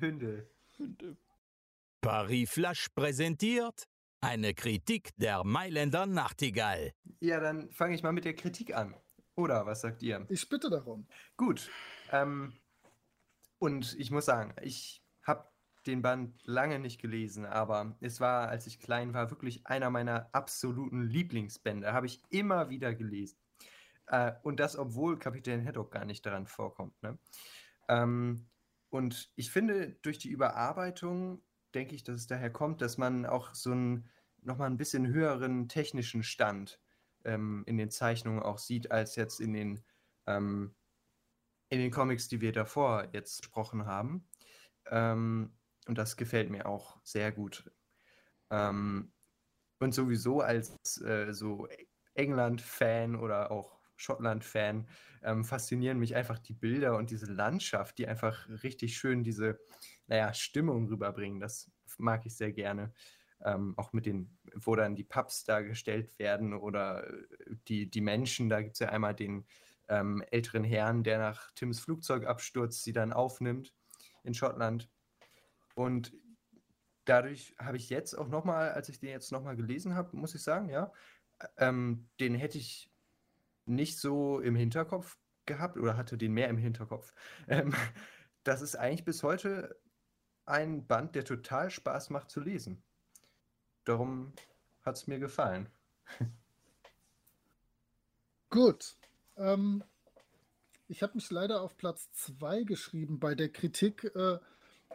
Hünde. 0.00 0.48
Paris 2.00 2.50
Flash 2.50 2.88
präsentiert 2.90 3.86
eine 4.26 4.54
Kritik 4.54 5.16
der 5.16 5.44
Mailänder 5.44 6.04
Nachtigall. 6.06 6.92
Ja, 7.20 7.40
dann 7.40 7.70
fange 7.70 7.94
ich 7.94 8.02
mal 8.02 8.12
mit 8.12 8.24
der 8.24 8.34
Kritik 8.34 8.74
an. 8.74 8.94
Oder 9.36 9.66
was 9.66 9.82
sagt 9.82 10.02
ihr? 10.02 10.26
Ich 10.28 10.48
bitte 10.48 10.68
darum. 10.68 11.06
Gut. 11.36 11.70
Ähm, 12.10 12.52
und 13.58 13.94
ich 13.98 14.10
muss 14.10 14.26
sagen, 14.26 14.54
ich 14.62 15.02
habe 15.22 15.48
den 15.86 16.02
Band 16.02 16.34
lange 16.44 16.78
nicht 16.78 17.00
gelesen, 17.00 17.46
aber 17.46 17.96
es 18.00 18.20
war, 18.20 18.48
als 18.48 18.66
ich 18.66 18.80
klein 18.80 19.14
war, 19.14 19.30
wirklich 19.30 19.66
einer 19.66 19.90
meiner 19.90 20.28
absoluten 20.32 21.02
Lieblingsbände. 21.02 21.92
Habe 21.92 22.06
ich 22.06 22.20
immer 22.30 22.68
wieder 22.68 22.94
gelesen. 22.94 23.38
Äh, 24.08 24.32
und 24.42 24.58
das, 24.58 24.76
obwohl 24.76 25.18
Kapitän 25.18 25.64
Haddock 25.64 25.92
gar 25.92 26.04
nicht 26.04 26.26
daran 26.26 26.46
vorkommt. 26.46 27.00
Ne? 27.02 27.18
Ähm, 27.88 28.48
und 28.90 29.30
ich 29.36 29.50
finde, 29.50 29.90
durch 30.02 30.18
die 30.18 30.30
Überarbeitung 30.30 31.42
denke 31.74 31.94
ich, 31.94 32.04
dass 32.04 32.16
es 32.16 32.26
daher 32.26 32.50
kommt, 32.50 32.80
dass 32.80 32.98
man 32.98 33.26
auch 33.26 33.54
so 33.54 33.70
einen 33.70 34.08
nochmal 34.46 34.70
ein 34.70 34.76
bisschen 34.76 35.06
höheren 35.08 35.68
technischen 35.68 36.22
Stand 36.22 36.80
ähm, 37.24 37.64
in 37.66 37.76
den 37.76 37.90
Zeichnungen 37.90 38.42
auch 38.42 38.58
sieht, 38.58 38.90
als 38.90 39.16
jetzt 39.16 39.40
in 39.40 39.52
den, 39.52 39.84
ähm, 40.26 40.74
in 41.68 41.80
den 41.80 41.90
Comics, 41.90 42.28
die 42.28 42.40
wir 42.40 42.52
davor 42.52 43.08
jetzt 43.12 43.42
besprochen 43.42 43.86
haben. 43.86 44.28
Ähm, 44.86 45.58
und 45.86 45.98
das 45.98 46.16
gefällt 46.16 46.50
mir 46.50 46.66
auch 46.66 47.00
sehr 47.04 47.32
gut. 47.32 47.70
Ähm, 48.50 49.12
und 49.78 49.94
sowieso 49.94 50.40
als 50.40 51.00
äh, 51.02 51.32
so 51.32 51.68
England-Fan 52.14 53.16
oder 53.16 53.50
auch 53.50 53.80
Schottland-Fan 53.96 54.88
ähm, 55.22 55.44
faszinieren 55.44 55.98
mich 55.98 56.14
einfach 56.14 56.38
die 56.38 56.54
Bilder 56.54 56.96
und 56.96 57.10
diese 57.10 57.26
Landschaft, 57.32 57.98
die 57.98 58.06
einfach 58.06 58.48
richtig 58.62 58.96
schön 58.96 59.22
diese, 59.24 59.58
naja, 60.06 60.32
Stimmung 60.34 60.88
rüberbringen. 60.88 61.40
Das 61.40 61.70
mag 61.98 62.26
ich 62.26 62.36
sehr 62.36 62.52
gerne. 62.52 62.92
Ähm, 63.44 63.74
auch 63.76 63.92
mit 63.92 64.06
den, 64.06 64.38
wo 64.54 64.74
dann 64.76 64.94
die 64.94 65.04
Pubs 65.04 65.44
dargestellt 65.44 66.18
werden 66.18 66.54
oder 66.54 67.06
äh, 67.06 67.26
die, 67.68 67.90
die 67.90 68.00
Menschen, 68.00 68.48
da 68.48 68.62
gibt 68.62 68.74
es 68.74 68.78
ja 68.80 68.88
einmal 68.88 69.14
den 69.14 69.44
ähm, 69.88 70.22
älteren 70.30 70.64
Herrn, 70.64 71.04
der 71.04 71.18
nach 71.18 71.50
Tims 71.52 71.80
Flugzeugabsturz 71.80 72.82
sie 72.82 72.92
dann 72.92 73.12
aufnimmt 73.12 73.74
in 74.24 74.34
Schottland. 74.34 74.88
Und 75.74 76.14
dadurch 77.04 77.54
habe 77.58 77.76
ich 77.76 77.90
jetzt 77.90 78.14
auch 78.14 78.28
nochmal, 78.28 78.72
als 78.72 78.88
ich 78.88 78.98
den 78.98 79.10
jetzt 79.10 79.32
nochmal 79.32 79.56
gelesen 79.56 79.94
habe, 79.94 80.16
muss 80.16 80.34
ich 80.34 80.42
sagen, 80.42 80.68
ja, 80.68 80.92
ähm, 81.58 82.08
den 82.20 82.34
hätte 82.34 82.58
ich 82.58 82.90
nicht 83.66 83.98
so 83.98 84.40
im 84.40 84.56
Hinterkopf 84.56 85.18
gehabt 85.44 85.76
oder 85.76 85.96
hatte 85.96 86.18
den 86.18 86.32
mehr 86.32 86.48
im 86.48 86.58
Hinterkopf. 86.58 87.12
Ähm, 87.48 87.74
das 88.44 88.62
ist 88.62 88.76
eigentlich 88.76 89.04
bis 89.04 89.22
heute 89.22 89.80
ein 90.44 90.86
Band, 90.86 91.14
der 91.14 91.24
total 91.24 91.70
Spaß 91.70 92.10
macht 92.10 92.30
zu 92.30 92.40
lesen. 92.40 92.82
Darum 93.86 94.32
hat 94.82 94.96
es 94.96 95.06
mir 95.06 95.18
gefallen. 95.18 95.68
Gut. 98.50 98.96
Ähm, 99.36 99.82
ich 100.88 101.02
habe 101.02 101.14
mich 101.14 101.30
leider 101.30 101.62
auf 101.62 101.76
Platz 101.76 102.10
2 102.12 102.64
geschrieben 102.64 103.18
bei 103.20 103.34
der 103.34 103.48
Kritik. 103.48 104.04
Äh, 104.14 104.38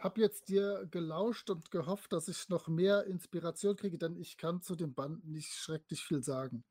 habe 0.00 0.20
jetzt 0.20 0.48
dir 0.48 0.86
gelauscht 0.90 1.48
und 1.48 1.70
gehofft, 1.70 2.12
dass 2.12 2.28
ich 2.28 2.48
noch 2.48 2.68
mehr 2.68 3.04
Inspiration 3.06 3.76
kriege, 3.76 3.98
denn 3.98 4.16
ich 4.16 4.36
kann 4.36 4.60
zu 4.60 4.76
dem 4.76 4.94
Band 4.94 5.24
nicht 5.26 5.52
schrecklich 5.54 6.04
viel 6.04 6.22
sagen, 6.22 6.64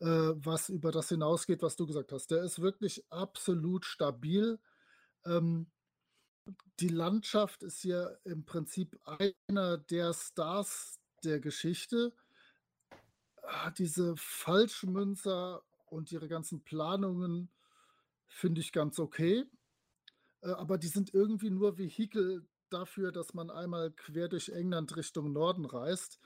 äh, 0.00 0.06
was 0.06 0.70
über 0.70 0.90
das 0.90 1.08
hinausgeht, 1.08 1.62
was 1.62 1.76
du 1.76 1.86
gesagt 1.86 2.10
hast. 2.12 2.30
Der 2.32 2.42
ist 2.42 2.60
wirklich 2.60 3.04
absolut 3.10 3.84
stabil. 3.84 4.58
Ähm, 5.24 5.70
die 6.80 6.88
Landschaft 6.88 7.62
ist 7.62 7.80
hier 7.80 8.18
im 8.24 8.44
Prinzip 8.44 8.98
einer 9.04 9.78
der 9.78 10.12
Stars 10.12 11.00
der 11.24 11.40
Geschichte. 11.40 12.12
Ah, 13.42 13.70
Diese 13.70 14.16
Falschmünzer 14.16 15.62
und 15.86 16.10
ihre 16.12 16.28
ganzen 16.28 16.62
Planungen 16.64 17.50
finde 18.26 18.60
ich 18.60 18.72
ganz 18.72 18.98
okay. 18.98 19.44
Äh, 20.42 20.50
Aber 20.50 20.78
die 20.78 20.88
sind 20.88 21.14
irgendwie 21.14 21.50
nur 21.50 21.78
Vehikel 21.78 22.46
dafür, 22.70 23.12
dass 23.12 23.34
man 23.34 23.50
einmal 23.50 23.92
quer 23.92 24.28
durch 24.28 24.48
England 24.50 24.96
Richtung 24.96 25.32
Norden 25.32 25.64
reist. 25.64 26.18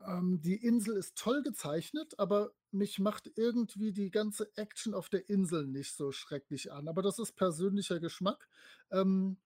Ähm, 0.00 0.40
die 0.40 0.56
Insel 0.56 0.96
ist 0.96 1.16
toll 1.16 1.42
gezeichnet, 1.42 2.18
aber 2.18 2.52
mich 2.70 2.98
macht 2.98 3.30
irgendwie 3.36 3.92
die 3.92 4.10
ganze 4.10 4.50
Action 4.56 4.94
auf 4.94 5.08
der 5.08 5.28
Insel 5.28 5.66
nicht 5.66 5.94
so 5.96 6.12
schrecklich 6.12 6.72
an. 6.72 6.88
Aber 6.88 7.02
das 7.02 7.18
ist 7.18 7.32
persönlicher 7.32 8.00
Geschmack. 8.00 8.48
Ähm, 8.90 9.38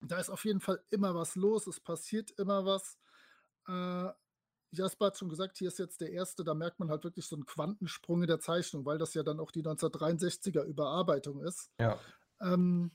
da 0.00 0.20
ist 0.20 0.30
auf 0.30 0.44
jeden 0.44 0.60
Fall 0.60 0.82
immer 0.90 1.14
was 1.14 1.34
los, 1.36 1.66
es 1.66 1.80
passiert 1.80 2.30
immer 2.32 2.64
was. 2.64 2.98
Äh, 3.68 4.12
Jasper 4.70 5.06
hat 5.06 5.18
schon 5.18 5.28
gesagt, 5.28 5.56
hier 5.58 5.68
ist 5.68 5.78
jetzt 5.78 6.00
der 6.00 6.10
erste, 6.12 6.44
da 6.44 6.54
merkt 6.54 6.78
man 6.78 6.90
halt 6.90 7.04
wirklich 7.04 7.26
so 7.26 7.36
einen 7.36 7.46
Quantensprung 7.46 8.22
in 8.22 8.28
der 8.28 8.40
Zeichnung, 8.40 8.84
weil 8.84 8.98
das 8.98 9.14
ja 9.14 9.22
dann 9.22 9.40
auch 9.40 9.50
die 9.50 9.62
1963er 9.62 10.62
Überarbeitung 10.64 11.40
ist. 11.42 11.70
Ja. 11.80 11.98
Ähm, 12.40 12.90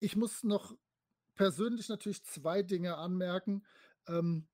ich 0.00 0.16
muss 0.16 0.42
noch 0.42 0.76
persönlich 1.34 1.88
natürlich 1.88 2.24
zwei 2.24 2.62
Dinge 2.62 2.96
anmerken. 2.96 3.64
Ähm, 4.06 4.48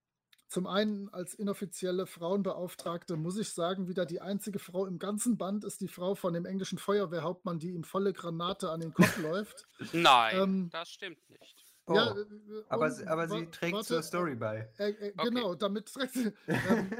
zum 0.49 0.67
einen 0.67 1.09
als 1.09 1.33
inoffizielle 1.35 2.07
Frauenbeauftragte 2.07 3.17
muss 3.17 3.39
ich 3.39 3.51
sagen, 3.51 3.89
wieder 3.89 4.05
die 4.05 4.21
einzige 4.21 4.59
Frau 4.59 4.85
im 4.85 4.99
ganzen 4.99 5.39
Band 5.39 5.65
ist 5.65 5.81
die 5.81 5.89
Frau 5.89 6.15
von 6.15 6.35
dem 6.35 6.45
englischen 6.45 6.79
Feuerwehrhauptmann, 6.79 7.59
die 7.59 7.71
ihm 7.71 7.85
volle 7.85 8.13
Granate 8.13 8.71
an 8.71 8.81
den 8.81 8.93
Kopf 8.93 9.17
läuft. 9.17 9.67
Nein, 9.93 10.39
Ähm, 10.39 10.71
das 10.71 10.91
stimmt 10.91 11.29
nicht. 11.31 11.62
Oh, 11.87 11.95
Ja, 11.95 12.11
äh, 12.17 12.25
aber, 12.69 12.87
und 12.87 12.91
sie- 12.93 13.07
aber 13.07 13.29
sie 13.29 13.47
trägt 13.51 13.75
warte, 13.75 13.89
zur 13.89 14.03
Story 14.03 14.35
bei. 14.37 14.69
Äh, 14.79 14.91
äh, 14.91 15.13
Okay. 15.17 15.29
Genau, 15.31 15.55
damit 15.55 15.93
trägt 15.93 16.13
sie. 16.15 16.33
Ähm, 16.49 16.91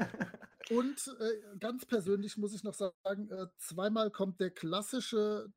und 0.71 1.15
äh, 1.19 1.57
ganz 1.59 1.85
persönlich 1.85 2.37
muss 2.37 2.53
ich 2.53 2.63
noch 2.63 2.73
sagen, 2.73 3.29
äh, 3.29 3.47
zweimal 3.57 4.11
kommt 4.11 4.39
der 4.39 4.51
klassische, 4.51 5.51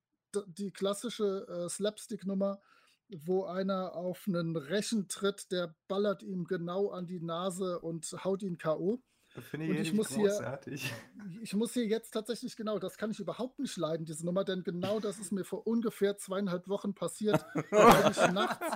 die 0.47 0.71
klassische 0.71 1.47
äh, 1.49 1.69
Slapstick-Nummer, 1.69 2.61
wo 3.09 3.45
einer 3.45 3.95
auf 3.95 4.25
einen 4.27 4.57
Rechen 4.57 5.09
tritt, 5.09 5.51
der 5.53 5.75
ballert 5.89 6.23
ihm 6.23 6.45
genau 6.45 6.91
an 6.91 7.07
die 7.07 7.21
Nase 7.21 7.79
und 7.81 8.05
haut 8.25 8.43
ihn 8.43 8.59
K.O. 8.59 9.01
Finde 9.43 9.67
Und 9.69 9.75
ich, 9.77 9.89
ich 9.89 9.93
muss 9.93 10.09
hier- 10.09 10.29
großartig. 10.29 10.93
Ich 11.43 11.55
muss 11.55 11.73
hier 11.73 11.87
jetzt 11.87 12.11
tatsächlich, 12.13 12.57
genau, 12.57 12.79
das 12.79 12.97
kann 12.97 13.11
ich 13.11 13.21
überhaupt 13.21 13.59
nicht 13.59 13.77
leiden, 13.77 14.05
diese 14.07 14.25
Nummer, 14.25 14.45
denn 14.45 14.63
genau 14.63 15.01
das 15.01 15.19
ist 15.19 15.33
mir 15.33 15.45
vor 15.45 15.67
ungefähr 15.67 16.17
zweieinhalb 16.17 16.69
Wochen 16.69 16.95
passiert. 16.95 17.45
Da 17.71 18.01
bin 18.03 18.11
ich 18.13 18.33
nachts, 18.33 18.67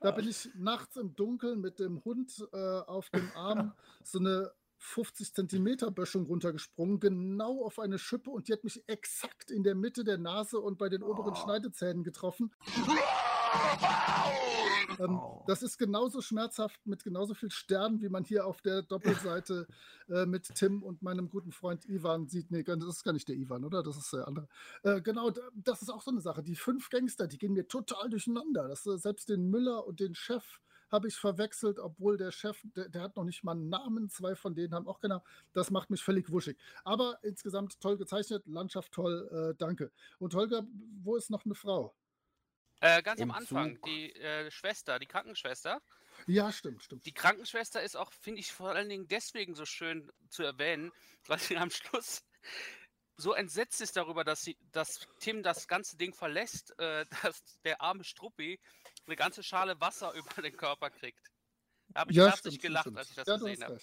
da 0.00 0.10
bin 0.10 0.28
ich 0.28 0.48
nachts 0.54 0.96
im 0.96 1.14
Dunkeln 1.14 1.60
mit 1.60 1.78
dem 1.78 2.04
Hund 2.04 2.46
äh, 2.52 2.56
auf 2.80 3.10
dem 3.10 3.30
Arm 3.34 3.72
so 4.02 4.18
eine 4.18 4.52
50 4.80 5.34
Zentimeter 5.34 5.90
Böschung 5.90 6.26
runtergesprungen, 6.26 7.00
genau 7.00 7.64
auf 7.64 7.78
eine 7.80 7.98
Schippe 7.98 8.30
und 8.30 8.46
die 8.48 8.52
hat 8.52 8.62
mich 8.62 8.82
exakt 8.88 9.50
in 9.50 9.64
der 9.64 9.74
Mitte 9.74 10.04
der 10.04 10.18
Nase 10.18 10.60
und 10.60 10.78
bei 10.78 10.88
den 10.88 11.02
oberen 11.02 11.34
Schneidezähnen 11.34 12.04
getroffen. 12.04 12.52
Ähm, 14.98 15.18
Oh. 15.18 15.44
Das 15.46 15.62
ist 15.62 15.78
genauso 15.78 16.20
schmerzhaft 16.20 16.80
mit 16.86 17.02
genauso 17.04 17.34
viel 17.34 17.50
Sternen, 17.50 18.00
wie 18.00 18.08
man 18.08 18.24
hier 18.24 18.46
auf 18.46 18.60
der 18.60 18.82
Doppelseite 18.82 19.66
äh, 20.08 20.26
mit 20.26 20.54
Tim 20.54 20.82
und 20.82 21.02
meinem 21.02 21.28
guten 21.30 21.52
Freund 21.52 21.84
Ivan 21.88 22.26
sieht. 22.28 22.50
Nee, 22.50 22.62
das 22.62 22.84
ist 22.84 23.04
gar 23.04 23.12
nicht 23.12 23.28
der 23.28 23.36
Ivan, 23.36 23.64
oder? 23.64 23.82
Das 23.82 23.96
ist 23.96 24.12
der 24.12 24.26
andere. 24.28 24.48
Äh, 24.82 25.00
genau, 25.00 25.30
da- 25.30 25.48
das 25.54 25.82
ist 25.82 25.90
auch 25.90 26.02
so 26.02 26.10
eine 26.10 26.20
Sache. 26.20 26.42
Die 26.42 26.56
fünf 26.56 26.90
Gangster, 26.90 27.26
die 27.26 27.38
gehen 27.38 27.52
mir 27.52 27.66
total 27.68 28.08
durcheinander. 28.10 28.68
Das, 28.68 28.86
äh, 28.86 28.98
selbst 28.98 29.28
den 29.28 29.48
Müller 29.50 29.86
und 29.86 30.00
den 30.00 30.14
Chef 30.14 30.60
habe 30.90 31.08
ich 31.08 31.16
verwechselt, 31.16 31.78
obwohl 31.78 32.16
der 32.16 32.30
Chef, 32.32 32.62
der, 32.74 32.88
der 32.88 33.02
hat 33.02 33.16
noch 33.16 33.24
nicht 33.24 33.44
mal 33.44 33.52
einen 33.52 33.68
Namen. 33.68 34.08
Zwei 34.08 34.34
von 34.34 34.54
denen 34.54 34.74
haben 34.74 34.88
auch 34.88 35.00
genau. 35.00 35.22
Das 35.52 35.70
macht 35.70 35.90
mich 35.90 36.02
völlig 36.02 36.30
wuschig. 36.30 36.56
Aber 36.84 37.18
insgesamt 37.22 37.78
toll 37.80 37.98
gezeichnet, 37.98 38.46
Landschaft 38.46 38.92
toll, 38.92 39.28
äh, 39.30 39.54
danke. 39.58 39.90
Und 40.18 40.34
Holger, 40.34 40.66
wo 41.02 41.16
ist 41.16 41.30
noch 41.30 41.44
eine 41.44 41.54
Frau? 41.54 41.94
Äh, 42.80 43.02
ganz 43.02 43.20
Im 43.20 43.30
am 43.30 43.36
Anfang, 43.38 43.74
Zug. 43.76 43.84
die 43.86 44.12
äh, 44.14 44.50
Schwester, 44.50 44.98
die 44.98 45.06
Krankenschwester. 45.06 45.82
Ja, 46.26 46.52
stimmt, 46.52 46.82
stimmt. 46.82 47.06
Die 47.06 47.12
Krankenschwester 47.12 47.82
ist 47.82 47.96
auch, 47.96 48.12
finde 48.12 48.40
ich, 48.40 48.52
vor 48.52 48.70
allen 48.70 48.88
Dingen 48.88 49.08
deswegen 49.08 49.54
so 49.54 49.64
schön 49.64 50.10
zu 50.28 50.42
erwähnen, 50.42 50.92
weil 51.26 51.38
sie 51.38 51.56
am 51.56 51.70
Schluss 51.70 52.22
so 53.16 53.32
entsetzt 53.34 53.80
ist 53.80 53.96
darüber, 53.96 54.22
dass, 54.24 54.42
sie, 54.42 54.56
dass 54.70 55.00
Tim 55.18 55.42
das 55.42 55.66
ganze 55.66 55.96
Ding 55.96 56.14
verlässt, 56.14 56.78
äh, 56.78 57.04
dass 57.22 57.42
der 57.64 57.80
arme 57.80 58.04
Struppi 58.04 58.60
eine 59.06 59.16
ganze 59.16 59.42
Schale 59.42 59.80
Wasser 59.80 60.12
über 60.14 60.42
den 60.42 60.56
Körper 60.56 60.90
kriegt. 60.90 61.30
Da 61.88 62.00
habe 62.00 62.12
ich 62.12 62.16
ja, 62.16 62.26
herzlich 62.26 62.60
gelacht, 62.60 62.84
stimmt. 62.84 62.98
als 62.98 63.10
ich 63.10 63.16
das 63.16 63.26
ja, 63.26 63.36
gesehen 63.36 63.64
habe. 63.64 63.78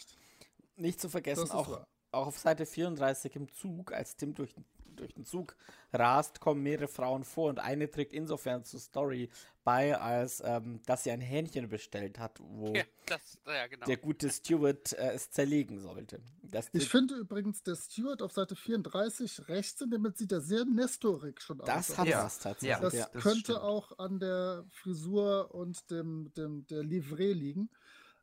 Nicht 0.78 1.02
zu 1.02 1.10
vergessen, 1.10 1.52
auch, 1.52 1.70
wahr. 1.70 1.88
Auch 2.16 2.28
auf 2.28 2.38
Seite 2.38 2.66
34 2.66 3.36
im 3.36 3.51
Zug, 3.51 3.91
als 3.93 4.16
Tim 4.16 4.34
durch, 4.34 4.55
durch 4.95 5.13
den 5.13 5.26
Zug 5.26 5.55
rast, 5.93 6.39
kommen 6.39 6.63
mehrere 6.63 6.88
Frauen 6.88 7.24
vor 7.24 7.49
und 7.49 7.59
eine 7.59 7.89
trägt 7.89 8.13
insofern 8.13 8.63
zur 8.63 8.80
Story 8.80 9.30
bei, 9.63 9.97
als 9.99 10.43
ähm, 10.45 10.80
dass 10.86 11.03
sie 11.03 11.11
ein 11.11 11.22
Hähnchen 11.22 11.68
bestellt 11.70 12.20
hat, 12.20 12.39
wo 12.39 12.74
Ja, 12.76 12.84
das, 13.07 13.39
ja, 13.47 13.66
genau. 13.68 13.86
der 13.88 13.97
gute 13.97 14.30
Steward 14.30 14.93
äh, 14.93 15.13
es 15.13 15.32
zerlegen 15.32 15.80
sollte. 15.80 16.22
Das 16.43 16.70
Ich 16.72 16.88
finde 16.88 17.16
übrigens, 17.16 17.63
der 17.63 17.76
Steward 17.76 18.22
auf 18.22 18.32
Seite 18.32 18.55
34 18.55 19.47
rechts 19.47 19.82
in 19.82 19.89
dem 19.89 20.03
Bild 20.03 20.18
sieht 20.18 20.32
er 20.32 20.41
sehr 20.41 20.66
nestorig 20.66 21.41
schon 21.41 21.61
aus. 21.61 21.66
das 21.68 21.89
Also 21.89 21.97
hat 21.97 22.07
Ja. 22.07 22.24
was 22.24 22.39
tatsächlich. 22.39 22.80
das 22.80 22.93
ja. 22.93 23.09
das 23.11 23.24
könnte 23.24 23.39
stimmt. 23.39 23.59
auch 23.59 23.97
an 23.97 24.20
der 24.20 24.66
Frisur 24.70 25.53
und 25.53 25.89
dem, 25.89 26.32
dem 26.36 26.68
der 26.68 26.84
Livret 26.84 27.36
liegen. 27.36 27.70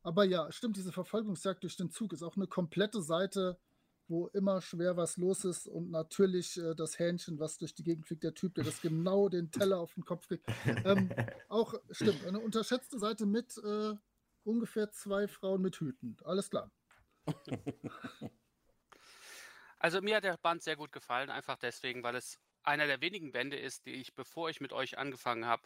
Aber 0.05 0.24
ja, 0.24 0.51
stimmt, 0.53 0.76
diese 0.76 0.93
Verfolgungsjagd 0.93 1.62
durch 1.64 1.76
den 1.76 1.90
Zug 1.90 2.12
ist 2.12 2.22
auch 2.22 2.36
eine 2.36 2.47
komplette 2.47 3.03
Seite, 3.03 3.59
wo 4.13 4.29
immer 4.29 4.61
schwer 4.61 4.97
was 4.97 5.17
los 5.17 5.45
ist 5.45 5.67
und 5.67 5.91
natürlich 5.91 6.59
äh, 6.59 6.75
das 6.75 6.99
Hähnchen, 6.99 7.41
was 7.41 7.59
durch 7.59 7.75
die 7.75 7.83
Gegend 7.83 8.07
fliegt, 8.07 8.23
der 8.23 8.35
Typ, 8.35 8.55
der 8.55 8.65
das 8.65 8.81
genau 8.83 9.29
den 9.29 9.51
Teller 9.51 9.81
auf 9.81 9.95
den 9.95 10.05
Kopf 10.05 10.29
kriegt. 10.29 10.47
Ähm, 10.85 11.11
auch 11.49 11.75
stimmt, 11.91 12.25
eine 12.27 12.39
unterschätzte 12.39 12.99
Seite 12.99 13.27
mit 13.27 13.59
äh, 13.59 13.95
ungefähr 14.45 14.93
zwei 14.93 15.27
Frauen 15.27 15.63
mit 15.63 15.77
Hüten. 15.77 16.17
Alles 16.25 16.51
klar. 16.51 16.71
Also 19.79 20.01
mir 20.01 20.15
hat 20.15 20.23
der 20.23 20.37
Band 20.37 20.63
sehr 20.63 20.77
gut 20.77 20.93
gefallen, 20.93 21.29
einfach 21.29 21.57
deswegen, 21.57 22.05
weil 22.05 22.15
es 22.15 22.39
einer 22.63 22.87
der 22.87 23.01
wenigen 23.01 23.33
Bände 23.33 23.59
ist, 23.59 23.85
die 23.85 23.95
ich, 23.95 24.15
bevor 24.15 24.49
ich 24.49 24.61
mit 24.61 24.73
euch 24.73 24.97
angefangen 24.97 25.45
habe, 25.45 25.65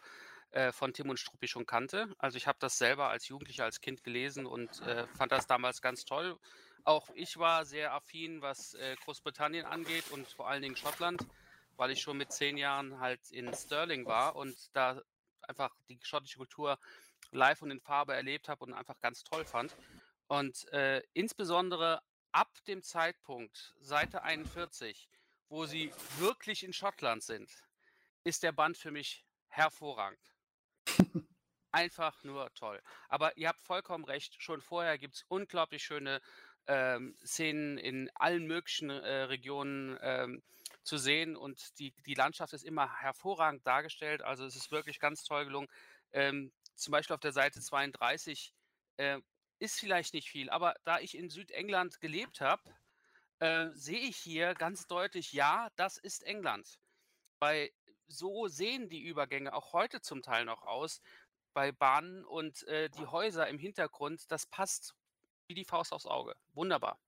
äh, 0.51 0.71
von 0.71 0.93
Tim 0.93 1.09
und 1.09 1.19
Struppi 1.19 1.47
schon 1.47 1.65
kannte. 1.65 2.13
Also 2.17 2.37
ich 2.37 2.47
habe 2.47 2.57
das 2.59 2.77
selber 2.77 3.09
als 3.09 3.27
Jugendlicher, 3.27 3.63
als 3.63 3.81
Kind 3.81 4.03
gelesen 4.03 4.45
und 4.45 4.81
äh, 4.81 5.07
fand 5.07 5.31
das 5.31 5.47
damals 5.47 5.81
ganz 5.81 6.05
toll. 6.05 6.37
Auch 6.83 7.09
ich 7.15 7.37
war 7.37 7.65
sehr 7.65 7.93
affin, 7.93 8.41
was 8.41 8.73
äh, 8.75 8.95
Großbritannien 9.03 9.65
angeht 9.65 10.09
und 10.11 10.27
vor 10.29 10.47
allen 10.47 10.61
Dingen 10.61 10.77
Schottland, 10.77 11.25
weil 11.75 11.91
ich 11.91 12.01
schon 12.01 12.17
mit 12.17 12.31
zehn 12.31 12.57
Jahren 12.57 12.99
halt 12.99 13.29
in 13.31 13.53
Stirling 13.53 14.05
war 14.05 14.35
und 14.35 14.55
da 14.73 15.01
einfach 15.41 15.75
die 15.89 15.99
schottische 16.01 16.37
Kultur 16.37 16.79
live 17.31 17.61
und 17.61 17.71
in 17.71 17.81
Farbe 17.81 18.13
erlebt 18.13 18.47
habe 18.47 18.63
und 18.65 18.73
einfach 18.73 18.99
ganz 19.01 19.23
toll 19.23 19.43
fand. 19.43 19.75
Und 20.27 20.71
äh, 20.71 21.01
insbesondere 21.13 22.01
ab 22.31 22.51
dem 22.67 22.83
Zeitpunkt, 22.83 23.75
Seite 23.79 24.23
41, 24.23 25.09
wo 25.49 25.65
sie 25.65 25.91
wirklich 26.17 26.63
in 26.63 26.73
Schottland 26.73 27.23
sind, 27.23 27.49
ist 28.23 28.43
der 28.43 28.51
Band 28.51 28.77
für 28.77 28.91
mich 28.91 29.25
hervorragend. 29.47 30.36
Einfach 31.71 32.23
nur 32.23 32.53
toll. 32.53 32.81
Aber 33.09 33.35
ihr 33.37 33.49
habt 33.49 33.61
vollkommen 33.61 34.05
recht, 34.05 34.41
schon 34.41 34.61
vorher 34.61 34.97
gibt 34.97 35.15
es 35.15 35.25
unglaublich 35.27 35.83
schöne 35.83 36.21
ähm, 36.67 37.15
Szenen 37.25 37.77
in 37.77 38.09
allen 38.15 38.45
möglichen 38.45 38.89
äh, 38.89 39.23
Regionen 39.23 39.97
ähm, 40.01 40.43
zu 40.83 40.97
sehen 40.97 41.35
und 41.35 41.77
die, 41.79 41.93
die 42.05 42.13
Landschaft 42.13 42.53
ist 42.53 42.63
immer 42.63 42.99
hervorragend 43.01 43.65
dargestellt. 43.67 44.21
Also 44.21 44.45
es 44.45 44.55
ist 44.55 44.71
wirklich 44.71 44.99
ganz 44.99 45.23
toll 45.23 45.45
gelungen. 45.45 45.67
Ähm, 46.13 46.51
zum 46.75 46.91
Beispiel 46.91 47.13
auf 47.13 47.19
der 47.19 47.31
Seite 47.33 47.59
32 47.61 48.53
äh, 48.97 49.19
ist 49.59 49.79
vielleicht 49.79 50.13
nicht 50.13 50.29
viel, 50.29 50.49
aber 50.49 50.75
da 50.83 50.99
ich 50.99 51.17
in 51.17 51.29
Südengland 51.29 51.99
gelebt 51.99 52.41
habe, 52.41 52.63
äh, 53.39 53.69
sehe 53.73 53.99
ich 53.99 54.17
hier 54.17 54.53
ganz 54.55 54.87
deutlich, 54.87 55.33
ja, 55.33 55.69
das 55.75 55.97
ist 55.97 56.23
England. 56.23 56.79
Weil 57.39 57.69
so 58.07 58.47
sehen 58.47 58.89
die 58.89 59.03
Übergänge 59.03 59.53
auch 59.53 59.73
heute 59.73 60.01
zum 60.01 60.21
Teil 60.21 60.45
noch 60.45 60.63
aus 60.63 61.01
bei 61.53 61.71
Bahnen 61.71 62.23
und 62.25 62.67
äh, 62.67 62.89
die 62.89 63.05
Häuser 63.05 63.47
im 63.47 63.57
Hintergrund, 63.57 64.31
das 64.31 64.45
passt 64.45 64.95
wie 65.47 65.55
die 65.55 65.65
Faust 65.65 65.93
aufs 65.93 66.05
Auge. 66.05 66.35
Wunderbar. 66.53 66.99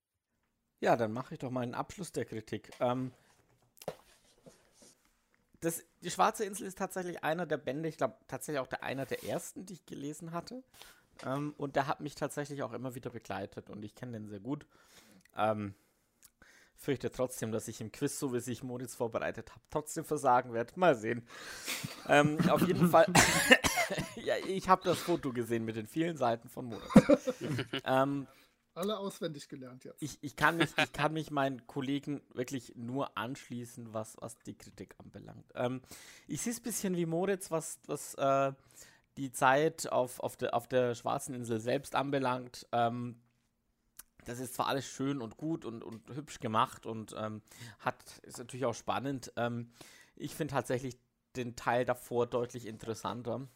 Ja, 0.80 0.96
dann 0.96 1.12
mache 1.12 1.36
ich 1.36 1.40
doch 1.40 1.52
mal 1.52 1.62
einen 1.62 1.76
Abschluss 1.76 2.12
der 2.12 2.26
Kritik. 2.26 2.72
Ähm, 2.80 3.12
das, 5.60 5.84
die 6.02 6.10
Schwarze 6.10 6.46
Insel 6.46 6.68
ist 6.68 6.78
tatsächlich 6.78 7.24
einer 7.24 7.46
der 7.46 7.58
Bände, 7.58 7.90
ich 7.90 7.98
glaube 7.98 8.16
tatsächlich 8.28 8.60
auch 8.60 8.68
der 8.68 8.84
einer 8.84 9.06
der 9.06 9.24
ersten, 9.24 9.66
die 9.66 9.74
ich 9.74 9.86
gelesen 9.86 10.32
hatte. 10.32 10.64
Ähm, 11.26 11.54
und 11.58 11.76
der 11.76 11.88
hat 11.88 12.00
mich 12.00 12.16
tatsächlich 12.16 12.64
auch 12.64 12.72
immer 12.72 12.96
wieder 12.96 13.10
begleitet 13.10 13.70
und 13.70 13.84
ich 13.84 13.94
kenne 13.94 14.14
den 14.14 14.30
sehr 14.30 14.40
gut. 14.40 14.66
Ähm, 15.36 15.76
fürchte 16.80 17.12
trotzdem, 17.12 17.52
dass 17.52 17.68
ich 17.68 17.82
im 17.82 17.92
Quiz, 17.92 18.18
so 18.18 18.34
wie 18.34 18.40
sich 18.40 18.64
Moritz 18.64 18.96
vorbereitet 18.96 19.52
habe, 19.52 19.62
trotzdem 19.70 20.06
versagen 20.06 20.54
werde. 20.54 20.74
Mal 20.78 20.96
sehen. 20.96 21.28
ähm, 22.08 22.38
auf 22.50 22.66
jeden 22.66 22.90
Fall. 22.90 23.06
ja, 24.16 24.36
ich 24.48 24.70
habe 24.70 24.82
das 24.86 24.98
Foto 24.98 25.34
gesehen 25.34 25.66
mit 25.66 25.76
den 25.76 25.88
vielen 25.88 26.16
Seiten 26.16 26.48
von 26.48 26.66
Moritz. 26.66 27.34
ähm, 27.84 28.28
Alle 28.74 28.98
auswendig 28.98 29.50
gelernt 29.50 29.84
jetzt. 29.84 30.02
ich, 30.02 30.18
ich, 30.22 30.38
kann 30.38 30.56
mich, 30.56 30.70
ich 30.78 30.94
kann 30.94 31.12
mich 31.12 31.32
meinen 31.32 31.68
Kollegen 31.68 32.22
wirklich 32.34 32.74
nur 32.76 33.18
anschließen, 33.18 33.94
was, 33.94 34.16
was 34.22 34.38
die 34.40 34.58
Kritik 34.58 34.96
anbelangt. 35.00 35.52
Ähm, 35.56 35.82
ich 36.28 36.42
sehe 36.42 36.54
es 36.54 36.60
ein 36.60 36.64
bisschen 36.64 36.96
wie 36.96 37.06
Moritz, 37.06 37.52
was, 37.52 37.80
was 37.88 38.16
äh, 38.16 38.54
die 39.18 39.34
Zeit 39.34 39.92
auf, 39.92 40.22
auf, 40.22 40.38
der, 40.38 40.54
auf 40.54 40.68
der 40.68 40.96
Schwarzen 40.96 41.36
Insel 41.36 41.60
selbst 41.60 41.94
anbelangt. 41.94 42.68
Ähm, 42.72 43.20
das 44.30 44.40
ist 44.40 44.54
zwar 44.54 44.68
alles 44.68 44.86
schön 44.86 45.22
und 45.22 45.38
gut 45.38 45.66
und, 45.66 45.84
und 45.84 46.08
hübsch 46.14 46.40
gemacht 46.40 46.86
und 46.86 47.16
ähm, 47.18 47.42
hat, 47.80 48.20
ist 48.24 48.38
natürlich 48.38 48.66
auch 48.66 48.76
spannend. 48.76 49.34
Ähm, 49.38 49.72
ich 50.16 50.36
finde 50.36 50.54
tatsächlich 50.54 50.98
den 51.36 51.56
Teil 51.56 51.84
davor 51.84 52.28
deutlich 52.28 52.68
interessanter. 52.68 53.48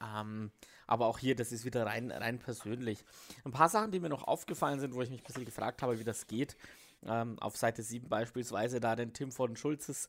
Ähm, 0.00 0.52
aber 0.86 1.06
auch 1.06 1.18
hier, 1.18 1.34
das 1.34 1.52
ist 1.52 1.64
wieder 1.64 1.86
rein, 1.86 2.10
rein 2.10 2.38
persönlich. 2.38 3.04
Ein 3.44 3.52
paar 3.52 3.68
Sachen, 3.68 3.90
die 3.90 4.00
mir 4.00 4.08
noch 4.08 4.24
aufgefallen 4.24 4.78
sind, 4.78 4.94
wo 4.94 5.02
ich 5.02 5.10
mich 5.10 5.20
ein 5.20 5.26
bisschen 5.26 5.44
gefragt 5.44 5.82
habe, 5.82 5.98
wie 5.98 6.04
das 6.04 6.26
geht. 6.26 6.56
Ähm, 7.04 7.38
auf 7.38 7.56
Seite 7.56 7.82
7 7.82 8.08
beispielsweise 8.08 8.78
da 8.78 8.94
den 8.94 9.12
Tim 9.12 9.32
von 9.32 9.56
Schulzes 9.56 10.08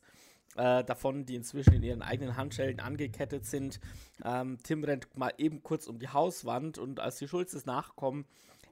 äh, 0.56 0.84
davon, 0.84 1.24
die 1.24 1.34
inzwischen 1.34 1.72
in 1.72 1.82
ihren 1.82 2.02
eigenen 2.02 2.36
Handschellen 2.36 2.80
angekettet 2.80 3.46
sind. 3.46 3.80
Ähm, 4.24 4.58
Tim 4.62 4.84
rennt 4.84 5.16
mal 5.16 5.32
eben 5.38 5.62
kurz 5.62 5.86
um 5.86 5.98
die 5.98 6.08
Hauswand 6.08 6.78
und 6.78 7.00
als 7.00 7.16
die 7.16 7.28
Schulzes 7.28 7.64
nachkommen, 7.66 8.26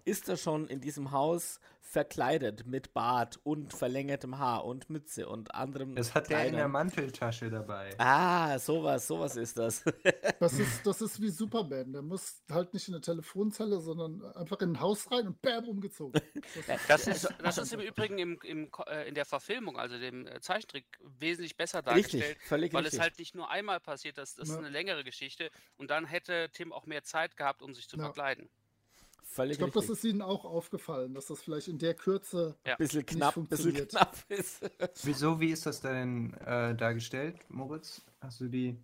ist 0.05 0.29
er 0.29 0.37
schon 0.37 0.67
in 0.69 0.81
diesem 0.81 1.11
Haus 1.13 1.61
verkleidet 1.81 2.67
mit 2.67 2.95
Bart 2.95 3.41
und 3.43 3.73
verlängertem 3.75 4.39
Haar 4.39 4.65
und 4.65 4.89
Mütze 4.91 5.29
und 5.29 5.55
anderem. 5.57 5.97
Das 5.97 6.15
hat 6.15 6.31
er 6.31 6.47
in 6.47 6.55
der. 6.55 6.69
Manteltasche 6.69 7.51
dabei. 7.51 7.91
Ah, 7.99 8.57
sowas, 8.61 9.09
sowas 9.09 9.37
ist 9.37 9.59
das. 9.59 9.85
Das 10.39 10.55
ist, 10.59 10.87
das 10.87 11.03
ist 11.03 11.21
wie 11.21 11.29
Superman. 11.29 11.93
Der 11.93 12.01
muss 12.01 12.43
halt 12.51 12.73
nicht 12.73 12.89
in 12.89 12.95
eine 12.95 13.03
Telefonzelle, 13.03 13.79
sondern 13.81 14.25
einfach 14.37 14.59
in 14.61 14.73
ein 14.73 14.81
Haus 14.81 15.11
rein 15.11 15.27
und 15.27 15.43
bam, 15.43 15.69
umgezogen. 15.69 16.19
Das 16.55 16.67
ist, 16.79 16.89
Das 16.89 17.07
ist, 17.07 17.35
das 17.43 17.59
ist 17.59 17.73
im 17.75 17.81
Übrigen 17.81 18.19
im, 18.19 18.39
im, 18.45 18.71
äh, 18.87 19.07
in 19.09 19.15
der 19.15 19.27
Verfilmung, 19.27 19.77
also 19.79 19.99
dem 19.99 20.27
äh, 20.27 20.41
Zeichentrick, 20.41 20.87
wesentlich 21.19 21.57
besser 21.59 21.81
richtig, 21.81 22.21
dargestellt, 22.21 22.39
völlig 22.43 22.73
weil 22.73 22.83
richtig. 22.85 22.99
es 22.99 23.03
halt 23.03 23.19
nicht 23.19 23.35
nur 23.35 23.51
einmal 23.51 23.81
passiert, 23.81 24.17
das, 24.17 24.35
das 24.35 24.49
ist 24.49 24.55
Ja. 24.55 24.61
eine 24.61 24.71
längere 24.71 25.05
Geschichte 25.05 25.51
und 25.77 25.91
dann 25.91 26.07
hätte 26.07 26.49
Tim 26.55 26.73
auch 26.73 26.87
mehr 26.87 27.03
Zeit 27.03 27.37
gehabt, 27.37 27.61
um 27.61 27.75
sich 27.75 27.89
zu 27.89 27.97
Ja. 27.99 28.05
verkleiden. 28.05 28.49
Völlig 29.31 29.53
Ich 29.53 29.59
glaube, 29.59 29.73
das 29.73 29.89
ist 29.89 30.05
Ihnen 30.05 30.23
auch 30.23 30.45
aufgefallen, 30.45 31.15
dass 31.15 31.27
das 31.27 31.41
vielleicht 31.41 31.69
in 31.69 31.79
der 31.79 31.95
Kürze. 31.95 32.57
Ja. 32.67 32.77
bisschen 32.77 33.07
knapp, 33.07 33.35
bisschen 33.35 33.49
funktioniert. 33.49 33.91
knapp 33.91 34.17
ist. 34.29 34.61
Wieso, 35.05 35.41
wie 35.41 35.51
ist 35.51 35.67
das 35.67 35.81
denn 35.81 36.35
äh, 36.45 36.75
dargestellt, 36.75 37.37
Moritz? 37.49 38.03
Hast 38.21 38.41
du 38.41 38.49
die. 38.49 38.77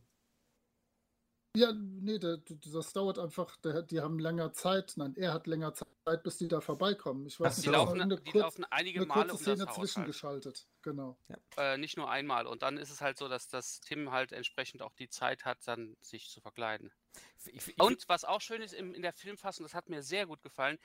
Ja, 1.57 1.73
nee, 1.73 2.19
der, 2.19 2.37
das 2.37 2.93
dauert 2.93 3.19
einfach. 3.19 3.57
Die 3.89 4.01
haben 4.01 4.19
länger 4.19 4.53
Zeit. 4.53 4.93
Nein, 4.97 5.15
er 5.17 5.33
hat 5.33 5.47
länger 5.47 5.73
Zeit, 5.73 6.23
bis 6.23 6.37
die 6.37 6.49
da 6.49 6.61
vorbeikommen. 6.61 7.27
Ich 7.27 7.41
weiß 7.41 7.53
Ach 7.53 7.57
nicht, 7.57 7.67
Die 7.67 7.71
laufen, 7.71 8.01
eine, 8.03 8.17
die 8.17 8.31
kurz, 8.31 8.43
laufen 8.43 8.65
einige 8.67 8.99
eine 8.99 9.07
Male 9.07 9.31
kurze 9.31 9.37
um 9.37 9.41
Szene 9.41 9.57
das 9.57 9.69
Haus. 9.69 9.77
Halt. 9.79 9.89
zwischengeschaltet. 9.89 10.69
Genau. 10.83 11.19
Äh, 11.57 11.79
nicht 11.79 11.97
nur 11.97 12.11
einmal. 12.11 12.47
Und 12.47 12.61
dann 12.61 12.77
ist 12.77 12.91
es 12.91 13.01
halt 13.01 13.17
so, 13.17 13.29
dass 13.29 13.49
das 13.49 13.81
Tim 13.81 14.11
halt 14.11 14.33
entsprechend 14.33 14.83
auch 14.83 14.93
die 14.93 15.09
Zeit 15.09 15.47
hat, 15.47 15.67
dann 15.67 15.97
sich 16.03 16.29
zu 16.29 16.43
verkleiden. 16.43 16.93
Ich, 17.47 17.69
ich, 17.69 17.81
Und 17.81 18.07
was 18.07 18.25
auch 18.27 18.43
schön 18.43 18.61
ist 18.61 18.75
im, 18.75 18.93
in 18.93 19.01
der 19.01 19.15
Filmfassung, 19.15 19.65
das 19.65 19.73
hat 19.73 19.89
mir 19.89 20.03
sehr 20.03 20.27
gut 20.27 20.43
gefallen, 20.43 20.79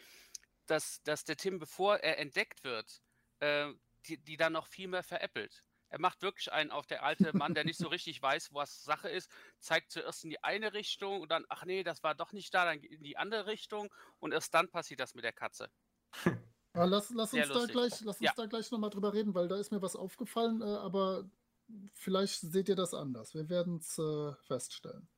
dass, 0.67 1.03
dass 1.03 1.25
der 1.25 1.35
Tim, 1.35 1.59
bevor 1.59 1.97
er 1.97 2.17
entdeckt 2.17 2.63
wird, 2.63 3.01
äh, 3.39 3.73
die, 4.07 4.17
die 4.19 4.37
dann 4.37 4.53
noch 4.53 4.67
viel 4.67 4.87
mehr 4.87 5.03
veräppelt. 5.03 5.65
Er 5.91 5.99
macht 5.99 6.21
wirklich 6.21 6.51
einen 6.51 6.71
auf 6.71 6.87
der 6.87 7.03
alte 7.03 7.35
Mann, 7.37 7.53
der 7.53 7.65
nicht 7.65 7.77
so 7.77 7.89
richtig 7.89 8.21
weiß, 8.21 8.53
was 8.53 8.83
Sache 8.83 9.09
ist, 9.09 9.29
zeigt 9.59 9.91
zuerst 9.91 10.23
in 10.23 10.29
die 10.29 10.41
eine 10.41 10.73
Richtung 10.73 11.19
und 11.21 11.29
dann, 11.29 11.45
ach 11.49 11.65
nee, 11.65 11.83
das 11.83 12.01
war 12.01 12.15
doch 12.15 12.31
nicht 12.31 12.53
da, 12.53 12.63
dann 12.63 12.79
in 12.79 13.03
die 13.03 13.17
andere 13.17 13.45
Richtung 13.45 13.93
und 14.19 14.31
erst 14.31 14.53
dann 14.53 14.69
passiert 14.69 15.01
das 15.01 15.15
mit 15.15 15.25
der 15.25 15.33
Katze. 15.33 15.69
Aber 16.73 16.87
lass, 16.87 17.09
lass 17.09 17.33
uns 17.33 17.49
da 17.49 17.65
gleich, 17.65 17.99
lass 18.01 18.17
uns 18.17 18.21
Ja. 18.21 18.31
da 18.37 18.45
gleich 18.45 18.71
nochmal 18.71 18.89
drüber 18.89 19.13
reden, 19.13 19.35
weil 19.35 19.49
da 19.49 19.57
ist 19.57 19.71
mir 19.71 19.81
was 19.81 19.97
aufgefallen, 19.97 20.61
äh, 20.61 20.65
aber 20.65 21.29
vielleicht 21.93 22.39
seht 22.39 22.69
ihr 22.69 22.75
das 22.77 22.93
anders. 22.93 23.33
Wir 23.33 23.49
werden 23.49 23.77
es 23.79 23.97
äh, 23.99 24.33
feststellen. 24.47 25.09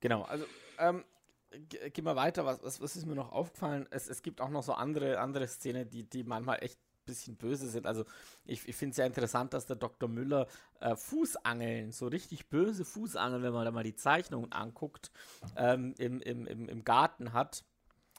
Genau, 0.00 0.24
also 0.24 0.44
ähm, 0.78 1.06
ge- 1.50 1.88
gehen 1.88 2.04
wir 2.04 2.16
weiter. 2.16 2.44
Was, 2.44 2.62
was, 2.62 2.82
was 2.82 2.96
ist 2.96 3.06
mir 3.06 3.14
noch 3.14 3.32
aufgefallen? 3.32 3.86
Es, 3.90 4.08
es 4.08 4.22
gibt 4.22 4.42
auch 4.42 4.50
noch 4.50 4.62
so 4.62 4.74
andere, 4.74 5.18
andere 5.20 5.48
Szenen, 5.48 5.88
die, 5.88 6.04
die 6.04 6.22
manchmal 6.22 6.62
echt 6.62 6.78
bisschen 7.08 7.36
böse 7.36 7.68
sind. 7.68 7.86
Also 7.86 8.04
ich, 8.44 8.68
ich 8.68 8.76
finde 8.76 8.92
es 8.92 8.96
ja 8.98 9.06
interessant, 9.06 9.54
dass 9.54 9.66
der 9.66 9.76
Dr. 9.76 10.08
Müller 10.08 10.46
äh, 10.80 10.94
Fußangeln, 10.94 11.92
so 11.92 12.06
richtig 12.06 12.48
böse 12.48 12.84
Fußangeln, 12.84 13.42
wenn 13.42 13.52
man 13.52 13.64
da 13.64 13.70
mal 13.70 13.82
die 13.82 13.96
Zeichnungen 13.96 14.52
anguckt, 14.52 15.10
ähm, 15.56 15.94
im, 15.98 16.20
im, 16.20 16.46
im, 16.46 16.68
im 16.68 16.84
Garten 16.84 17.32
hat. 17.32 17.64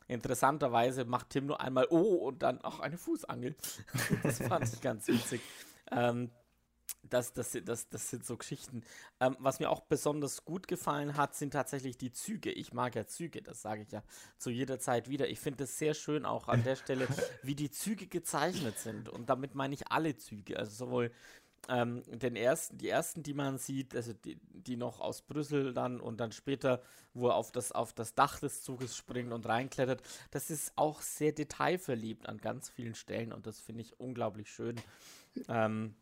Interessanterweise 0.07 1.05
macht 1.05 1.29
Tim 1.29 1.45
nur 1.45 1.61
einmal 1.61 1.87
Oh 1.91 2.15
und 2.27 2.41
dann 2.41 2.61
auch 2.61 2.79
eine 2.79 2.97
Fußangel. 2.97 3.55
das 4.23 4.39
fand 4.39 4.73
ich 4.73 4.81
ganz 4.81 5.07
witzig. 5.07 5.41
Ähm, 5.91 6.31
das, 7.03 7.33
das, 7.33 7.51
sind- 7.51 7.67
das, 7.69 7.89
das 7.89 8.09
sind 8.09 8.25
so 8.25 8.37
Geschichten. 8.37 8.83
Ähm, 9.19 9.35
was 9.39 9.59
mir 9.59 9.69
auch 9.69 9.81
besonders 9.81 10.45
gut 10.45 10.67
gefallen 10.67 11.17
hat, 11.17 11.35
sind 11.35 11.51
tatsächlich 11.51 11.97
die 11.97 12.11
Züge. 12.11 12.51
Ich 12.51 12.73
mag 12.73 12.95
ja 12.95 13.05
Züge, 13.07 13.41
das 13.41 13.61
sage 13.61 13.83
ich 13.83 13.91
ja 13.91 14.03
zu 14.37 14.49
jeder 14.49 14.79
Zeit 14.79 15.09
wieder. 15.09 15.27
Ich 15.29 15.39
finde 15.39 15.63
es 15.65 15.77
sehr 15.77 15.93
schön 15.93 16.25
auch 16.25 16.47
an 16.47 16.63
der 16.63 16.75
Stelle, 16.75 17.07
wie 17.43 17.55
die 17.55 17.71
Züge 17.71 18.07
gezeichnet 18.07 18.79
sind. 18.79 19.09
Und 19.09 19.29
damit 19.29 19.55
meine 19.55 19.73
ich 19.73 19.91
alle 19.91 20.15
Züge. 20.17 20.57
Also 20.57 20.85
sowohl 20.85 21.11
ähm, 21.67 22.03
den 22.07 22.35
ersten, 22.35 22.77
die 22.77 22.89
ersten, 22.89 23.21
die 23.23 23.33
man 23.33 23.57
sieht, 23.57 23.95
also 23.95 24.13
die, 24.13 24.39
die 24.53 24.77
noch 24.77 24.99
aus 24.99 25.21
Brüssel 25.21 25.73
dann 25.73 25.99
und 26.01 26.19
dann 26.19 26.31
später, 26.31 26.81
wo 27.13 27.27
er 27.27 27.35
auf 27.35 27.51
das, 27.51 27.71
auf 27.71 27.93
das 27.93 28.15
Dach 28.15 28.39
des 28.39 28.63
Zuges 28.63 28.95
springt 28.97 29.33
und 29.33 29.45
reinklettert, 29.45 30.01
das 30.31 30.49
ist 30.49 30.73
auch 30.77 31.01
sehr 31.01 31.31
detailverliebt 31.33 32.27
an 32.27 32.37
ganz 32.39 32.69
vielen 32.69 32.95
Stellen 32.95 33.33
und 33.33 33.45
das 33.45 33.59
finde 33.59 33.81
ich 33.81 33.99
unglaublich 33.99 34.49
schön. 34.51 34.77
Ähm, 35.47 35.95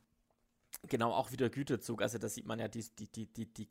genau, 0.84 1.11
auch 1.13 1.32
wieder 1.32 1.49
Güterzug, 1.49 2.01
also 2.01 2.17
da 2.17 2.30
sieht 2.30 2.45
man 2.45 2.59
ja 2.59 2.67
die, 2.67 2.86
die, 2.97 3.07
die, 3.07 3.25
die, 3.25 3.45
die, 3.45 3.69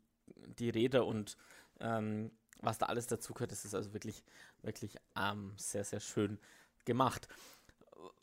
die 0.57 0.69
Räder 0.69 1.05
und 1.05 1.37
ähm, 1.79 2.31
was 2.61 2.77
da 2.77 2.87
alles 2.87 3.07
dazu 3.07 3.33
gehört, 3.33 3.51
das 3.51 3.65
ist 3.65 3.75
also 3.75 3.93
wirklich, 3.93 4.23
wirklich 4.61 4.97
ähm, 5.15 5.53
sehr, 5.57 5.83
sehr 5.83 5.99
schön 5.99 6.39
gemacht. 6.85 7.27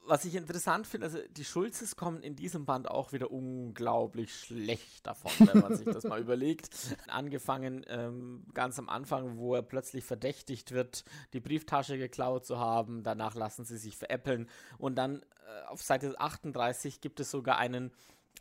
Was 0.07 0.27
ich 0.27 0.35
interessant 0.35 0.87
finde, 0.87 1.07
also 1.07 1.19
die 1.31 1.45
Schulzes 1.45 1.97
kommen 1.97 2.23
in 2.23 2.37
diesem 2.37 2.67
Band 2.67 2.91
auch 2.91 3.13
wieder 3.13 3.31
unglaublich 3.31 4.35
schlecht 4.35 5.07
davon, 5.07 5.33
wenn 5.49 5.63
man 5.63 5.77
sich 5.77 5.87
das 5.87 6.05
mal 6.05 6.21
überlegt. 6.21 6.69
Angefangen 7.09 7.85
ähm, 7.89 8.45
ganz 8.53 8.79
am 8.79 8.91
Anfang, 8.91 9.39
wo 9.39 9.55
er 9.55 9.63
plötzlich 9.63 10.05
verdächtigt 10.05 10.73
wird, 10.73 11.05
die 11.33 11.41
Brieftasche 11.41 11.97
geklaut 11.97 12.45
zu 12.45 12.59
haben. 12.59 13.03
Danach 13.03 13.35
lassen 13.35 13.65
sie 13.65 13.79
sich 13.79 13.97
veräppeln. 13.97 14.51
Und 14.77 14.97
dann 14.97 15.23
äh, 15.23 15.67
auf 15.69 15.83
Seite 15.83 16.21
38 16.21 17.01
gibt 17.01 17.19
es 17.21 17.31
sogar 17.31 17.57
einen, 17.57 17.91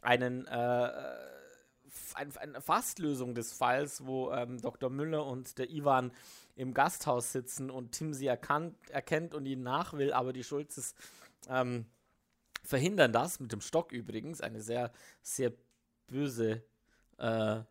einen 0.02 0.46
äh, 0.48 0.92
ein, 2.16 2.36
eine 2.38 2.62
Fastlösung 2.62 3.36
des 3.36 3.54
Falls, 3.54 4.06
wo 4.06 4.32
ähm, 4.32 4.62
Dr. 4.62 4.90
Müller 4.90 5.26
und 5.26 5.58
der 5.58 5.70
Ivan 5.70 6.12
im 6.56 6.74
Gasthaus 6.74 7.32
sitzen 7.32 7.70
und 7.70 7.92
Tim 7.92 8.14
sie 8.14 8.28
erkannt, 8.28 8.76
erkennt 8.90 9.34
und 9.34 9.46
ihn 9.46 9.64
nach 9.64 9.94
will, 9.94 10.14
aber 10.14 10.34
die 10.34 10.44
Schulzes 10.44 10.96
ähm, 11.50 11.86
verhindern 12.64 13.12
das, 13.12 13.40
mit 13.40 13.52
dem 13.52 13.62
Stock 13.62 13.92
übrigens, 13.92 14.42
eine 14.42 14.62
sehr, 14.62 14.92
sehr 15.22 15.52
böse 16.08 16.64
äh, 17.18 17.62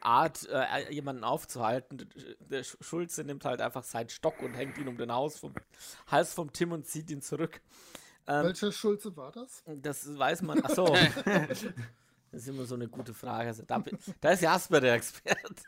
Art, 0.00 0.48
äh, 0.50 0.90
jemanden 0.92 1.24
aufzuhalten. 1.24 2.08
Der 2.50 2.64
Sch- 2.64 2.82
Schulze 2.82 3.24
nimmt 3.24 3.44
halt 3.44 3.60
einfach 3.60 3.84
seinen 3.84 4.08
Stock 4.08 4.40
und 4.42 4.54
hängt 4.54 4.78
ihn 4.78 4.88
um 4.88 4.96
den 4.96 5.12
Haus 5.12 5.38
vom, 5.38 5.52
Hals 6.06 6.32
vom 6.32 6.52
Tim 6.52 6.72
und 6.72 6.86
zieht 6.86 7.10
ihn 7.10 7.20
zurück. 7.20 7.60
Ähm, 8.28 8.44
Welcher 8.44 8.70
Schulze 8.70 9.16
war 9.16 9.32
das? 9.32 9.64
das 9.66 10.18
weiß 10.18 10.42
man. 10.42 10.62
Achso. 10.62 10.84
das 11.24 11.62
ist 12.32 12.48
immer 12.48 12.66
so 12.66 12.74
eine 12.74 12.86
gute 12.86 13.14
Frage. 13.14 13.48
Also, 13.48 13.62
da, 13.66 13.82
da 14.20 14.30
ist 14.30 14.42
Jasper 14.42 14.80
der 14.80 14.94
Experte. 14.94 15.62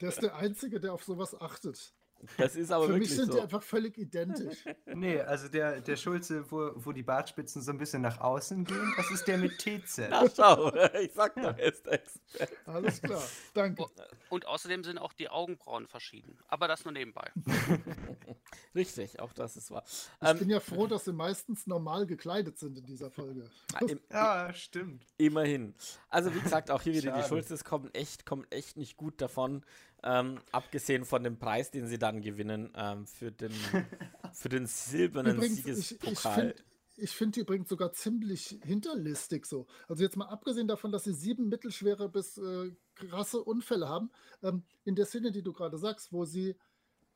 Der 0.00 0.08
ist 0.08 0.22
der 0.22 0.34
Einzige, 0.36 0.80
der 0.80 0.94
auf 0.94 1.04
sowas 1.04 1.38
achtet. 1.38 1.92
Das 2.38 2.56
ist 2.56 2.70
aber 2.72 2.86
Für 2.86 2.92
mich 2.94 3.02
wirklich 3.02 3.16
sind 3.16 3.28
die 3.32 3.36
so. 3.36 3.42
einfach 3.42 3.62
völlig 3.62 3.96
identisch. 3.98 4.64
Nee, 4.94 5.20
also 5.20 5.48
der, 5.48 5.80
der 5.80 5.96
Schulze, 5.96 6.50
wo, 6.50 6.70
wo 6.76 6.92
die 6.92 7.02
Bartspitzen 7.02 7.60
so 7.60 7.70
ein 7.70 7.76
bisschen 7.78 8.00
nach 8.02 8.18
außen 8.20 8.64
gehen, 8.64 8.94
das 8.96 9.10
ist 9.10 9.28
der 9.28 9.36
mit 9.36 9.58
TZ. 9.58 10.08
Na 10.10 10.24
schau, 10.34 10.74
ich 11.00 11.12
sag 11.12 11.34
doch, 11.36 11.56
er 11.56 11.58
ist 11.72 11.86
Experte. 11.86 12.56
Alles 12.64 13.02
klar. 13.02 13.22
Danke. 13.52 13.84
Und 14.30 14.46
außerdem 14.46 14.84
sind 14.84 14.98
auch 14.98 15.12
die 15.12 15.28
Augenbrauen 15.28 15.86
verschieden. 15.86 16.38
Aber 16.48 16.66
das 16.66 16.84
nur 16.84 16.92
nebenbei. 16.92 17.30
Richtig, 18.74 19.20
auch 19.20 19.32
das 19.32 19.56
ist 19.56 19.70
wahr. 19.70 19.84
Ich 19.86 20.28
Ähm, 20.28 20.38
bin 20.38 20.50
ja 20.50 20.60
froh, 20.60 20.86
dass 20.86 21.04
sie 21.04 21.12
meistens 21.12 21.66
normal 21.66 22.06
gekleidet 22.06 22.58
sind 22.58 22.78
in 22.78 22.86
dieser 22.86 23.10
Folge. 23.10 23.50
im, 23.86 24.00
Ja, 24.10 24.52
stimmt. 24.52 25.04
Immerhin. 25.18 25.74
Also 26.08 26.34
wie 26.34 26.40
gesagt, 26.40 26.70
auch 26.70 26.82
hier 26.82 26.92
wieder 26.94 27.12
die 27.12 27.18
Schade. 27.20 27.28
Schulzes 27.28 27.64
kommen 27.64 27.90
echt, 27.94 28.26
kommen 28.26 28.46
echt 28.50 28.76
nicht 28.76 28.96
gut 28.96 29.20
davon. 29.20 29.64
Ähm, 30.06 30.40
abgesehen 30.52 31.04
von 31.04 31.24
dem 31.24 31.38
Preis, 31.38 31.70
den 31.70 31.88
sie 31.88 31.98
dann 31.98 32.22
gewinnen 32.22 32.72
ähm, 32.76 33.06
für, 33.06 33.32
den, 33.32 33.52
für 34.32 34.48
den 34.48 34.66
silbernen 34.66 35.36
Übrigens, 35.36 35.58
ich, 35.58 35.66
ich 35.66 35.88
Siegespokal. 35.88 36.34
finde 36.34 36.54
ich 36.98 37.10
find 37.10 37.36
die 37.36 37.40
übrigens 37.40 37.68
sogar 37.68 37.92
ziemlich 37.92 38.58
hinterlistig 38.64 39.44
so. 39.46 39.66
Also 39.86 40.02
jetzt 40.02 40.16
mal 40.16 40.28
abgesehen 40.28 40.66
davon, 40.66 40.92
dass 40.92 41.04
sie 41.04 41.12
sieben 41.12 41.48
mittelschwere 41.48 42.08
bis 42.08 42.38
äh, 42.38 42.70
krasse 42.94 43.42
Unfälle 43.42 43.88
haben, 43.88 44.10
ähm, 44.42 44.64
in 44.84 44.94
der 44.94 45.06
Szene, 45.06 45.30
die 45.30 45.42
du 45.42 45.52
gerade 45.52 45.76
sagst, 45.78 46.12
wo 46.12 46.24
sie 46.24 46.56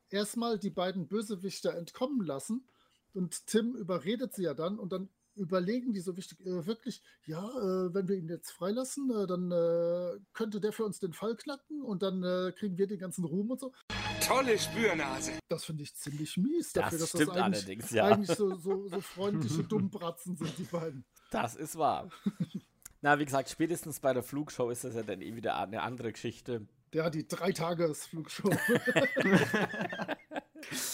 erstmal 0.09 0.59
die 0.59 0.69
beiden 0.69 1.07
Bösewichter 1.07 1.75
entkommen 1.75 2.25
lassen 2.25 2.67
und 3.13 3.47
Tim 3.47 3.75
überredet 3.75 4.33
sie 4.35 4.43
ja 4.43 4.53
dann 4.53 4.77
und 4.77 4.91
dann 4.91 5.09
überlegen 5.41 5.91
die 5.91 5.99
so 5.99 6.15
wichtig, 6.15 6.39
äh, 6.41 6.65
wirklich, 6.65 7.01
ja, 7.25 7.43
äh, 7.43 7.93
wenn 7.93 8.07
wir 8.07 8.15
ihn 8.15 8.29
jetzt 8.29 8.51
freilassen, 8.51 9.09
äh, 9.09 9.25
dann 9.27 9.51
äh, 9.51 10.19
könnte 10.33 10.61
der 10.61 10.71
für 10.71 10.85
uns 10.85 10.99
den 10.99 11.13
Fall 11.13 11.35
knacken 11.35 11.81
und 11.81 12.03
dann 12.03 12.23
äh, 12.23 12.51
kriegen 12.51 12.77
wir 12.77 12.87
den 12.87 12.99
ganzen 12.99 13.25
Ruhm 13.25 13.51
und 13.51 13.59
so. 13.59 13.73
Tolle 14.21 14.57
Spürnase. 14.57 15.33
Das 15.49 15.65
finde 15.65 15.83
ich 15.83 15.95
ziemlich 15.95 16.37
mies 16.37 16.71
Das 16.73 16.83
dafür, 16.83 16.99
dass 16.99 17.09
stimmt 17.09 17.27
das 17.29 17.37
eigentlich, 17.37 17.59
allerdings, 17.59 17.91
ja. 17.91 18.05
eigentlich 18.05 18.37
so, 18.37 18.55
so, 18.55 18.87
so 18.87 19.01
freundliche 19.01 19.63
Dummbratzen 19.63 20.37
sind, 20.37 20.57
die 20.57 20.63
beiden. 20.63 21.03
Das 21.31 21.55
ist 21.55 21.75
wahr. 21.75 22.09
Na, 23.01 23.17
wie 23.17 23.25
gesagt, 23.25 23.49
spätestens 23.49 23.99
bei 23.99 24.13
der 24.13 24.21
Flugshow 24.21 24.69
ist 24.69 24.83
das 24.83 24.93
ja 24.93 25.01
dann 25.01 25.21
eh 25.21 25.35
wieder 25.35 25.57
eine 25.57 25.81
andere 25.81 26.11
Geschichte. 26.11 26.67
Ja, 26.93 27.09
die 27.09 27.27
Dreitagesflugshow. 27.27 28.51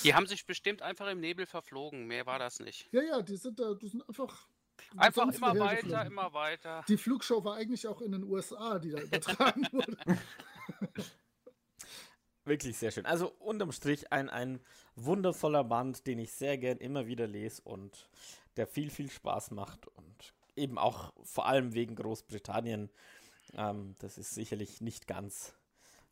Die 0.03 0.13
haben 0.13 0.27
sich 0.27 0.45
bestimmt 0.45 0.81
einfach 0.81 1.07
im 1.07 1.19
Nebel 1.19 1.45
verflogen. 1.45 2.05
Mehr 2.07 2.25
war 2.25 2.39
das 2.39 2.59
nicht. 2.59 2.87
ja, 2.91 3.01
ja, 3.01 3.21
die 3.21 3.37
sind 3.37 3.59
da, 3.59 3.73
die 3.73 3.87
sind 3.87 4.07
einfach. 4.07 4.47
Einfach 4.95 5.23
sonst 5.23 5.37
immer 5.37 5.57
weiter, 5.59 5.81
geflogen. 5.81 6.07
immer 6.07 6.33
weiter. 6.33 6.85
Die 6.87 6.97
Flugshow 6.97 7.43
war 7.43 7.55
eigentlich 7.55 7.87
auch 7.87 8.01
in 8.01 8.11
den 8.11 8.23
USA, 8.23 8.77
die 8.79 8.91
da 8.91 9.01
übertragen 9.01 9.67
wurde. 9.71 9.97
Wirklich 12.45 12.77
sehr 12.77 12.91
schön. 12.91 13.05
Also 13.05 13.33
unterm 13.39 13.71
Strich 13.71 14.11
ein, 14.13 14.29
ein 14.29 14.61
wundervoller 14.95 15.63
Band, 15.63 16.07
den 16.07 16.19
ich 16.19 16.31
sehr 16.31 16.57
gern 16.57 16.77
immer 16.77 17.07
wieder 17.07 17.27
lese 17.27 17.61
und 17.63 18.07
der 18.55 18.67
viel, 18.67 18.89
viel 18.89 19.09
Spaß 19.09 19.51
macht 19.51 19.87
und 19.87 20.33
eben 20.55 20.77
auch 20.77 21.13
vor 21.23 21.45
allem 21.45 21.73
wegen 21.73 21.95
Großbritannien. 21.95 22.89
Ähm, 23.55 23.95
das 23.99 24.17
ist 24.17 24.33
sicherlich 24.33 24.79
nicht 24.79 25.07
ganz 25.07 25.53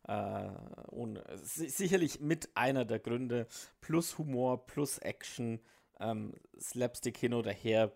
äh, 0.06 0.48
ohne, 0.90 1.24
si- 1.42 1.68
sicherlich 1.68 2.20
mit 2.20 2.56
einer 2.56 2.84
der 2.84 2.98
Gründe. 2.98 3.46
Plus 3.80 4.18
Humor, 4.18 4.66
plus 4.66 4.98
Action, 4.98 5.60
ähm, 6.00 6.34
Slapstick 6.60 7.16
hin 7.16 7.34
oder 7.34 7.52
her. 7.52 7.92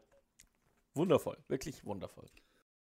Wundervoll, 0.94 1.38
wirklich 1.48 1.84
wundervoll. 1.84 2.28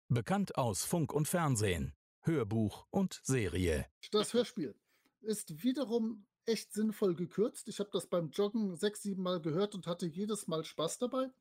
Bekannt 0.10 0.58
aus 0.58 0.84
Funk 0.84 1.14
und 1.14 1.28
Fernsehen, 1.28 1.94
Hörbuch 2.22 2.86
und 2.92 3.20
Serie. 3.24 3.86
Das 4.12 4.34
Hörspiel 4.34 4.76
ist 5.22 5.64
wiederum 5.64 6.26
echt 6.46 6.74
sinnvoll 6.74 7.16
gekürzt. 7.16 7.68
Ich 7.70 7.80
habe 7.80 7.90
das 7.92 8.06
beim 8.06 8.30
Joggen 8.30 8.76
sechs, 8.76 9.02
sieben 9.02 9.24
Mal 9.24 9.42
gehört 9.42 9.74
und 9.74 9.88
hatte 9.88 10.06
jedes 10.06 10.48
Mal 10.48 10.64
Spaß 10.64 11.00
dabei. 11.00 11.32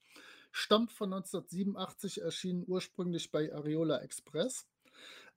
Stammt 0.50 0.92
von 0.92 1.12
1987, 1.12 2.22
erschien 2.22 2.64
ursprünglich 2.66 3.30
bei 3.30 3.52
Areola 3.52 4.00
Express. 4.00 4.66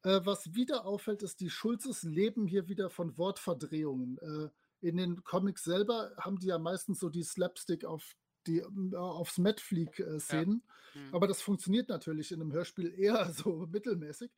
Äh, 0.03 0.21
was 0.23 0.53
wieder 0.53 0.85
auffällt, 0.85 1.23
ist, 1.23 1.39
die 1.39 1.49
Schulzes 1.49 2.03
leben 2.03 2.47
hier 2.47 2.67
wieder 2.67 2.89
von 2.89 3.17
Wortverdrehungen. 3.17 4.17
Äh, 4.19 4.49
in 4.87 4.97
den 4.97 5.23
Comics 5.23 5.63
selber 5.63 6.11
haben 6.19 6.37
die 6.37 6.47
ja 6.47 6.59
meistens 6.59 6.99
so 6.99 7.09
die 7.09 7.23
Slapstick 7.23 7.83
auf 7.83 8.15
die 8.45 8.59
äh, 8.59 8.95
aufs 8.95 9.37
Metfleek-Szenen. 9.37 10.63
Ja. 10.93 11.01
Mhm. 11.01 11.15
Aber 11.15 11.27
das 11.27 11.41
funktioniert 11.41 11.89
natürlich 11.89 12.31
in 12.31 12.41
einem 12.41 12.53
Hörspiel 12.53 12.93
eher 12.97 13.31
so 13.31 13.67
mittelmäßig. 13.67 14.31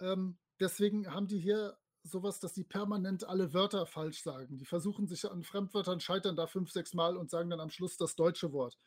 Ähm, 0.00 0.38
deswegen 0.60 1.12
haben 1.12 1.26
die 1.26 1.38
hier 1.38 1.76
sowas, 2.04 2.40
dass 2.40 2.52
die 2.52 2.64
permanent 2.64 3.24
alle 3.24 3.52
Wörter 3.52 3.86
falsch 3.86 4.22
sagen. 4.22 4.56
Die 4.56 4.64
versuchen 4.64 5.08
sich 5.08 5.28
an 5.30 5.42
Fremdwörtern, 5.42 6.00
scheitern 6.00 6.36
da 6.36 6.46
fünf, 6.46 6.70
sechs 6.70 6.94
Mal 6.94 7.16
und 7.16 7.30
sagen 7.30 7.50
dann 7.50 7.60
am 7.60 7.70
Schluss 7.70 7.96
das 7.96 8.14
deutsche 8.14 8.52
Wort. 8.52 8.78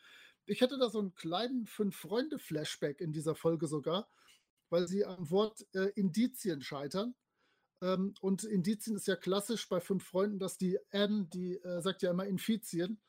Ich 0.46 0.62
hätte 0.62 0.78
da 0.78 0.90
so 0.90 1.00
einen 1.00 1.14
kleinen 1.14 1.68
Fünf-Freunde-Flashback 1.68 3.00
in 3.00 3.12
dieser 3.12 3.36
Folge 3.36 3.68
sogar, 3.68 4.10
weil 4.72 4.88
sie 4.88 5.06
am 5.06 5.30
Wort 5.30 5.66
äh, 5.74 5.92
Indizien 5.96 6.62
scheitern. 6.62 7.14
Ähm, 7.82 8.14
und 8.22 8.44
Indizien 8.44 8.96
ist 8.96 9.08
ja 9.08 9.16
klassisch 9.16 9.68
bei 9.68 9.80
fünf 9.80 10.04
Freunden, 10.04 10.40
dass 10.40 10.58
die 10.58 10.80
N, 10.90 11.30
die 11.30 11.58
äh, 11.58 11.82
sagt 11.82 12.02
ja 12.02 12.12
immer 12.12 12.26
Infizien. 12.26 13.00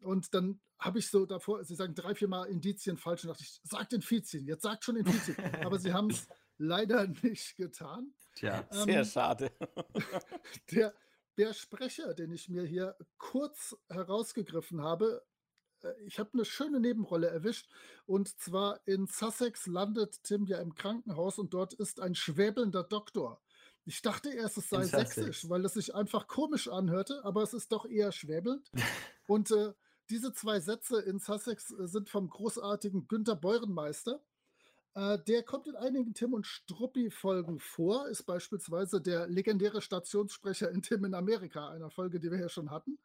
Und 0.00 0.34
dann 0.34 0.60
habe 0.78 0.98
ich 0.98 1.10
so 1.10 1.26
davor, 1.26 1.62
sie 1.62 1.74
sagen 1.74 1.94
drei, 1.94 2.14
vier 2.14 2.28
Mal 2.28 2.46
Indizien 2.46 2.96
falsch 2.96 3.24
und 3.24 3.28
dachte 3.28 3.42
ich, 3.42 3.60
sagt 3.64 3.92
Infizien, 3.92 4.46
jetzt 4.46 4.62
sagt 4.62 4.84
schon 4.84 4.96
Infizien. 4.96 5.36
Aber 5.62 5.78
sie 5.78 5.92
haben 5.92 6.10
es 6.10 6.26
leider 6.58 7.06
nicht 7.06 7.56
getan. 7.56 8.14
Tja, 8.34 8.66
ähm, 8.72 8.84
sehr 8.84 9.04
schade. 9.04 9.52
der, 10.72 10.94
der 11.36 11.52
Sprecher, 11.52 12.14
den 12.14 12.32
ich 12.32 12.48
mir 12.48 12.64
hier 12.64 12.96
kurz 13.18 13.76
herausgegriffen 13.90 14.80
habe, 14.80 15.22
ich 16.06 16.18
habe 16.18 16.30
eine 16.34 16.44
schöne 16.44 16.80
Nebenrolle 16.80 17.28
erwischt. 17.28 17.68
Und 18.06 18.28
zwar 18.40 18.80
in 18.86 19.06
Sussex 19.06 19.66
landet 19.66 20.22
Tim 20.22 20.46
ja 20.46 20.58
im 20.58 20.74
Krankenhaus 20.74 21.38
und 21.38 21.54
dort 21.54 21.74
ist 21.74 22.00
ein 22.00 22.14
schwäbelnder 22.14 22.82
Doktor. 22.82 23.40
Ich 23.86 24.02
dachte 24.02 24.30
erst, 24.30 24.58
es 24.58 24.68
sei 24.68 24.84
sächsisch, 24.84 25.48
weil 25.48 25.64
es 25.64 25.74
sich 25.74 25.94
einfach 25.94 26.28
komisch 26.28 26.68
anhörte, 26.68 27.24
aber 27.24 27.42
es 27.42 27.54
ist 27.54 27.72
doch 27.72 27.86
eher 27.86 28.12
schwäbelnd. 28.12 28.70
und 29.26 29.50
äh, 29.50 29.72
diese 30.10 30.32
zwei 30.32 30.60
Sätze 30.60 31.00
in 31.00 31.18
Sussex 31.18 31.70
äh, 31.72 31.86
sind 31.86 32.08
vom 32.08 32.28
großartigen 32.28 33.08
Günter 33.08 33.36
Beurenmeister. 33.36 34.22
Äh, 34.94 35.18
der 35.26 35.42
kommt 35.44 35.66
in 35.66 35.76
einigen 35.76 36.14
Tim 36.14 36.34
und 36.34 36.46
Struppi-Folgen 36.46 37.58
vor, 37.58 38.08
ist 38.08 38.24
beispielsweise 38.24 39.00
der 39.00 39.28
legendäre 39.28 39.80
Stationssprecher 39.80 40.70
in 40.70 40.82
Tim 40.82 41.04
in 41.04 41.14
Amerika, 41.14 41.70
einer 41.70 41.90
Folge, 41.90 42.20
die 42.20 42.30
wir 42.30 42.38
ja 42.38 42.48
schon 42.48 42.70
hatten 42.70 42.98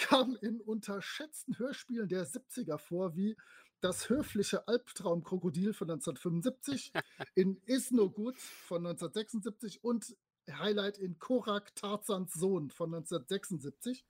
kam 0.00 0.36
in 0.40 0.60
unterschätzten 0.60 1.58
Hörspielen 1.58 2.08
der 2.08 2.26
70er 2.26 2.78
vor, 2.78 3.14
wie 3.16 3.36
Das 3.82 4.08
höfliche 4.10 4.66
Albtraumkrokodil 4.66 5.72
von 5.72 5.90
1975, 5.90 6.92
in 7.34 7.62
Is 7.64 7.90
No 7.90 8.10
Good 8.10 8.36
von 8.38 8.86
1976 8.86 9.82
und 9.84 10.16
Highlight 10.50 10.98
in 10.98 11.18
Korak 11.18 11.74
Tarzans 11.76 12.32
Sohn 12.34 12.70
von 12.70 12.94
1976. 12.94 14.04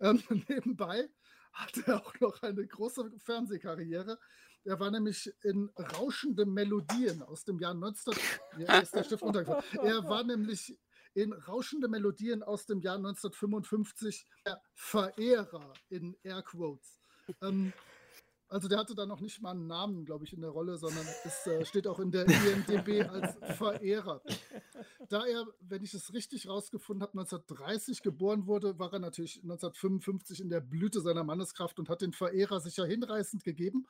Ähm, 0.00 0.22
nebenbei 0.48 1.08
hatte 1.52 1.82
er 1.86 2.06
auch 2.06 2.18
noch 2.20 2.42
eine 2.42 2.66
große 2.66 3.12
Fernsehkarriere. 3.18 4.18
Er 4.64 4.80
war 4.80 4.90
nämlich 4.90 5.32
in 5.42 5.70
Rauschende 5.76 6.46
Melodien 6.46 7.22
aus 7.22 7.44
dem 7.44 7.58
Jahr 7.58 7.74
19. 7.74 8.14
Ja, 8.58 8.78
ist 8.78 8.94
der 8.94 9.04
Stift 9.04 9.22
Er 9.22 10.08
war 10.08 10.24
nämlich 10.24 10.76
in 11.18 11.32
Rauschende 11.32 11.88
Melodien 11.88 12.44
aus 12.44 12.66
dem 12.66 12.80
Jahr 12.80 12.96
1955 12.96 14.24
der 14.46 14.62
Verehrer 14.74 15.72
in 15.88 16.16
Airquotes. 16.22 17.00
Ähm, 17.42 17.72
also 18.48 18.66
der 18.66 18.78
hatte 18.78 18.94
da 18.94 19.04
noch 19.04 19.20
nicht 19.20 19.42
mal 19.42 19.50
einen 19.50 19.66
Namen, 19.66 20.04
glaube 20.06 20.24
ich, 20.24 20.32
in 20.32 20.40
der 20.40 20.50
Rolle, 20.50 20.78
sondern 20.78 21.06
es 21.24 21.46
äh, 21.46 21.64
steht 21.66 21.86
auch 21.86 21.98
in 21.98 22.10
der 22.10 22.26
IMDB 22.26 23.06
als 23.08 23.36
Verehrer. 23.56 24.22
Da 25.10 25.26
er, 25.26 25.46
wenn 25.60 25.84
ich 25.84 25.92
es 25.92 26.12
richtig 26.14 26.48
rausgefunden 26.48 27.02
habe, 27.02 27.18
1930 27.18 28.02
geboren 28.02 28.46
wurde, 28.46 28.78
war 28.78 28.92
er 28.92 29.00
natürlich 29.00 29.36
1955 29.42 30.40
in 30.40 30.48
der 30.48 30.60
Blüte 30.60 31.00
seiner 31.00 31.24
Manneskraft 31.24 31.78
und 31.78 31.90
hat 31.90 32.00
den 32.00 32.12
Verehrer 32.12 32.60
sicher 32.60 32.86
hinreißend 32.86 33.44
gegeben. 33.44 33.86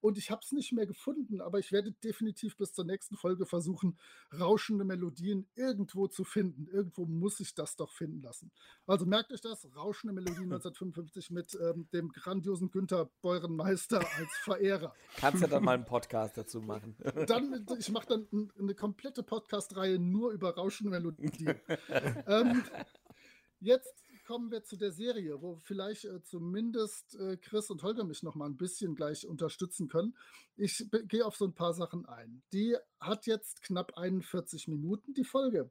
Und 0.00 0.18
ich 0.18 0.30
habe 0.30 0.40
es 0.44 0.52
nicht 0.52 0.72
mehr 0.72 0.86
gefunden, 0.86 1.40
aber 1.40 1.58
ich 1.58 1.70
werde 1.70 1.92
definitiv 1.92 2.56
bis 2.56 2.72
zur 2.72 2.84
nächsten 2.84 3.16
Folge 3.16 3.46
versuchen, 3.46 3.98
rauschende 4.36 4.84
Melodien 4.84 5.46
irgendwo 5.54 6.08
zu 6.08 6.24
finden. 6.24 6.66
Irgendwo 6.66 7.04
muss 7.06 7.38
ich 7.38 7.54
das 7.54 7.76
doch 7.76 7.92
finden 7.92 8.22
lassen. 8.22 8.50
Also 8.86 9.06
merkt 9.06 9.32
euch 9.32 9.40
das, 9.40 9.68
rauschende 9.76 10.14
Melodien 10.14 10.52
1955 10.52 11.30
mit 11.30 11.56
ähm, 11.60 11.88
dem 11.92 12.08
grandiosen 12.08 12.70
Günther 12.70 13.10
Beurenmeister 13.22 13.99
als 14.00 14.30
Verehrer. 14.42 14.94
Kannst 15.16 15.42
ja 15.42 15.48
dann 15.48 15.64
mal 15.64 15.74
einen 15.74 15.84
Podcast 15.84 16.36
dazu 16.36 16.60
machen. 16.60 16.96
Dann, 17.26 17.66
ich 17.78 17.90
mache 17.90 18.06
dann 18.06 18.50
eine 18.58 18.74
komplette 18.74 19.22
Podcast-Reihe 19.22 19.98
nur 19.98 20.30
über 20.32 20.54
rauschende 20.54 20.90
Melodien. 20.90 21.60
ähm, 22.26 22.62
jetzt 23.60 24.04
kommen 24.26 24.50
wir 24.50 24.62
zu 24.62 24.76
der 24.76 24.92
Serie, 24.92 25.42
wo 25.42 25.56
vielleicht 25.56 26.04
äh, 26.04 26.22
zumindest 26.22 27.16
äh, 27.16 27.36
Chris 27.36 27.70
und 27.70 27.82
Holger 27.82 28.04
mich 28.04 28.22
noch 28.22 28.36
mal 28.36 28.46
ein 28.46 28.56
bisschen 28.56 28.94
gleich 28.94 29.26
unterstützen 29.26 29.88
können. 29.88 30.16
Ich 30.56 30.86
gehe 31.08 31.26
auf 31.26 31.36
so 31.36 31.46
ein 31.46 31.54
paar 31.54 31.74
Sachen 31.74 32.06
ein. 32.06 32.42
Die 32.52 32.76
hat 33.00 33.26
jetzt 33.26 33.62
knapp 33.62 33.96
41 33.96 34.68
Minuten, 34.68 35.14
die 35.14 35.24
Folge. 35.24 35.70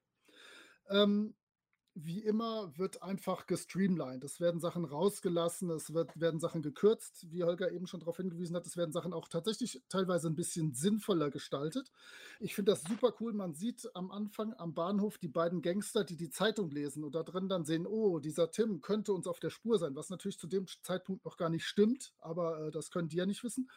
Ähm, 0.90 1.36
wie 2.06 2.20
immer 2.20 2.78
wird 2.78 3.04
einfach 3.04 3.46
gestreamlined. 3.46 4.24
Es 4.24 4.40
werden 4.40 4.60
Sachen 4.60 4.86
rausgelassen, 4.86 5.70
es 5.72 5.94
wird, 5.94 6.20
werden 6.20 6.40
Sachen 6.40 6.62
gekürzt, 6.62 7.32
wie 7.32 7.44
Holger 7.44 7.72
eben 7.72 7.88
schon 7.88 8.00
darauf 8.00 8.18
hingewiesen 8.18 8.56
hat. 8.56 8.66
Es 8.66 8.78
werden 8.78 8.92
Sachen 8.92 9.14
auch 9.14 9.28
tatsächlich 9.28 9.82
teilweise 9.90 10.28
ein 10.28 10.36
bisschen 10.36 10.74
sinnvoller 10.74 11.30
gestaltet. 11.30 11.92
Ich 12.40 12.56
finde 12.56 12.72
das 12.72 12.84
super 12.84 13.14
cool. 13.20 13.34
Man 13.34 13.54
sieht 13.54 13.90
am 13.96 14.12
Anfang 14.12 14.54
am 14.54 14.74
Bahnhof 14.74 15.18
die 15.18 15.28
beiden 15.28 15.62
Gangster, 15.62 16.04
die 16.04 16.18
die 16.18 16.30
Zeitung 16.30 16.70
lesen 16.72 17.04
und 17.04 17.16
da 17.16 17.24
drin 17.24 17.50
dann 17.50 17.66
sehen, 17.66 17.86
oh, 17.86 18.20
dieser 18.20 18.52
Tim 18.52 18.82
könnte 18.82 19.14
uns 19.14 19.28
auf 19.28 19.40
der 19.40 19.50
Spur 19.50 19.78
sein, 19.80 19.96
was 19.96 20.10
natürlich 20.10 20.40
zu 20.40 20.48
dem 20.48 20.66
Zeitpunkt 20.82 21.26
noch 21.26 21.38
gar 21.38 21.50
nicht 21.50 21.66
stimmt, 21.66 22.14
aber 22.20 22.68
äh, 22.68 22.72
das 22.72 22.92
können 22.92 23.10
die 23.10 23.18
ja 23.18 23.26
nicht 23.26 23.44
wissen. 23.44 23.70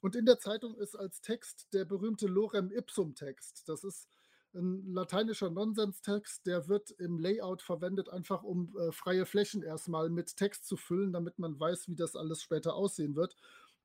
Und 0.00 0.14
in 0.14 0.26
der 0.26 0.38
Zeitung 0.38 0.76
ist 0.76 0.94
als 0.94 1.20
Text 1.20 1.68
der 1.72 1.84
berühmte 1.84 2.26
Lorem 2.26 2.70
Ipsum 2.70 3.14
Text. 3.14 3.68
Das 3.68 3.82
ist 3.82 4.08
ein 4.54 4.92
lateinischer 4.92 5.50
Nonsenstext, 5.50 6.46
der 6.46 6.68
wird 6.68 6.90
im 6.92 7.18
Layout 7.18 7.62
verwendet, 7.62 8.08
einfach 8.08 8.42
um 8.42 8.76
äh, 8.78 8.92
freie 8.92 9.26
Flächen 9.26 9.62
erstmal 9.62 10.10
mit 10.10 10.36
Text 10.36 10.66
zu 10.66 10.76
füllen, 10.76 11.12
damit 11.12 11.38
man 11.38 11.58
weiß, 11.58 11.88
wie 11.88 11.96
das 11.96 12.16
alles 12.16 12.42
später 12.42 12.74
aussehen 12.74 13.14
wird. 13.14 13.36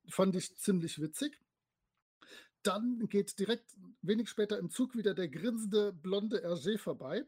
Fand 0.08 0.34
ich 0.36 0.56
ziemlich 0.56 1.00
witzig. 1.00 1.40
Dann 2.62 3.08
geht 3.08 3.38
direkt 3.38 3.76
wenig 4.00 4.28
später 4.28 4.58
im 4.58 4.70
Zug 4.70 4.96
wieder 4.96 5.14
der 5.14 5.28
grinsende 5.28 5.92
blonde 5.92 6.42
Hergé 6.46 6.78
vorbei. 6.78 7.26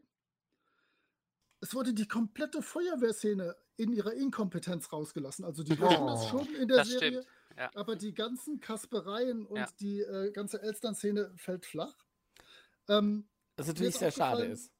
Es 1.59 1.73
wurde 1.73 1.93
die 1.93 2.07
komplette 2.07 2.61
Feuerwehrszene 2.61 3.55
in 3.77 3.93
ihrer 3.93 4.13
Inkompetenz 4.13 4.91
rausgelassen. 4.91 5.45
Also 5.45 5.63
die 5.63 5.77
oh, 5.79 6.07
das 6.07 6.27
schon 6.27 6.47
in 6.55 6.67
der 6.67 6.85
Serie, 6.85 7.23
ja. 7.55 7.69
aber 7.75 7.95
die 7.95 8.13
ganzen 8.13 8.59
Kaspereien 8.59 9.45
und 9.45 9.57
ja. 9.57 9.69
die 9.79 10.01
äh, 10.01 10.31
ganze 10.31 10.61
Elstern-Szene 10.61 11.31
fällt 11.35 11.65
flach. 11.65 11.95
Ähm, 12.89 13.27
Was 13.55 13.67
natürlich 13.67 13.95
sehr 13.95 14.11
schade 14.11 14.45
ist. 14.45 14.71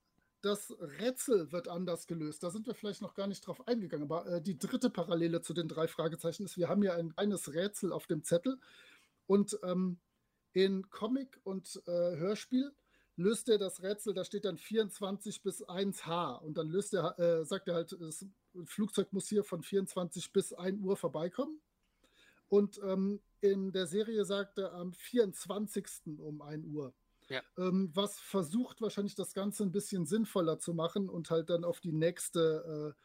Das 0.41 0.71
Rätsel 0.79 1.51
wird 1.51 1.67
anders 1.67 2.05
gelöst. 2.05 2.43
Da 2.43 2.51
sind 2.51 2.67
wir 2.67 2.75
vielleicht 2.75 3.01
noch 3.01 3.15
gar 3.15 3.27
nicht 3.27 3.45
drauf 3.45 3.67
eingegangen. 3.67 4.09
Aber 4.09 4.27
äh, 4.27 4.41
die 4.41 4.57
dritte 4.57 4.89
Parallele 4.89 5.41
zu 5.41 5.53
den 5.53 5.67
drei 5.67 5.87
Fragezeichen 5.87 6.45
ist, 6.45 6.57
wir 6.57 6.69
haben 6.69 6.83
ja 6.83 6.93
ein 6.93 7.11
reines 7.17 7.53
Rätsel 7.53 7.91
auf 7.91 8.05
dem 8.05 8.23
Zettel. 8.23 8.59
Und 9.25 9.59
ähm, 9.63 9.99
in 10.53 10.89
Comic 10.89 11.39
und 11.43 11.81
äh, 11.87 11.91
Hörspiel 11.91 12.71
löst 13.17 13.49
er 13.49 13.57
das 13.57 13.81
Rätsel, 13.81 14.13
da 14.13 14.23
steht 14.23 14.45
dann 14.45 14.57
24 14.57 15.41
bis 15.41 15.65
1H. 15.65 16.39
Und 16.39 16.57
dann 16.57 16.69
löst 16.69 16.93
er, 16.93 17.19
äh, 17.19 17.45
sagt 17.45 17.67
er 17.67 17.75
halt, 17.75 17.97
das 17.99 18.25
Flugzeug 18.65 19.11
muss 19.11 19.27
hier 19.27 19.43
von 19.43 19.63
24 19.63 20.31
bis 20.31 20.53
1 20.53 20.79
Uhr 20.81 20.95
vorbeikommen. 20.95 21.59
Und 22.47 22.79
ähm, 22.83 23.19
in 23.41 23.71
der 23.71 23.87
Serie 23.87 24.23
sagt 24.23 24.59
er 24.59 24.73
am 24.73 24.93
24. 24.93 26.19
um 26.19 26.41
1 26.41 26.65
Uhr. 26.67 26.93
Ja. 27.29 27.41
Ähm, 27.57 27.89
was 27.93 28.19
versucht 28.19 28.81
wahrscheinlich 28.81 29.15
das 29.15 29.33
Ganze 29.33 29.63
ein 29.63 29.71
bisschen 29.71 30.05
sinnvoller 30.05 30.59
zu 30.59 30.73
machen 30.73 31.09
und 31.09 31.29
halt 31.29 31.49
dann 31.49 31.65
auf 31.65 31.81
die 31.81 31.91
nächste, 31.91 32.95
äh, 32.95 33.01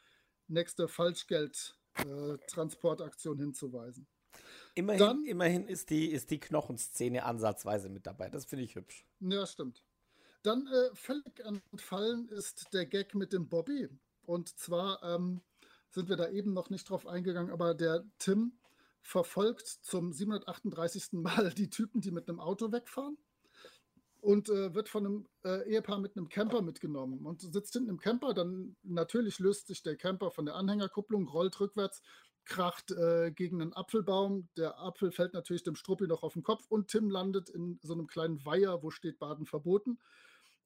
nächste 0.49 0.89
Falschgeld-Transportaktion 0.89 3.39
äh, 3.39 3.43
hinzuweisen. 3.43 4.07
Immerhin, 4.75 4.99
dann, 4.99 5.25
immerhin 5.25 5.69
ist, 5.69 5.91
die, 5.91 6.11
ist 6.11 6.31
die 6.31 6.41
Knochenszene 6.41 7.25
ansatzweise 7.25 7.91
mit 7.91 8.07
dabei. 8.07 8.31
Das 8.31 8.47
finde 8.47 8.65
ich 8.65 8.77
hübsch. 8.77 9.05
Ja, 9.21 9.47
stimmt. 9.47 9.85
Dann 10.43 10.67
äh, 10.67 10.91
völlig 10.95 11.39
entfallen 11.41 12.29
ist 12.29 12.73
der 12.73 12.87
Gag 12.87 13.15
mit 13.15 13.33
dem 13.33 13.49
Bobby. 13.49 13.89
Und 14.25 14.59
zwar 14.59 15.01
ähm, 15.03 15.41
sind 15.91 16.09
wir 16.09 16.17
da 16.17 16.31
eben 16.31 16.53
noch 16.53 16.71
nicht 16.71 16.89
drauf 16.89 17.07
eingegangen, 17.07 17.53
aber 17.53 17.75
der 17.75 18.05
Tim 18.19 18.59
verfolgt 19.03 19.67
zum 19.67 20.13
738. 20.13 21.13
Mal 21.13 21.51
die 21.51 21.71
Typen, 21.71 22.01
die 22.01 22.13
mit 22.13 22.29
einem 22.29 22.41
Auto 22.41 22.73
wegfahren 22.73 23.19
und 24.23 24.49
äh, 24.49 24.73
wird 24.73 24.89
von 24.89 25.05
einem 25.05 25.29
äh, 25.45 25.69
Ehepaar 25.69 25.99
mit 25.99 26.17
einem 26.17 26.29
Camper 26.29 26.63
mitgenommen 26.63 27.27
und 27.27 27.41
sitzt 27.41 27.73
hinten 27.73 27.91
im 27.91 27.99
Camper. 27.99 28.35
Dann 28.35 28.77
natürlich 28.85 29.41
löst 29.41 29.67
sich 29.67 29.83
der 29.83 29.97
Camper 29.97 30.31
von 30.31 30.47
der 30.47 30.55
Anhängerkupplung, 30.55 31.27
rollt 31.27 31.59
rückwärts, 31.59 32.03
kracht 32.45 32.93
äh, 32.93 33.33
gegen 33.33 33.61
einen 33.61 33.73
Apfelbaum. 33.73 34.49
Der 34.57 34.79
Apfel 34.79 35.11
fällt 35.11 35.35
natürlich 35.35 35.65
dem 35.65 35.75
Struppi 35.75 36.07
noch 36.07 36.23
auf 36.23 36.35
den 36.35 36.45
Kopf 36.45 36.67
und 36.69 36.87
Tim 36.89 37.11
landet 37.11 37.51
in 37.51 37.81
so 37.83 37.95
einem 37.95 38.07
kleinen 38.07 38.45
Weiher, 38.47 38.81
wo 38.85 38.91
steht 38.91 39.19
Baden 39.19 39.45
verboten. 39.45 39.99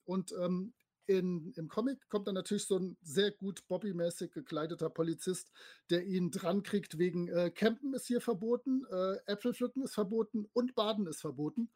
Und 0.04 0.34
ähm, 0.38 0.74
in, 1.06 1.54
im 1.56 1.68
Comic 1.68 2.10
kommt 2.10 2.26
dann 2.26 2.34
natürlich 2.34 2.66
so 2.66 2.78
ein 2.78 2.98
sehr 3.00 3.30
gut 3.30 3.66
Bobby-mäßig 3.68 4.32
gekleideter 4.32 4.90
Polizist, 4.90 5.50
der 5.88 6.04
ihn 6.04 6.30
dran 6.30 6.62
kriegt 6.62 6.98
wegen 6.98 7.28
äh, 7.28 7.50
Campen 7.50 7.94
ist 7.94 8.06
hier 8.06 8.20
verboten, 8.20 8.84
äh, 8.90 9.16
Äpfelpflücken 9.24 9.82
ist 9.82 9.94
verboten 9.94 10.46
und 10.52 10.74
Baden 10.74 11.06
ist 11.06 11.22
verboten. 11.22 11.70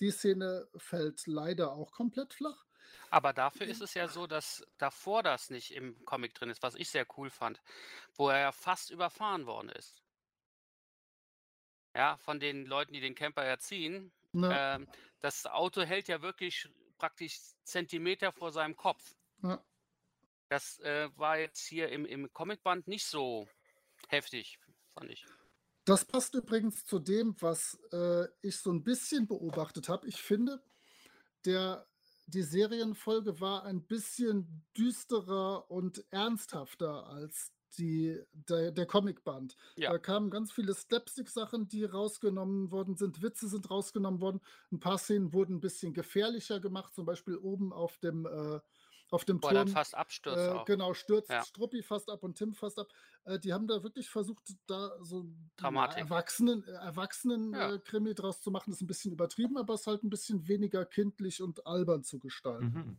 Die 0.00 0.10
Szene 0.10 0.68
fällt 0.76 1.26
leider 1.26 1.72
auch 1.72 1.92
komplett 1.92 2.34
flach. 2.34 2.64
Aber 3.10 3.32
dafür 3.32 3.66
ist 3.66 3.80
es 3.80 3.94
ja 3.94 4.08
so, 4.08 4.26
dass 4.26 4.66
davor 4.78 5.22
das 5.22 5.50
nicht 5.50 5.72
im 5.72 6.04
Comic 6.04 6.34
drin 6.34 6.50
ist, 6.50 6.62
was 6.62 6.74
ich 6.74 6.90
sehr 6.90 7.06
cool 7.16 7.30
fand, 7.30 7.62
wo 8.14 8.28
er 8.28 8.40
ja 8.40 8.52
fast 8.52 8.90
überfahren 8.90 9.46
worden 9.46 9.68
ist. 9.68 10.02
Ja, 11.94 12.16
von 12.18 12.40
den 12.40 12.66
Leuten, 12.66 12.92
die 12.92 13.00
den 13.00 13.14
Camper 13.14 13.44
erziehen. 13.44 14.12
Ja. 14.32 14.74
Ähm, 14.74 14.88
das 15.20 15.46
Auto 15.46 15.82
hält 15.82 16.08
ja 16.08 16.22
wirklich 16.22 16.68
praktisch 16.98 17.38
Zentimeter 17.62 18.32
vor 18.32 18.50
seinem 18.50 18.76
Kopf. 18.76 19.14
Ja. 19.42 19.64
Das 20.48 20.80
äh, 20.80 21.08
war 21.16 21.38
jetzt 21.38 21.64
hier 21.66 21.90
im, 21.90 22.04
im 22.04 22.32
Comicband 22.32 22.88
nicht 22.88 23.06
so 23.06 23.48
heftig, 24.08 24.58
fand 24.92 25.10
ich. 25.10 25.24
Das 25.84 26.04
passt 26.04 26.34
übrigens 26.34 26.84
zu 26.84 26.98
dem, 26.98 27.36
was 27.40 27.78
äh, 27.92 28.26
ich 28.40 28.56
so 28.56 28.72
ein 28.72 28.82
bisschen 28.82 29.26
beobachtet 29.26 29.88
habe. 29.88 30.08
Ich 30.08 30.22
finde, 30.22 30.62
der, 31.44 31.86
die 32.26 32.42
Serienfolge 32.42 33.40
war 33.40 33.64
ein 33.64 33.82
bisschen 33.82 34.64
düsterer 34.76 35.70
und 35.70 36.04
ernsthafter 36.10 37.06
als 37.06 37.52
die, 37.78 38.18
der, 38.32 38.70
der 38.70 38.86
Comicband. 38.86 39.56
Ja. 39.76 39.90
Da 39.90 39.98
kamen 39.98 40.30
ganz 40.30 40.52
viele 40.52 40.74
Slapstick-Sachen, 40.74 41.68
die 41.68 41.84
rausgenommen 41.84 42.70
worden 42.70 42.96
sind. 42.96 43.22
Witze 43.22 43.48
sind 43.48 43.70
rausgenommen 43.70 44.20
worden. 44.20 44.40
Ein 44.72 44.80
paar 44.80 44.98
Szenen 44.98 45.32
wurden 45.32 45.56
ein 45.56 45.60
bisschen 45.60 45.92
gefährlicher 45.92 46.60
gemacht, 46.60 46.94
zum 46.94 47.04
Beispiel 47.04 47.36
oben 47.36 47.72
auf 47.72 47.98
dem, 47.98 48.26
äh, 48.26 48.60
auf 49.14 49.24
dem 49.24 49.38
er 49.42 49.52
dann 49.54 49.66
Turm. 49.66 49.68
fast 49.74 49.94
abstürzt 49.94 50.38
Äh, 50.38 50.50
auch. 50.50 50.64
genau, 50.64 50.92
stürzt 50.94 51.30
Ja. 51.30 51.44
Struppi 51.44 51.82
fast 51.82 52.10
ab 52.10 52.22
und 52.22 52.36
Tim 52.36 52.52
fast 52.54 52.78
ab. 52.78 52.88
Äh, 53.24 53.38
die 53.38 53.52
haben 53.52 53.66
da 53.66 53.82
wirklich 53.82 54.10
versucht, 54.10 54.42
da 54.66 54.92
so 55.02 55.26
Dramatik. 55.56 55.98
Erwachsenen, 55.98 56.64
äh, 56.66 56.72
Erwachsenen 56.72 57.52
Ja. 57.54 57.74
äh, 57.74 57.78
Krimi 57.78 58.14
draus 58.14 58.40
zu 58.42 58.50
machen. 58.50 58.70
Das 58.70 58.78
ist 58.78 58.82
ein 58.82 58.86
bisschen 58.86 59.12
übertrieben, 59.12 59.56
aber 59.56 59.74
es 59.74 59.82
ist 59.82 59.86
halt 59.86 60.02
ein 60.02 60.10
bisschen 60.10 60.46
weniger 60.48 60.84
kindlich 60.84 61.40
und 61.42 61.66
albern 61.66 62.02
zu 62.04 62.18
gestalten. 62.18 62.66
Mhm. 62.74 62.96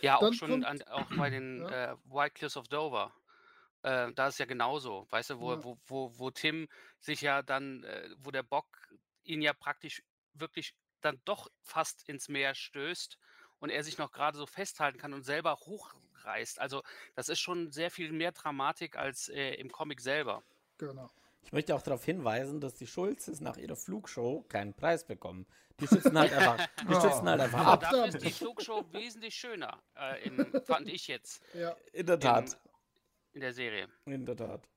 Ja, 0.00 0.16
auch 0.16 0.20
Dann 0.20 0.32
schon 0.34 0.50
kommt- 0.50 0.66
an, 0.66 0.82
auch 0.82 1.10
bei 1.16 1.30
den 1.30 1.60
Ja. 1.70 1.92
äh, 1.92 1.96
White 2.04 2.34
Cliffs 2.34 2.56
of 2.56 2.68
Dover. 2.68 3.12
Äh, 3.82 4.12
da 4.14 4.28
ist 4.28 4.38
ja 4.38 4.46
genauso, 4.46 5.06
weißt 5.10 5.30
du, 5.30 5.40
wo, 5.40 5.52
Ja. 5.52 5.62
wo, 5.64 5.78
wo, 5.86 6.18
wo 6.18 6.30
Tim 6.30 6.68
sich 7.00 7.20
ja 7.20 7.42
dann, 7.42 7.84
äh, 7.84 8.08
wo 8.18 8.30
der 8.30 8.42
Bock 8.42 8.66
ihn 9.24 9.42
ja 9.42 9.52
praktisch 9.52 10.02
wirklich 10.32 10.74
dann 11.02 11.20
doch 11.26 11.48
fast 11.62 12.08
ins 12.08 12.28
Meer 12.30 12.54
stößt 12.54 13.18
und 13.64 13.70
er 13.70 13.82
sich 13.82 13.96
noch 13.96 14.12
gerade 14.12 14.36
so 14.36 14.44
festhalten 14.46 14.98
kann 14.98 15.14
und 15.14 15.22
selber 15.22 15.56
hochreißt. 15.56 16.60
Also 16.60 16.82
das 17.14 17.30
ist 17.30 17.40
schon 17.40 17.72
sehr 17.72 17.90
viel 17.90 18.12
mehr 18.12 18.30
Dramatik 18.32 18.96
als 18.96 19.30
äh, 19.30 19.54
im 19.54 19.72
Comic 19.72 20.02
selber. 20.02 20.42
Genau. 20.76 21.10
Ich 21.42 21.52
möchte 21.52 21.74
auch 21.74 21.80
darauf 21.80 22.04
hinweisen, 22.04 22.60
dass 22.60 22.74
die 22.74 22.86
Schulzes 22.86 23.40
nach 23.40 23.56
ihrer 23.56 23.74
Flugshow 23.76 24.42
keinen 24.50 24.74
Preis 24.74 25.06
bekommen. 25.06 25.46
Die 25.80 25.86
schützen 25.86 26.18
halt 26.18 26.32
einfach, 26.34 26.58
die 26.82 26.94
Oh. 26.94 27.00
schützen 27.00 27.26
halt 27.28 27.40
einfach 27.40 27.58
Aber 27.60 27.72
ab. 27.72 27.80
dafür 27.80 28.02
Abstand. 28.04 28.22
ist 28.22 28.26
die 28.38 28.44
Flugshow 28.44 28.84
wesentlich 28.92 29.34
schöner, 29.34 29.82
äh, 29.96 30.24
in, 30.28 30.62
fand 30.66 30.86
ich 30.88 31.06
jetzt 31.08 31.42
Ja, 31.54 31.74
In 31.94 32.04
der 32.06 32.20
Tat. 32.20 32.58
in 33.32 33.40
der 33.40 33.54
Serie. 33.54 33.88
In 34.04 34.26
der 34.26 34.36
Tat. 34.36 34.68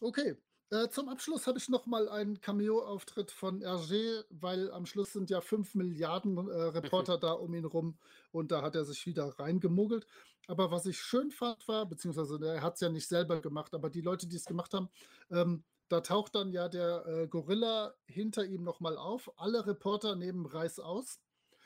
okay. 0.00 0.36
Äh, 0.74 0.88
zum 0.88 1.08
Abschluss 1.08 1.46
habe 1.46 1.58
ich 1.58 1.68
noch 1.68 1.86
mal 1.86 2.08
einen 2.08 2.40
Cameo-Auftritt 2.40 3.30
von 3.30 3.62
Hergé, 3.62 4.24
weil 4.30 4.72
am 4.72 4.86
Schluss 4.86 5.12
sind 5.12 5.30
ja 5.30 5.40
fünf 5.40 5.76
Milliarden 5.76 6.36
äh, 6.36 6.62
Reporter 6.62 7.16
da 7.16 7.30
um 7.30 7.54
ihn 7.54 7.64
rum 7.64 7.96
und 8.32 8.50
da 8.50 8.60
hat 8.62 8.74
er 8.74 8.84
sich 8.84 9.06
wieder 9.06 9.38
reingemogelt. 9.38 10.04
Aber 10.48 10.72
was 10.72 10.86
ich 10.86 10.98
schön 10.98 11.30
fand 11.30 11.68
war, 11.68 11.86
beziehungsweise 11.86 12.44
er 12.44 12.60
hat 12.60 12.74
es 12.74 12.80
ja 12.80 12.88
nicht 12.88 13.06
selber 13.06 13.40
gemacht, 13.40 13.72
aber 13.72 13.88
die 13.88 14.00
Leute, 14.00 14.26
die 14.26 14.34
es 14.34 14.46
gemacht 14.46 14.74
haben, 14.74 14.88
ähm, 15.30 15.62
da 15.88 16.00
taucht 16.00 16.34
dann 16.34 16.50
ja 16.50 16.68
der 16.68 17.06
äh, 17.06 17.28
Gorilla 17.28 17.94
hinter 18.06 18.44
ihm 18.44 18.64
noch 18.64 18.80
mal 18.80 18.96
auf. 18.96 19.30
Alle 19.36 19.64
Reporter 19.68 20.16
nehmen 20.16 20.44
Reis 20.44 20.80
aus. 20.80 21.20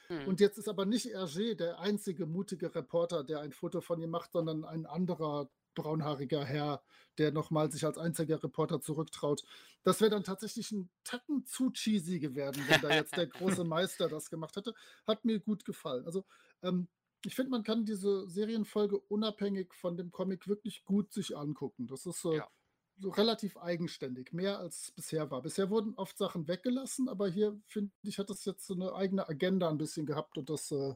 Hm. 0.09 0.29
Und 0.29 0.41
jetzt 0.41 0.59
ist 0.59 0.69
aber 0.69 0.85
nicht 0.85 1.07
Hergé 1.07 1.55
der 1.55 1.81
einzige 1.81 2.27
mutige 2.27 2.75
Reporter, 2.75 3.25
der 3.25 3.41
ein 3.41 3.53
Foto 3.53 3.81
von 3.81 4.03
ihm 4.03 4.11
macht, 4.11 4.33
sondern 4.33 4.67
ein 4.67 4.85
anderer 4.85 5.49
braunhaariger 5.75 6.45
Herr, 6.45 6.83
der 7.19 7.33
nochmal 7.33 7.71
sich 7.71 7.85
als 7.85 7.99
einziger 7.99 8.43
Reporter 8.43 8.81
zurücktraut. 8.81 9.43
Das 9.83 10.01
wäre 10.01 10.11
dann 10.11 10.25
tatsächlich 10.25 10.71
ein 10.73 10.89
Tacken 11.05 11.45
zu 11.47 11.71
cheesy 11.71 12.19
geworden, 12.21 12.63
wenn 12.69 12.81
da 12.81 12.91
jetzt 12.95 13.17
der 13.17 13.27
große 13.63 13.65
Meister 13.65 14.09
das 14.09 14.31
gemacht 14.31 14.57
hätte. 14.57 14.75
Hat 15.07 15.25
mir 15.25 15.41
gut 15.41 15.65
gefallen. 15.65 16.05
Also 16.07 16.25
ähm, 16.63 16.89
ich 17.25 17.35
finde, 17.35 17.51
man 17.51 17.65
kann 17.65 17.85
diese 17.85 18.29
Serienfolge 18.29 18.99
unabhängig 18.99 19.75
von 19.75 19.97
dem 19.97 20.13
Comic 20.13 20.47
wirklich 20.47 20.85
gut 20.85 21.13
sich 21.13 21.37
angucken. 21.37 21.87
Das 21.89 22.07
ist 22.07 22.21
so, 22.21 22.35
Ja. 22.35 22.49
so 22.97 23.11
relativ 23.11 23.57
eigenständig, 23.57 24.33
mehr 24.33 24.59
als 24.61 24.83
es 24.85 24.91
bisher 24.93 25.31
war. 25.31 25.43
Bisher 25.43 25.69
wurden 25.71 25.95
oft 25.95 26.17
Sachen 26.17 26.47
weggelassen, 26.47 27.09
aber 27.09 27.29
hier 27.29 27.61
finde 27.67 27.91
ich, 28.03 28.19
hat 28.19 28.31
das 28.31 28.45
jetzt 28.45 28.67
so 28.67 28.75
eine 28.75 28.95
eigene 28.95 29.29
Agenda 29.29 29.69
ein 29.69 29.79
bisschen 29.79 30.07
gehabt 30.07 30.39
und 30.39 30.49
das 30.49 30.71
äh, 30.71 30.95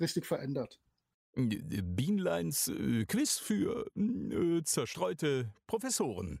richtig 0.00 0.24
verändert. 0.24 0.80
Bienleins 1.38 2.66
äh, 2.68 3.04
Quiz 3.06 3.38
für 3.38 3.86
äh, 3.96 4.62
zerstreute 4.64 5.52
Professoren. 5.68 6.40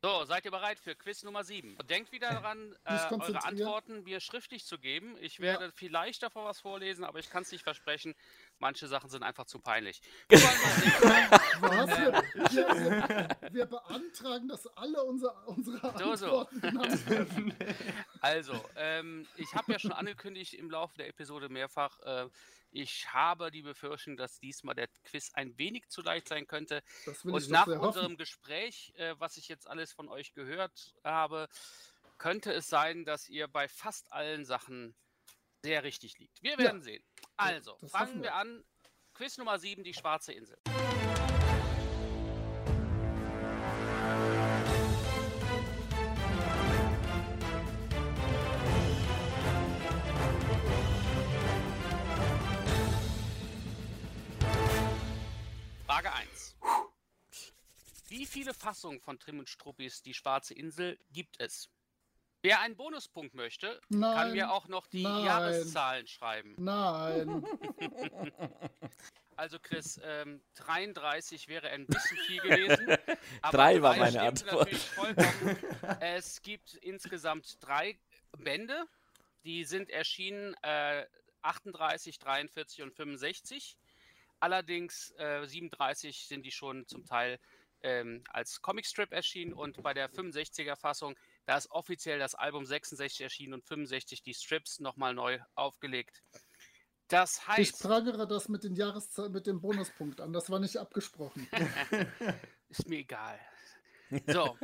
So, 0.00 0.24
seid 0.26 0.44
ihr 0.44 0.52
bereit 0.52 0.78
für 0.78 0.94
Quiz 0.94 1.24
Nummer 1.24 1.42
7? 1.42 1.76
Denkt 1.90 2.12
wieder 2.12 2.30
daran, 2.30 2.72
äh, 2.84 2.96
eure. 3.10 3.44
Antworten 3.44 4.04
mir 4.04 4.20
schriftlich 4.20 4.64
zu 4.64 4.78
geben. 4.78 5.16
Ich 5.20 5.38
Ja. 5.38 5.44
werde 5.58 5.72
vielleicht 5.72 6.22
davor 6.22 6.44
was 6.44 6.60
vorlesen, 6.60 7.02
aber 7.02 7.18
ich 7.18 7.30
kann 7.30 7.42
es 7.42 7.50
nicht 7.50 7.64
versprechen. 7.64 8.14
Manche 8.60 8.86
Sachen 8.86 9.10
sind 9.10 9.24
einfach 9.24 9.46
zu 9.46 9.58
peinlich. 9.58 10.00
Wir. 10.28 10.38
Was? 11.60 11.88
Wir, 11.88 12.12
wir, 12.52 13.28
wir, 13.52 13.66
beantragen, 13.66 14.46
dass 14.46 14.68
alle 14.76 15.02
unser, 15.02 15.48
unsere 15.48 15.78
So, 15.98 16.14
so. 16.14 16.26
Antworten 16.26 16.60
genannt 16.60 17.10
werden. 17.10 17.54
Also, 18.20 18.52
ähm, 18.76 19.26
ich 19.36 19.52
habe 19.54 19.72
ja 19.72 19.78
schon 19.78 19.92
angekündigt 19.92 20.54
im 20.54 20.70
Laufe 20.70 20.96
der 20.96 21.08
Episode 21.08 21.48
mehrfach, 21.48 21.98
äh, 22.00 22.28
ich 22.70 23.12
habe 23.12 23.50
die 23.50 23.62
Befürchtung, 23.62 24.16
dass 24.16 24.38
diesmal 24.38 24.74
der 24.74 24.88
Quiz 25.04 25.30
ein 25.34 25.56
wenig 25.58 25.88
zu 25.88 26.02
leicht 26.02 26.28
sein 26.28 26.46
könnte. 26.46 26.82
Und 27.24 27.48
nach 27.50 27.66
unserem 27.66 27.80
hoffen. 27.80 28.16
Gespräch, 28.16 28.92
äh, 28.96 29.14
was 29.18 29.36
ich 29.36 29.48
jetzt 29.48 29.66
alles 29.66 29.92
von 29.92 30.08
euch 30.08 30.32
gehört 30.34 30.94
habe, 31.04 31.48
könnte 32.18 32.52
es 32.52 32.68
sein, 32.68 33.04
dass 33.04 33.28
ihr 33.28 33.48
bei 33.48 33.68
fast 33.68 34.12
allen 34.12 34.44
Sachen 34.44 34.94
sehr 35.62 35.82
richtig 35.84 36.18
liegt. 36.18 36.42
Wir 36.42 36.52
Ja. 36.52 36.58
werden 36.58 36.82
sehen. 36.82 37.04
Also, 37.36 37.76
fangen 37.88 38.22
wir. 38.22 38.34
an. 38.34 38.64
Quiz 39.14 39.36
Nummer 39.38 39.58
7, 39.58 39.82
die 39.82 39.94
schwarze 39.94 40.32
Insel. 40.32 40.58
Frage 55.98 56.12
1. 56.12 56.56
Wie 58.06 58.24
viele 58.24 58.54
Fassungen 58.54 59.00
von 59.00 59.18
Trim 59.18 59.40
und 59.40 59.48
Struppis 59.48 60.00
Die 60.00 60.14
schwarze 60.14 60.54
Insel 60.54 60.96
gibt 61.10 61.40
es? 61.40 61.70
Wer 62.40 62.60
einen 62.60 62.76
Bonuspunkt 62.76 63.34
möchte, 63.34 63.80
kann 63.90 63.98
Nein, 63.98 64.32
mir 64.32 64.52
auch 64.52 64.68
noch 64.68 64.86
die 64.86 65.02
nein. 65.02 65.24
Jahreszahlen 65.24 66.06
schreiben. 66.06 66.54
Nein. 66.56 67.44
Also 69.34 69.60
Chris, 69.60 70.00
ähm, 70.02 70.40
33 70.56 71.46
wäre 71.46 71.68
ein 71.68 71.86
bisschen 71.86 72.16
viel 72.26 72.40
gewesen. 72.40 72.88
aber 73.42 73.56
Drei 73.56 73.82
war 73.82 73.96
meine 73.96 74.20
Antwort. 74.20 74.68
es 76.00 76.42
gibt 76.42 76.74
insgesamt 76.74 77.56
drei 77.60 77.96
Bände, 78.36 78.84
die 79.44 79.62
sind 79.62 79.90
erschienen 79.90 80.54
äh, 80.62 81.06
38, 81.42 82.18
43 82.18 82.82
und 82.82 82.94
65. 82.94 83.76
Allerdings 84.40 85.12
äh, 85.18 85.44
37 85.46 86.26
sind 86.26 86.44
die 86.44 86.50
schon 86.50 86.86
zum 86.86 87.04
Teil 87.04 87.38
ähm, 87.82 88.22
als 88.30 88.60
Comicstrip 88.60 89.12
erschienen 89.12 89.52
und 89.52 89.82
bei 89.82 89.94
der 89.94 90.10
65er 90.10 90.76
Fassung, 90.76 91.16
da 91.46 91.56
ist 91.56 91.70
offiziell 91.70 92.18
das 92.18 92.34
Album 92.34 92.66
66 92.66 93.20
erschienen 93.20 93.54
und 93.54 93.64
65 93.64 94.22
die 94.22 94.34
Strips 94.34 94.80
nochmal 94.80 95.14
neu 95.14 95.38
aufgelegt. 95.54 96.22
Das 97.08 97.38
Ich 97.38 97.48
heißt, 97.48 97.82
prangere 97.82 98.26
das 98.26 98.48
mit 98.48 98.64
den 98.64 98.74
Jahreszahlen, 98.74 99.32
mit 99.32 99.46
dem 99.46 99.60
Bonuspunkt 99.60 100.20
an. 100.20 100.32
Das 100.32 100.50
war 100.50 100.58
nicht 100.58 100.76
abgesprochen. 100.76 101.48
ist 102.68 102.86
mir 102.88 102.98
egal. 102.98 103.40
So, 104.26 104.58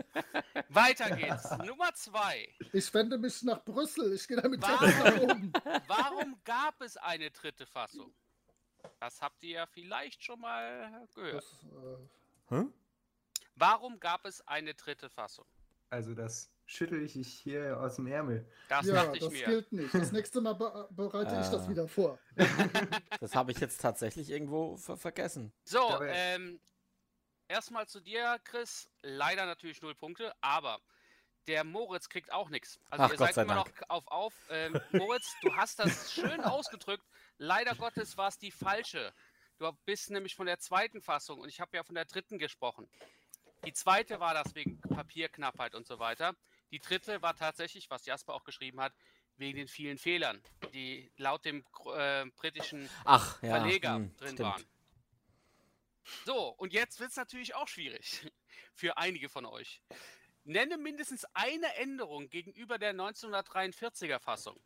weiter 0.68 1.16
geht's. 1.16 1.50
Nummer 1.64 1.92
zwei. 1.94 2.48
Ich 2.72 2.92
wende 2.94 3.18
mich 3.18 3.42
nach 3.42 3.62
Brüssel. 3.64 4.14
Ich 4.14 4.26
gehe 4.26 4.38
damit 4.38 4.62
direkt 4.62 4.98
nach 4.98 5.20
oben. 5.20 5.52
Warum 5.86 6.40
gab 6.44 6.80
es 6.80 6.96
eine 6.96 7.30
dritte 7.30 7.66
Fassung? 7.66 8.14
Das 9.00 9.20
habt 9.22 9.42
ihr 9.42 9.50
ja 9.50 9.66
vielleicht 9.66 10.24
schon 10.24 10.40
mal 10.40 11.06
gehört. 11.14 11.44
Das, 11.44 11.64
äh, 12.50 12.64
Warum 13.56 14.00
gab 14.00 14.24
es 14.24 14.46
eine 14.48 14.74
dritte 14.74 15.08
Fassung? 15.08 15.46
Also 15.90 16.14
das 16.14 16.50
schüttel 16.66 17.02
ich 17.02 17.12
hier 17.14 17.78
aus 17.80 17.96
dem 17.96 18.06
Ärmel. 18.06 18.50
Das 18.68 18.86
ja, 18.86 18.94
dachte 18.94 19.16
ich 19.18 19.22
das 19.24 19.32
mir. 19.32 19.44
gilt 19.44 19.72
nicht. 19.72 19.94
Das 19.94 20.12
nächste 20.12 20.40
Mal 20.40 20.54
be 20.54 20.88
bereite 20.90 21.38
ich 21.40 21.48
das 21.48 21.66
Ah. 21.66 21.68
wieder 21.68 21.86
vor. 21.88 22.18
Das 23.20 23.34
habe 23.34 23.52
ich 23.52 23.58
jetzt 23.58 23.80
tatsächlich 23.80 24.30
irgendwo 24.30 24.76
ver 24.76 24.96
vergessen. 24.96 25.52
So, 25.64 26.00
ähm, 26.02 26.60
erstmal 27.48 27.86
zu 27.86 28.00
dir, 28.00 28.38
Chris. 28.44 28.88
Leider 29.02 29.46
natürlich 29.46 29.80
null 29.82 29.94
Punkte, 29.94 30.34
aber 30.40 30.80
der 31.46 31.62
Moritz 31.64 32.08
kriegt 32.08 32.32
auch 32.32 32.48
nichts. 32.48 32.80
Also 32.90 33.04
Ach, 33.04 33.10
ihr 33.10 33.16
Gott 33.16 33.26
seid 33.28 33.34
sei 33.34 33.42
immer 33.42 33.54
Dank. 33.56 33.80
noch 33.82 33.90
auf 33.90 34.08
auf. 34.08 34.34
Ähm, 34.50 34.80
Moritz, 34.92 35.34
du 35.42 35.54
hast 35.54 35.78
das 35.78 36.12
schön 36.12 36.40
ausgedrückt. 36.44 37.04
Leider 37.38 37.74
Gottes 37.74 38.16
war 38.16 38.28
es 38.28 38.38
die 38.38 38.50
falsche. 38.50 39.12
Du 39.58 39.70
bist 39.84 40.10
nämlich 40.10 40.34
von 40.34 40.46
der 40.46 40.58
zweiten 40.58 41.00
Fassung 41.00 41.40
und 41.40 41.48
ich 41.48 41.60
habe 41.60 41.76
ja 41.76 41.84
von 41.84 41.94
der 41.94 42.04
dritten 42.04 42.38
gesprochen. 42.38 42.88
Die 43.64 43.72
zweite 43.72 44.20
war 44.20 44.34
das 44.34 44.54
wegen 44.54 44.80
Papierknappheit 44.80 45.74
und 45.74 45.86
so 45.86 45.98
weiter. 45.98 46.34
Die 46.70 46.80
dritte 46.80 47.22
war 47.22 47.34
tatsächlich, 47.34 47.88
was 47.88 48.04
Jasper 48.04 48.34
auch 48.34 48.44
geschrieben 48.44 48.80
hat, 48.80 48.92
wegen 49.36 49.56
den 49.56 49.68
vielen 49.68 49.98
Fehlern, 49.98 50.40
die 50.72 51.10
laut 51.16 51.44
dem 51.44 51.64
äh, 51.94 52.26
britischen 52.36 52.88
Ach, 53.04 53.42
ja. 53.42 53.50
Verleger 53.58 53.94
hm, 53.94 54.16
drin 54.16 54.28
stimmt. 54.28 54.40
waren. 54.40 54.64
So, 56.24 56.48
und 56.48 56.72
jetzt 56.72 57.00
wird 57.00 57.10
es 57.10 57.16
natürlich 57.16 57.54
auch 57.54 57.68
schwierig 57.68 58.30
für 58.74 58.96
einige 58.96 59.28
von 59.28 59.46
euch. 59.46 59.80
Nenne 60.44 60.76
mindestens 60.76 61.24
eine 61.32 61.74
Änderung 61.76 62.28
gegenüber 62.28 62.78
der 62.78 62.94
1943er 62.94 64.18
Fassung. 64.20 64.60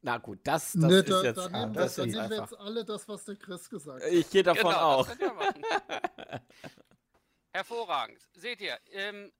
Na 0.00 0.18
gut, 0.18 0.38
das, 0.44 0.72
das 0.72 0.82
Ne, 0.82 0.98
ist 0.98 1.10
da, 1.10 1.22
jetzt, 1.22 1.36
da 1.38 1.48
nehmen, 1.48 1.72
das 1.74 1.96
wir, 1.96 2.04
ist 2.04 2.14
da 2.14 2.20
nehmen 2.20 2.30
wir 2.30 2.38
jetzt 2.40 2.58
alle 2.58 2.84
das, 2.84 3.08
was 3.08 3.24
der 3.24 3.36
Chris 3.36 3.68
gesagt 3.68 4.02
hat. 4.02 4.10
Ich 4.10 4.30
gehe 4.30 4.42
davon 4.44 4.62
Genau, 4.70 4.78
auch. 4.80 5.06
das 5.08 5.18
könnt 5.18 5.32
ihr 5.32 5.34
machen. 5.34 5.62
Hervorragend. 7.52 8.28
Seht 8.34 8.60
ihr, 8.60 8.78
ähm, 8.92 9.32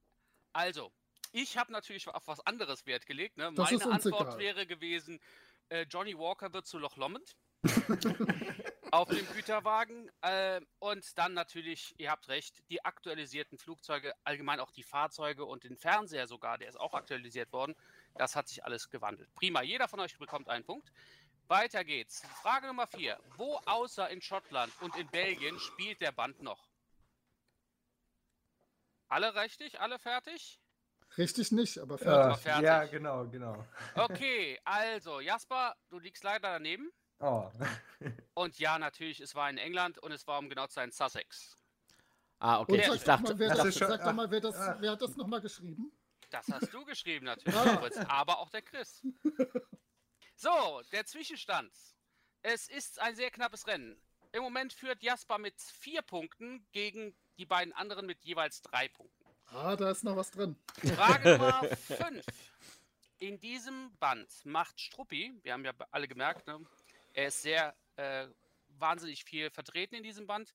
also, 0.52 0.90
ich 1.32 1.56
habe 1.56 1.70
natürlich 1.72 2.09
auf 2.09 2.26
was 2.26 2.40
anderes 2.46 2.86
Wert 2.86 3.06
gelegt. 3.06 3.36
Ne? 3.36 3.52
Das 3.54 3.70
Meine 3.70 3.84
Antwort 3.92 4.28
egal. 4.28 4.38
wäre 4.38 4.66
gewesen, 4.66 5.20
äh, 5.68 5.82
Johnny 5.88 6.18
Walker 6.18 6.52
wird 6.52 6.66
zu 6.66 6.78
Loch 6.78 6.96
Lomond. 6.96 7.36
auf 8.90 9.09
dem 9.09 9.26
Güterwagen. 9.34 10.11
Äh, 10.22 10.61
und 10.78 11.18
dann 11.18 11.34
natürlich, 11.34 11.94
ihr 11.98 12.11
habt 12.11 12.28
recht, 12.28 12.62
die 12.70 12.84
aktualisierten 12.84 13.59
Flugzeuge, 13.59 14.14
allgemein 14.24 14.61
auch 14.61 14.70
die 14.70 14.82
Fahrzeuge 14.82 15.44
und 15.44 15.64
den 15.64 15.76
Fernseher 15.76 16.26
sogar, 16.26 16.59
der 16.59 16.68
ist 16.68 16.80
auch 16.80 16.94
aktualisiert 16.94 17.52
worden. 17.52 17.74
Das 18.14 18.34
hat 18.36 18.48
sich 18.48 18.64
alles 18.64 18.90
gewandelt. 18.90 19.32
Prima, 19.34 19.62
jeder 19.62 19.88
von 19.88 20.00
euch 20.00 20.18
bekommt 20.18 20.48
einen 20.48 20.64
Punkt. 20.64 20.90
Weiter 21.46 21.84
geht's. 21.84 22.22
Frage 22.42 22.66
Nummer 22.66 22.86
vier. 22.86 23.18
Wo 23.36 23.56
außer 23.64 24.09
in 24.11 24.20
Schottland 24.20 24.72
und 24.82 24.94
in 24.96 25.06
Belgien 25.09 25.59
spielt 25.59 26.00
der 26.00 26.12
Band 26.12 26.42
noch? 26.42 26.68
Alle 29.09 29.34
richtig? 29.34 29.80
Alle 29.80 29.98
fertig? 29.98 30.61
Richtig 31.16 31.52
nicht, 31.52 31.78
aber 31.78 31.94
Ja, 32.04 32.34
fertig. 32.36 32.42
fertig. 32.42 32.64
ja, 32.64 32.84
genau, 32.84 33.26
genau. 33.28 33.64
Okay, 33.94 34.61
also 34.64 35.20
Jasper, 35.20 35.74
du 35.88 35.98
liegst 35.98 36.22
leider 36.22 36.52
daneben. 36.52 36.90
Oh. 37.20 37.50
Und 38.34 38.59
ja, 38.59 38.78
natürlich, 38.78 39.20
es 39.20 39.34
war 39.34 39.48
in 39.50 39.59
England 39.59 39.98
und 39.98 40.12
es 40.12 40.24
war 40.28 40.38
um 40.38 40.48
genau 40.48 40.66
zu 40.68 40.74
sein 40.74 40.92
Sussex. 40.92 41.56
Ah, 42.38 42.56
Und 42.59 42.70
okay. 42.70 42.84
sag, 42.86 42.94
Ich 42.94 43.00
doch 43.00 43.06
dachte, 43.06 43.22
mal, 43.34 43.38
wer 43.38 43.48
das 43.48 43.59
das, 43.64 43.78
schon- 43.78 43.88
sag 43.88 44.04
doch 44.04 44.12
mal, 44.12 44.30
wer, 44.30 44.40
das, 44.40 44.54
ah. 44.56 44.76
wer 44.78 44.92
hat 44.92 45.02
das 45.02 45.16
nochmal 45.16 45.40
geschrieben? 45.40 45.90
Das 46.31 46.49
hast 46.49 46.72
du 46.72 46.85
geschrieben 46.85 47.26
natürlich. 47.26 47.55
Moritz, 47.55 47.97
aber 48.09 48.39
auch 48.39 48.51
der 48.51 48.62
Chris. 48.62 49.03
So, 50.37 50.83
der 50.93 51.05
Zwischenstand. 51.07 51.72
Es 52.43 52.68
ist 52.68 53.01
ein 53.01 53.16
sehr 53.16 53.31
knappes 53.31 53.66
Rennen. 53.66 54.01
Im 54.33 54.43
Moment 54.43 54.72
führt 54.72 55.03
Jasper 55.03 55.39
mit 55.39 55.61
vier 55.61 56.03
Punkten 56.03 56.66
gegen 56.72 57.16
die 57.39 57.47
beiden 57.47 57.72
anderen 57.72 58.07
mit 58.07 58.24
jeweils 58.24 58.61
drei 58.62 58.89
Punkten. 58.89 59.24
Ah, 59.47 59.74
da 59.74 59.91
ist 59.91 60.05
noch 60.05 60.16
was 60.16 60.31
drin. 60.31 60.57
Frage 60.95 61.31
Nummer 61.39 61.76
5. 61.76 62.24
In 63.18 63.41
diesem 63.41 63.97
Band 63.99 64.29
macht 64.45 64.79
Struppi, 64.81 65.35
wir 65.43 65.53
haben 65.53 65.64
ja 65.64 65.72
alle 65.91 66.07
gemerkt, 66.07 66.47
ne, 66.47 66.64
er 67.14 67.29
ist 67.29 67.43
sehr 67.43 67.74
äh, 67.97 68.29
wahnsinnig 68.68 69.24
viel 69.24 69.51
vertreten 69.51 69.97
in 69.97 70.03
diesem 70.03 70.26
Band. 70.26 70.55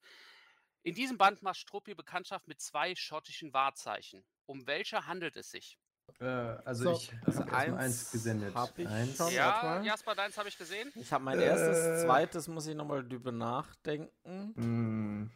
In 0.84 0.96
diesem 0.96 1.18
Band 1.18 1.42
macht 1.42 1.58
Struppi 1.58 1.94
Bekanntschaft 1.96 2.48
mit 2.48 2.62
zwei 2.62 2.96
schottischen 2.96 3.54
Wahrzeichen. 3.54 4.24
Um 4.46 4.66
welche 4.68 5.06
handelt 5.08 5.36
es 5.38 5.52
sich? 5.52 5.78
Äh, 6.20 6.26
also 6.26 6.84
So, 6.84 6.92
ich 6.94 7.14
also 7.26 7.40
habe 7.40 7.52
erstmal 7.52 7.60
eins 7.60 7.78
eins 8.02 8.12
gesendet. 8.12 8.56
hab 8.56 8.78
ich 8.78 8.88
eins. 8.88 9.18
schon. 9.18 9.32
ja. 9.32 9.82
Jasper, 9.84 10.16
deins 10.16 10.38
habe 10.38 10.50
ich 10.50 10.58
gesehen. 10.58 10.92
Ich 10.96 11.12
habe 11.14 11.24
mein 11.24 11.40
erstes, 11.40 11.78
Äh. 11.78 12.06
zweites 12.06 12.48
muss 12.48 12.68
ich 12.68 12.76
nochmal 12.76 13.08
drüber 13.08 13.32
nachdenken. 13.32 14.54
Hm, 14.56 15.32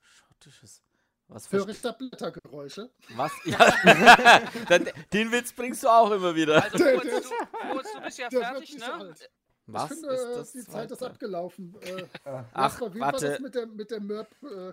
Schottisches. 0.00 0.82
Was 1.28 1.50
Höre 1.50 1.64
für 1.64 1.70
ich 1.70 1.80
da 1.80 1.92
Blättergeräusche? 1.92 2.90
Was? 3.16 3.32
Ja. 3.44 3.58
Den 5.12 5.32
Witz 5.32 5.52
bringst 5.52 5.82
du 5.82 5.88
auch 5.88 6.10
immer 6.10 6.34
wieder. 6.34 6.62
Also, 6.62 6.78
der 6.78 6.98
du, 7.00 7.06
Moritz, 7.68 7.92
du 7.92 8.00
bist 8.02 8.18
ja 8.18 8.28
fertig, 8.30 8.78
ne? 8.78 8.92
alt. 8.94 9.30
Was 9.66 9.90
ich 9.92 9.98
finde, 9.98 10.14
ist 10.14 10.36
das 10.36 10.52
die 10.52 10.64
Zeit 10.64 10.90
ist 10.90 11.02
abgelaufen. 11.02 11.74
Äh. 11.82 12.04
Ach, 12.24 12.44
Jasper, 12.72 12.94
wie 12.94 13.00
war 13.00 13.12
warte. 13.12 13.30
das 13.30 13.40
mit 13.40 13.54
der, 13.54 13.66
mit 13.66 13.90
der 13.90 14.00
Mörb? 14.00 14.28
Äh, 14.42 14.72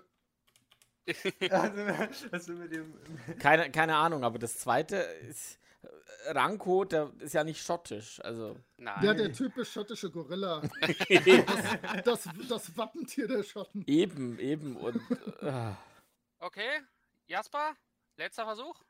Also, 1.51 2.27
das 2.31 2.47
mit 2.47 2.71
dem. 2.71 2.93
Keine, 3.39 3.71
keine 3.71 3.95
Ahnung, 3.95 4.23
aber 4.23 4.37
das 4.39 4.57
zweite 4.59 4.97
ist. 4.97 5.59
äh, 5.81 6.31
Ranko, 6.31 6.85
der 6.85 7.11
ist 7.19 7.33
ja 7.33 7.43
nicht 7.43 7.63
schottisch. 7.65 8.19
Also. 8.23 8.55
Nein. 8.77 9.03
ja, 9.03 9.13
der 9.13 9.33
typisch 9.33 9.71
schottische 9.71 10.11
Gorilla. 10.11 10.61
Das, 12.05 12.27
das 12.47 12.77
Wappentier 12.77 13.27
der 13.27 13.43
Schotten. 13.43 13.83
eben, 13.87 14.37
eben. 14.39 14.75
Und. 14.77 15.01
Äh, 15.41 15.71
Okay, 16.41 16.79
Jasper, 17.27 17.75
letzter 18.15 18.45
Versuch. 18.45 18.81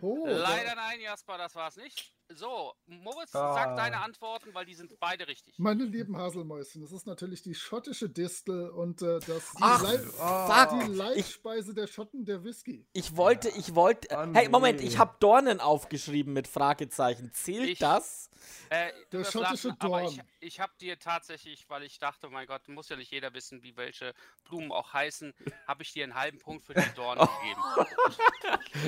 Oh, 0.00 0.24
Leider 0.26 0.74
nein, 0.74 1.00
Jasper, 1.00 1.38
das 1.38 1.54
war's 1.54 1.76
nicht. 1.76 2.12
So, 2.34 2.74
Moritz, 2.86 3.34
Ah. 3.34 3.54
sag 3.54 3.76
deine 3.76 3.98
Antworten, 4.00 4.52
weil 4.52 4.66
die 4.66 4.74
sind 4.74 4.98
beide 4.98 5.28
richtig. 5.28 5.54
Meine 5.58 5.84
lieben 5.84 6.16
Haselmäuschen, 6.16 6.82
das 6.82 6.90
ist 6.90 7.06
natürlich 7.06 7.42
die 7.42 7.54
schottische 7.54 8.08
Distel 8.08 8.68
und 8.70 9.00
äh, 9.00 9.20
das 9.20 9.52
die, 9.52 9.58
Ach, 9.62 9.82
Leib, 9.82 10.04
fuck. 10.04 10.80
die 10.80 10.92
Leibspeise 10.92 11.72
der 11.72 11.86
Schotten, 11.86 12.24
der 12.24 12.42
Whisky. 12.42 12.84
Ich 12.92 13.16
wollte, 13.16 13.48
ich 13.50 13.74
wollte. 13.76 14.08
Oh, 14.10 14.26
hey, 14.34 14.48
Moment, 14.48 14.80
nee. 14.80 14.86
ich 14.86 14.98
habe 14.98 15.14
Dornen 15.20 15.60
aufgeschrieben 15.60 16.32
mit 16.32 16.48
Fragezeichen. 16.48 17.30
Zählt 17.32 17.68
Ich- 17.70 17.78
das? 17.78 18.28
Äh, 18.70 18.92
Der 19.12 19.20
wirst 19.20 19.32
schottische 19.32 19.68
lachen, 19.68 19.80
aber 19.80 20.02
ich, 20.04 20.16
Dorn. 20.16 20.28
ich 20.40 20.60
habe 20.60 20.72
dir 20.80 20.98
tatsächlich, 20.98 21.68
weil 21.70 21.82
ich 21.84 21.98
dachte, 21.98 22.28
mein 22.28 22.46
Gott, 22.46 22.68
muss 22.68 22.88
ja 22.88 22.96
nicht 22.96 23.10
jeder 23.12 23.32
wissen, 23.34 23.62
wie 23.62 23.76
welche 23.76 24.14
Blumen 24.44 24.72
auch 24.72 24.92
heißen, 24.92 25.32
habe 25.66 25.82
ich 25.84 25.92
dir 25.92 26.04
einen 26.04 26.14
halben 26.14 26.38
Punkt 26.38 26.64
für 26.66 26.74
die 26.74 26.94
Dornen 26.94 27.26
gegeben. 27.40 27.62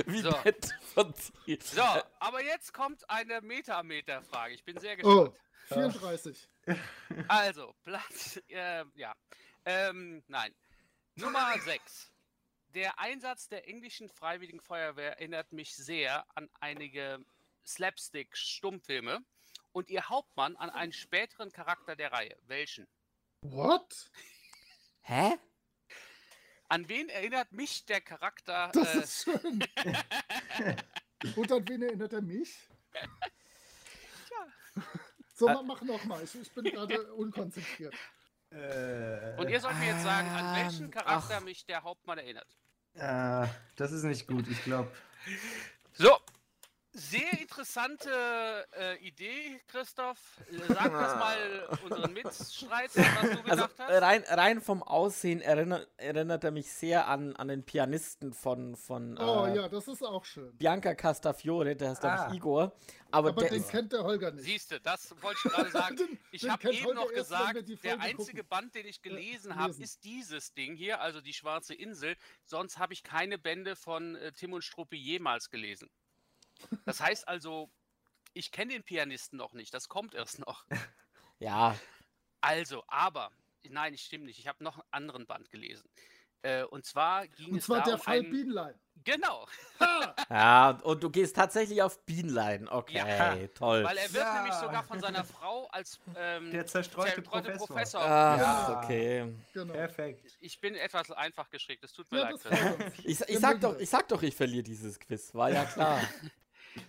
Wie 0.07 0.20
So. 0.20 0.30
nett 0.45 0.68
von 0.95 1.14
dir. 1.47 1.59
So, 1.62 1.82
aber 2.20 2.43
jetzt 2.45 2.72
kommt 2.74 3.09
eine 3.31 3.41
Metameter-Frage. 3.47 4.55
Ich 4.55 4.64
bin 4.64 4.79
sehr 4.79 4.97
Oh, 5.05 5.31
gespannt. 5.68 5.93
34. 5.95 6.49
Also, 7.29 7.74
Platz, 7.85 8.41
äh, 8.49 8.85
ja. 8.95 9.14
Ähm, 9.64 10.22
nein. 10.29 10.55
Nummer 11.14 11.59
6. 11.64 12.11
Der 12.74 12.99
Einsatz 12.99 13.49
der 13.49 13.66
englischen 13.68 14.09
Freiwilligen 14.09 14.61
Feuerwehr 14.61 15.12
erinnert 15.18 15.53
mich 15.53 15.74
sehr 15.74 16.26
an 16.37 16.49
einige 16.61 17.24
Slapstick-Stummfilme 17.66 19.20
und 19.72 19.91
ihr 19.91 20.09
Hauptmann 20.09 20.57
an 20.57 20.70
einen 20.70 20.93
späteren 20.93 21.51
Charakter 21.53 21.97
der 21.97 22.12
Reihe. 22.12 22.37
Welchen? 22.47 22.87
What? 23.43 24.11
Hä? 25.03 25.37
An 26.68 26.87
wen 26.89 27.09
erinnert 27.09 27.53
mich 27.53 27.87
der 27.87 28.03
Charakter? 28.03 28.70
Das 28.74 28.95
äh, 28.95 28.99
ist 29.01 29.24
schön. 29.24 29.64
Und 31.37 31.51
an 31.53 31.66
wen 31.68 31.83
erinnert 31.83 32.12
er 32.12 32.20
mich? 32.20 32.68
So, 35.35 35.49
Äh, 35.49 35.55
mach- 35.55 35.63
mach 35.63 35.83
nochmal. 35.83 36.23
Ich, 36.25 36.35
ich 36.35 36.51
bin 36.53 36.65
gerade 36.73 37.13
unkonzentriert. 37.15 37.95
Äh, 38.51 39.37
und 39.37 39.49
ihr 39.51 39.61
sollt 39.61 39.79
mir 39.79 39.87
jetzt 39.89 40.03
sagen, 40.03 40.29
an 40.29 40.57
welchen 40.65 40.85
Ähm, 40.87 40.91
Charakter 40.91 41.37
ach. 41.39 41.45
mich 41.45 41.65
der 41.67 41.83
Hauptmann 41.83 42.19
erinnert. 42.19 42.47
äh, 42.95 43.47
das 43.77 43.93
ist 43.93 44.03
nicht 44.05 44.27
gut, 44.27 44.49
ich 44.49 44.63
glaube. 44.65 44.91
So, 45.93 46.17
Sehr 46.93 47.39
interessante 47.39 48.11
äh, 48.72 48.97
Idee, 49.07 49.61
Christoph. 49.68 50.18
Sag 50.68 50.91
das 50.91 51.16
mal 51.16 51.78
unseren 51.84 52.12
Mitstreitern, 52.14 53.05
was 53.05 53.22
du 53.22 53.28
Also 53.28 53.43
gedacht 53.45 53.72
hast. 53.78 54.03
rein, 54.03 54.24
rein 54.26 54.61
vom 54.62 54.82
Aussehen 54.82 55.41
erinnert, 55.43 55.86
erinnert 55.99 56.45
er 56.45 56.51
mich 56.51 56.72
sehr 56.72 57.07
an, 57.07 57.36
an 57.36 57.49
den 57.49 57.62
Pianisten 57.62 58.32
von, 58.32 58.74
von 58.74 59.18
Oh 59.18 59.45
äh, 59.47 59.57
ja, 59.57 59.68
das 59.68 59.86
ist 59.86 60.03
auch 60.03 60.24
schön. 60.24 60.57
Bianca 60.57 60.95
Castafiore, 60.95 61.76
der 61.76 61.91
heißt, 61.91 62.01
glaube 62.01 62.18
Ah. 62.20 62.28
ich, 62.30 62.36
Igor. 62.36 62.72
Aber, 63.11 63.28
Aber 63.30 63.43
den 63.45 63.55
ist, 63.61 63.70
kennt 63.70 63.93
der 63.93 64.03
Holger 64.05 64.30
nicht. 64.32 64.45
Siehst 64.45 64.70
du, 64.70 64.80
das 64.80 65.14
wollte 65.22 65.39
ich 65.45 65.53
gerade 65.53 65.70
sagen. 65.70 65.97
Den- 65.97 66.18
Ich 66.32 66.49
habe 66.49 66.61
kennt 66.62 66.74
eben 66.74 66.86
Holger 66.86 67.01
noch 67.01 67.11
erst, 67.12 67.30
gesagt, 67.30 67.68
die 67.68 67.76
der 67.76 68.01
einzige 68.01 68.43
gucken. 68.43 68.49
Band, 68.49 68.74
den 68.74 68.86
ich 68.86 68.99
Äh, 68.99 69.09
gelesen 69.11 69.57
habe, 69.57 69.68
lesen. 69.68 69.82
ist 69.82 70.05
dieses 70.05 70.55
Ding 70.55 70.74
hier, 70.74 71.01
also 71.01 71.20
die 71.20 71.32
Schwarze 71.34 71.74
Insel. 71.74 72.16
Sonst 72.45 72.78
habe 72.78 72.93
ich 72.95 73.03
keine 73.03 73.39
Bände 73.39 73.76
von 73.76 74.16
äh, 74.16 74.32
Tim 74.32 74.55
und 74.55 74.64
Struppi 74.64 74.97
jemals 74.97 75.51
gelesen. 75.51 75.91
Das 76.85 77.01
heißt 77.01 77.29
also, 77.29 77.71
ich 78.35 78.51
kenne 78.53 78.73
den 78.73 78.83
Pianisten 78.85 79.37
noch 79.39 79.53
nicht, 79.53 79.73
das 79.75 79.89
kommt 79.89 80.15
erst 80.15 80.39
noch. 80.41 80.65
ja, 81.39 81.77
Also, 82.41 82.85
aber, 82.87 83.31
nein, 83.65 83.95
ich 83.95 84.03
stimme 84.05 84.25
nicht, 84.27 84.39
ich 84.39 84.49
habe 84.49 84.63
noch 84.63 84.79
einen 84.79 84.89
anderen 84.93 85.27
Band 85.27 85.51
gelesen. 85.51 85.89
Äh, 86.43 86.63
und 86.65 86.85
zwar 86.87 87.27
ging 87.27 87.51
Und 87.53 87.59
es 87.59 87.65
zwar 87.65 87.79
da 87.79 87.85
der 87.85 87.95
um 87.95 88.01
Fall 88.01 88.19
einen, 88.19 88.31
Bienlein. 88.31 88.75
Genau, 89.05 89.47
ja, 90.31 90.71
und 90.83 91.03
du 91.03 91.11
gehst 91.11 91.37
tatsächlich 91.37 91.83
auf 91.83 92.05
Bienlein. 92.05 92.69
Okay, 92.69 92.97
Ja. 92.97 93.47
toll. 93.55 93.85
weil 93.85 93.97
er 93.97 94.13
wird 94.13 94.25
Ja. 94.25 94.35
nämlich 94.35 94.55
sogar 94.55 94.83
von 94.85 94.99
seiner 95.01 95.25
Frau 95.25 95.67
als 95.69 96.01
ähm, 96.17 96.51
Der 96.51 96.67
zerstreute 96.67 97.15
zerstreute 97.15 97.53
Professor. 97.53 97.67
Professor. 97.69 98.01
Ah, 98.03 98.37
Ja. 98.37 98.81
okay. 98.83 99.35
Genau. 99.53 99.73
Perfekt. 99.73 100.37
Ich 100.41 100.61
bin 100.61 100.75
etwas 100.75 101.11
einfach 101.13 101.49
geschickt, 101.51 101.83
es 101.85 101.93
tut 101.93 102.11
mir 102.11 102.19
Ja, 102.19 102.31
leid. 102.31 102.91
Ich, 103.05 103.21
ich, 103.21 103.39
sag 103.39 103.61
doch, 103.61 103.79
ich 103.79 103.89
sag 103.89 104.09
doch, 104.09 104.23
ich 104.23 104.35
verliere 104.35 104.65
dieses 104.65 104.99
Quiz. 104.99 105.33
War 105.35 105.51
ja 105.51 105.65
klar. 105.65 106.01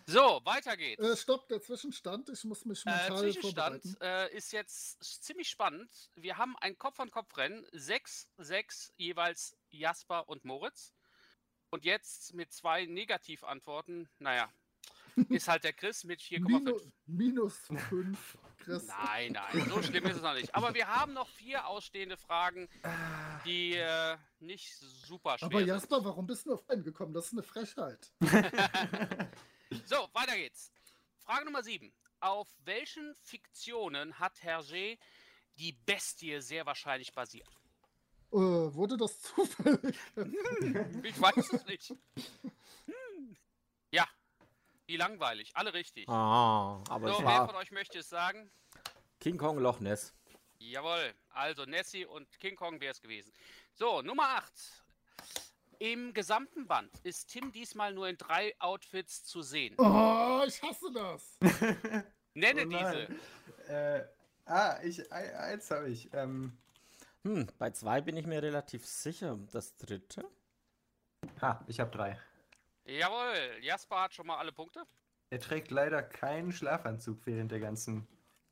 So, 0.05 0.41
weiter 0.43 0.75
geht's. 0.77 1.03
Äh, 1.03 1.15
stopp, 1.17 1.47
der 1.49 1.61
Zwischenstand. 1.61 2.29
Ich 2.29 2.43
muss 2.43 2.65
mich 2.65 2.85
Äh, 2.85 2.89
mental 2.89 3.17
Zwischenstand 3.19 3.83
vorbereiten. 3.83 4.31
äh, 4.31 4.35
ist 4.35 4.51
jetzt 4.51 5.03
ziemlich 5.23 5.49
spannend. 5.49 5.89
Wir 6.15 6.37
haben 6.37 6.55
ein 6.61 6.77
Kopf-an-Kopf-Rennen. 6.77 7.65
6, 7.71 8.27
6 8.37 8.93
jeweils 8.97 9.55
Jasper 9.69 10.27
und 10.29 10.45
Moritz. 10.45 10.93
Und 11.71 11.85
jetzt 11.85 12.33
mit 12.33 12.51
zwei 12.51 12.85
Negativantworten, 12.85 14.09
naja, 14.17 14.49
ist 15.29 15.47
halt 15.47 15.63
der 15.63 15.73
Chris 15.73 16.03
mit 16.03 16.19
4,5. 16.21 16.41
Minus, 16.47 16.81
minus 17.05 17.57
5, 17.89 18.37
Chris. 18.57 18.87
Nein, 18.87 19.33
nein, 19.33 19.69
so 19.69 19.81
schlimm 19.83 20.05
ist 20.05 20.15
es 20.17 20.21
noch 20.21 20.33
nicht. 20.33 20.53
Aber 20.55 20.73
wir 20.73 20.87
haben 20.87 21.13
noch 21.13 21.27
vier 21.27 21.67
ausstehende 21.67 22.17
Fragen, 22.17 22.67
die 23.45 23.75
äh, 23.75 24.17
nicht 24.39 24.73
super 24.77 25.37
schwer 25.37 25.45
Aber 25.47 25.59
sind. 25.59 25.67
Jasper, 25.67 26.03
warum 26.03 26.25
bist 26.25 26.45
du 26.47 26.53
auf 26.53 26.67
einen 26.69 26.83
gekommen? 26.83 27.13
Das 27.13 27.27
ist 27.27 27.33
eine 27.33 27.43
Frechheit. 27.43 28.11
So, 29.85 30.07
weiter 30.13 30.35
geht's. 30.35 30.71
Frage 31.17 31.45
Nummer 31.45 31.61
7. 31.61 31.93
Auf 32.21 32.47
welchen 32.65 33.13
Fiktionen 33.15 34.17
hat 34.19 34.35
Hergé 34.41 34.97
die 35.57 35.73
Bestie 35.73 36.41
sehr 36.41 36.65
wahrscheinlich 36.65 37.13
basiert? 37.13 37.47
Äh, 38.31 38.35
wurde 38.37 38.97
das 38.97 39.21
zufällig? 39.21 39.95
Ich 41.03 41.21
weiß 41.21 41.53
es 41.53 41.65
nicht. 41.65 41.93
Ja, 43.91 44.07
wie 44.87 44.97
langweilig. 44.97 45.55
Alle 45.55 45.73
richtig. 45.73 46.07
Ah, 46.09 46.83
aber 46.89 47.07
so, 47.09 47.19
es 47.19 47.25
wer 47.25 47.45
von 47.45 47.55
euch 47.55 47.71
möchte 47.71 47.99
es 47.99 48.09
sagen? 48.09 48.51
King 49.19 49.37
Kong 49.37 49.59
Loch 49.59 49.79
Ness. 49.79 50.13
Jawohl. 50.59 51.13
Also 51.29 51.65
Nessie 51.65 52.05
und 52.05 52.39
King 52.39 52.55
Kong 52.55 52.79
wäre 52.81 52.91
es 52.91 53.01
gewesen. 53.01 53.31
So, 53.73 54.01
Nummer 54.01 54.29
8. 54.29 54.83
Im 55.79 56.13
gesamten 56.13 56.67
Band 56.67 56.91
ist 57.03 57.27
Tim 57.29 57.51
diesmal 57.53 57.93
nur 57.93 58.09
in 58.09 58.17
drei 58.17 58.53
Outfits 58.59 59.23
zu 59.23 59.41
sehen. 59.41 59.75
Oh, 59.77 60.43
ich 60.45 60.61
hasse 60.61 60.91
das. 60.93 61.37
Nenne 62.33 62.63
Oh 62.65 62.69
diese. 62.69 63.07
Äh, 63.73 64.03
ah, 64.45 64.77
ich, 64.83 65.11
ein- 65.11 65.35
eins 65.35 65.71
habe 65.71 65.89
ich. 65.89 66.13
Ähm, 66.13 66.57
Hm, 67.23 67.47
bei 67.57 67.71
zwei 67.71 67.99
bin 68.01 68.15
ich 68.15 68.25
mir 68.25 68.41
relativ 68.41 68.85
sicher. 68.85 69.37
Das 69.51 69.75
dritte? 69.77 70.25
ha, 71.41 71.63
ich 71.67 71.79
habe 71.81 71.91
drei. 71.91 72.17
Jawohl. 72.85 73.57
Jasper 73.61 74.01
hat 74.03 74.13
schon 74.13 74.27
mal 74.27 74.37
alle 74.37 74.51
Punkte. 74.53 74.83
Er 75.29 75.39
trägt 75.39 75.69
leider 75.69 76.01
keinen 76.01 76.51
Schlafanzug 76.53 77.25
während 77.25 77.51
der 77.51 77.59
ganzen. 77.59 78.07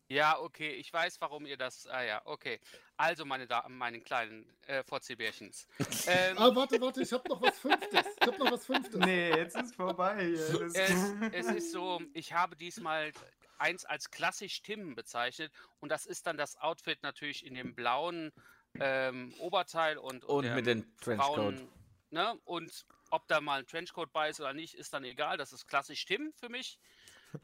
Ja, 0.10 0.39
okay, 0.39 0.72
ich 0.72 0.91
weiß, 0.93 1.20
warum 1.20 1.45
ihr 1.45 1.58
das. 1.58 1.86
Ah 1.88 2.01
ja, 2.01 2.22
okay. 2.26 2.60
Also, 2.95 3.26
meine 3.26 3.45
Damen, 3.45 3.78
meine 3.78 3.99
kleinen 3.99 4.45
äh, 4.68 4.84
VC-Bärchens. 4.84 5.68
Ähm, 6.08 6.38
Ah, 6.38 6.55
warte, 6.55 6.80
warte, 6.80 7.01
ich 7.01 7.12
habe 7.12 7.28
noch 7.28 7.41
was 7.41 7.60
Fünftes. 7.60 8.05
Ich 8.22 8.28
habe 8.28 8.38
noch 8.38 8.51
was 8.51 8.66
Fünftes. 8.66 8.95
Nee, 8.99 9.30
jetzt 9.36 9.58
ist 9.58 9.76
vorbei. 9.76 10.26
Hier. 10.26 10.62
Es, 10.62 10.74
es 11.34 11.47
ist 11.47 11.72
so, 11.74 12.01
ich 12.14 12.32
habe 12.32 12.55
diesmal 12.55 13.12
eins 13.58 13.84
als 13.84 14.10
klassisch 14.10 14.62
Tim 14.62 14.95
bezeichnet 14.95 15.51
und 15.80 15.89
das 15.91 16.05
ist 16.05 16.28
dann 16.28 16.38
das 16.38 16.58
Outfit 16.58 17.03
natürlich 17.03 17.45
in 17.45 17.55
dem 17.55 17.76
blauen 17.76 18.32
ähm, 18.80 19.34
Oberteil 19.39 19.97
und, 19.97 20.24
Und 20.24 20.45
der 20.45 20.55
mit 20.55 20.68
dem 20.68 20.95
Trenchcoat. 20.97 21.36
braunen, 21.36 21.70
Ne? 22.10 22.39
Und 22.45 22.86
ob 23.10 23.28
da 23.28 23.41
mal 23.41 23.60
ein 23.60 23.68
Trenchcoat 23.68 24.14
bei 24.14 24.30
ist 24.30 24.39
oder 24.39 24.53
nicht, 24.53 24.76
ist 24.76 24.93
dann 24.93 25.03
egal. 25.03 25.38
Das 25.38 25.51
ist 25.51 25.68
klassisch 25.68 26.05
Tim 26.05 26.32
für 26.39 26.47
mich. 26.47 26.80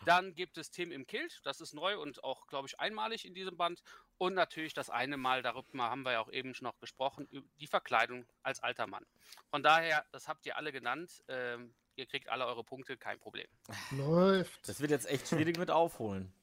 Dann 0.05 0.33
gibt 0.35 0.57
es 0.57 0.71
Tim 0.71 0.91
im 0.91 1.05
Kilt, 1.05 1.41
das 1.43 1.61
ist 1.61 1.73
neu 1.73 1.97
und 1.99 2.23
auch, 2.23 2.47
glaube 2.47 2.67
ich, 2.67 2.79
einmalig 2.79 3.25
in 3.25 3.33
diesem 3.33 3.57
Band. 3.57 3.81
Und 4.17 4.33
natürlich 4.33 4.73
das 4.73 4.89
eine 4.89 5.17
Mal, 5.17 5.41
darüber 5.41 5.89
haben 5.89 6.03
wir 6.03 6.13
ja 6.13 6.19
auch 6.19 6.31
eben 6.31 6.53
schon 6.53 6.65
noch 6.65 6.79
gesprochen, 6.79 7.27
die 7.59 7.67
Verkleidung 7.67 8.25
als 8.41 8.61
alter 8.61 8.87
Mann. 8.87 9.05
Von 9.49 9.63
daher, 9.63 10.05
das 10.11 10.27
habt 10.27 10.45
ihr 10.45 10.57
alle 10.57 10.71
genannt. 10.71 11.23
Ähm, 11.27 11.73
ihr 11.95 12.05
kriegt 12.05 12.29
alle 12.29 12.45
eure 12.45 12.63
Punkte, 12.63 12.97
kein 12.97 13.19
Problem. 13.19 13.47
Läuft. 13.91 14.67
Das 14.67 14.79
wird 14.79 14.91
jetzt 14.91 15.07
echt 15.07 15.27
schwierig 15.27 15.57
mit 15.57 15.69
aufholen. 15.71 16.33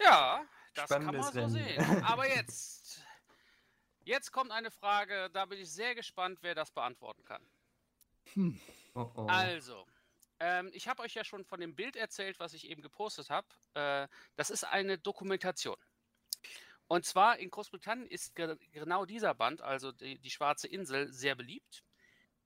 Ja, 0.00 0.44
das 0.74 0.88
kann 0.88 1.04
man 1.04 1.22
Spannendes 1.22 1.52
so 1.52 1.58
Rennen. 1.58 1.86
sehen. 1.86 2.04
Aber 2.04 2.28
jetzt, 2.28 3.00
jetzt 4.04 4.32
kommt 4.32 4.50
eine 4.50 4.70
Frage, 4.70 5.30
da 5.32 5.46
bin 5.46 5.60
ich 5.60 5.70
sehr 5.70 5.94
gespannt, 5.94 6.38
wer 6.42 6.54
das 6.54 6.70
beantworten 6.70 7.24
kann. 7.24 7.46
Oh, 8.94 9.10
oh. 9.14 9.26
Also, 9.26 9.86
ähm, 10.40 10.70
ich 10.72 10.88
habe 10.88 11.02
euch 11.02 11.14
ja 11.14 11.24
schon 11.24 11.44
von 11.44 11.60
dem 11.60 11.74
Bild 11.74 11.96
erzählt, 11.96 12.38
was 12.40 12.54
ich 12.54 12.68
eben 12.68 12.82
gepostet 12.82 13.30
habe. 13.30 13.46
Äh, 13.74 14.08
das 14.36 14.50
ist 14.50 14.64
eine 14.64 14.98
Dokumentation. 14.98 15.76
Und 16.86 17.06
zwar 17.06 17.38
in 17.38 17.50
Großbritannien 17.50 18.08
ist 18.08 18.34
ge 18.34 18.56
genau 18.72 19.06
dieser 19.06 19.34
Band, 19.34 19.62
also 19.62 19.92
die, 19.92 20.18
die 20.18 20.30
Schwarze 20.30 20.68
Insel, 20.68 21.12
sehr 21.12 21.34
beliebt. 21.34 21.82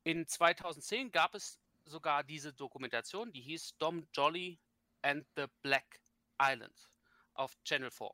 In 0.05 0.27
2010 0.27 1.11
gab 1.11 1.35
es 1.35 1.59
sogar 1.85 2.23
diese 2.23 2.53
Dokumentation, 2.53 3.33
die 3.33 3.41
hieß 3.41 3.77
Dom 3.79 4.07
Jolly 4.13 4.59
and 5.03 5.27
the 5.37 5.47
Black 5.63 6.01
Island 6.41 6.91
auf 7.35 7.57
Channel 7.65 7.91
4. 7.91 8.11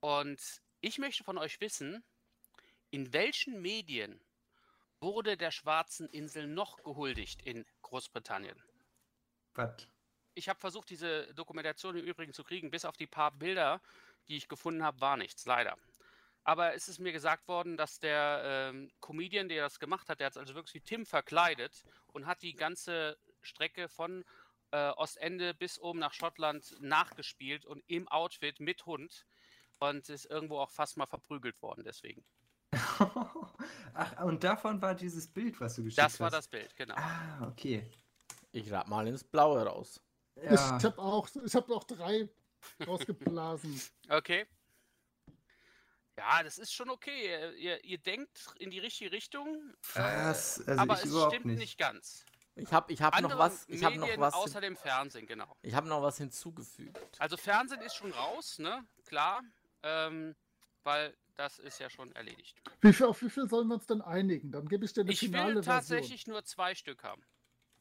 Und 0.00 0.62
ich 0.80 0.98
möchte 0.98 1.24
von 1.24 1.38
euch 1.38 1.60
wissen, 1.60 2.04
in 2.90 3.12
welchen 3.12 3.60
Medien 3.60 4.20
wurde 5.00 5.36
der 5.36 5.50
Schwarzen 5.50 6.08
Insel 6.08 6.46
noch 6.46 6.82
gehuldigt 6.82 7.42
in 7.42 7.64
Großbritannien? 7.82 8.60
Was? 9.54 9.88
Ich 10.34 10.48
habe 10.48 10.58
versucht, 10.60 10.90
diese 10.90 11.32
Dokumentation 11.34 11.96
im 11.96 12.04
Übrigen 12.04 12.32
zu 12.32 12.44
kriegen. 12.44 12.70
Bis 12.70 12.84
auf 12.84 12.96
die 12.96 13.06
paar 13.06 13.32
Bilder, 13.32 13.80
die 14.28 14.36
ich 14.36 14.48
gefunden 14.48 14.84
habe, 14.84 15.00
war 15.00 15.16
nichts, 15.16 15.46
leider. 15.46 15.76
Aber 16.44 16.74
es 16.74 16.88
ist 16.88 16.98
mir 16.98 17.12
gesagt 17.12 17.48
worden, 17.48 17.76
dass 17.76 17.98
der 17.98 18.42
ähm, 18.44 18.90
Comedian, 19.00 19.48
der 19.48 19.64
das 19.64 19.78
gemacht 19.78 20.08
hat, 20.08 20.20
der 20.20 20.26
hat 20.26 20.32
es 20.32 20.38
also 20.38 20.54
wirklich 20.54 20.74
wie 20.74 20.80
Tim 20.80 21.04
verkleidet 21.04 21.84
und 22.06 22.26
hat 22.26 22.42
die 22.42 22.54
ganze 22.54 23.18
Strecke 23.42 23.88
von 23.88 24.24
äh, 24.70 24.90
Ostende 24.90 25.54
bis 25.54 25.78
oben 25.78 25.98
nach 25.98 26.14
Schottland 26.14 26.74
nachgespielt 26.80 27.66
und 27.66 27.82
im 27.86 28.08
Outfit 28.08 28.60
mit 28.60 28.86
Hund 28.86 29.26
und 29.78 30.08
ist 30.08 30.26
irgendwo 30.26 30.58
auch 30.58 30.70
fast 30.70 30.96
mal 30.96 31.06
verprügelt 31.06 31.60
worden 31.62 31.84
deswegen. 31.84 32.24
Ach, 33.94 34.24
und 34.24 34.44
davon 34.44 34.80
war 34.80 34.94
dieses 34.94 35.26
Bild, 35.26 35.60
was 35.60 35.76
du 35.76 35.84
geschickt 35.84 35.98
Das 35.98 36.20
war 36.20 36.26
hast. 36.26 36.34
das 36.34 36.48
Bild, 36.48 36.74
genau. 36.76 36.94
Ah, 36.96 37.46
okay. 37.48 37.90
Ich 38.52 38.70
rat 38.70 38.88
mal 38.88 39.06
ins 39.06 39.24
Blaue 39.24 39.64
raus. 39.64 40.00
Ja. 40.36 40.76
Ich 40.76 40.84
habe 40.84 40.98
auch, 40.98 41.28
ich 41.44 41.54
habe 41.54 41.74
auch 41.74 41.84
drei 41.84 42.28
rausgeblasen. 42.86 43.80
Okay. 44.08 44.46
Ja, 46.16 46.42
das 46.42 46.58
ist 46.58 46.72
schon 46.72 46.90
okay. 46.90 47.52
Ihr, 47.56 47.84
ihr, 47.84 47.98
denkt 47.98 48.48
in 48.58 48.70
die 48.70 48.80
richtige 48.80 49.12
Richtung, 49.12 49.74
Was? 49.94 50.66
Also 50.66 50.80
aber 50.80 50.94
ich 50.94 51.04
es 51.04 51.10
überhaupt 51.10 51.32
stimmt 51.32 51.46
nicht. 51.46 51.58
nicht, 51.60 51.78
ganz. 51.78 52.24
Ich 52.56 52.72
habe 52.72 52.92
ich 52.92 53.00
hab 53.00 53.20
noch 53.20 53.38
was, 53.38 53.68
ich 53.68 53.84
habe 53.84 54.00
Medien 54.00 54.18
noch 54.18 54.26
was, 54.26 54.34
außer 54.34 54.60
dem 54.60 54.76
Fernsehen, 54.76 55.28
genau. 55.28 55.56
ich 55.62 55.74
habe 55.74 55.86
noch 55.86 56.02
was 56.02 56.18
hinzugefügt. 56.18 56.98
Also 57.20 57.36
Fernsehen 57.36 57.80
ist 57.82 57.94
schon 57.94 58.10
raus, 58.10 58.58
ne? 58.58 58.84
Klar, 59.06 59.42
ähm, 59.84 60.34
weil 60.82 61.16
das 61.38 61.58
ist 61.58 61.78
ja 61.78 61.88
schon 61.88 62.12
erledigt. 62.12 62.60
Wie 62.80 62.92
viel, 62.92 63.06
auf 63.06 63.22
wie 63.22 63.30
viel 63.30 63.48
sollen 63.48 63.68
wir 63.68 63.74
uns 63.74 63.86
denn 63.86 64.02
einigen? 64.02 64.50
Dann 64.50 64.66
gebe 64.68 64.84
ich 64.84 64.92
dir 64.92 65.02
eine 65.02 65.12
Ich 65.12 65.20
finale 65.20 65.54
will 65.54 65.62
Version. 65.62 65.74
tatsächlich 65.76 66.26
nur 66.26 66.44
zwei 66.44 66.74
Stück 66.74 67.04
haben. 67.04 67.22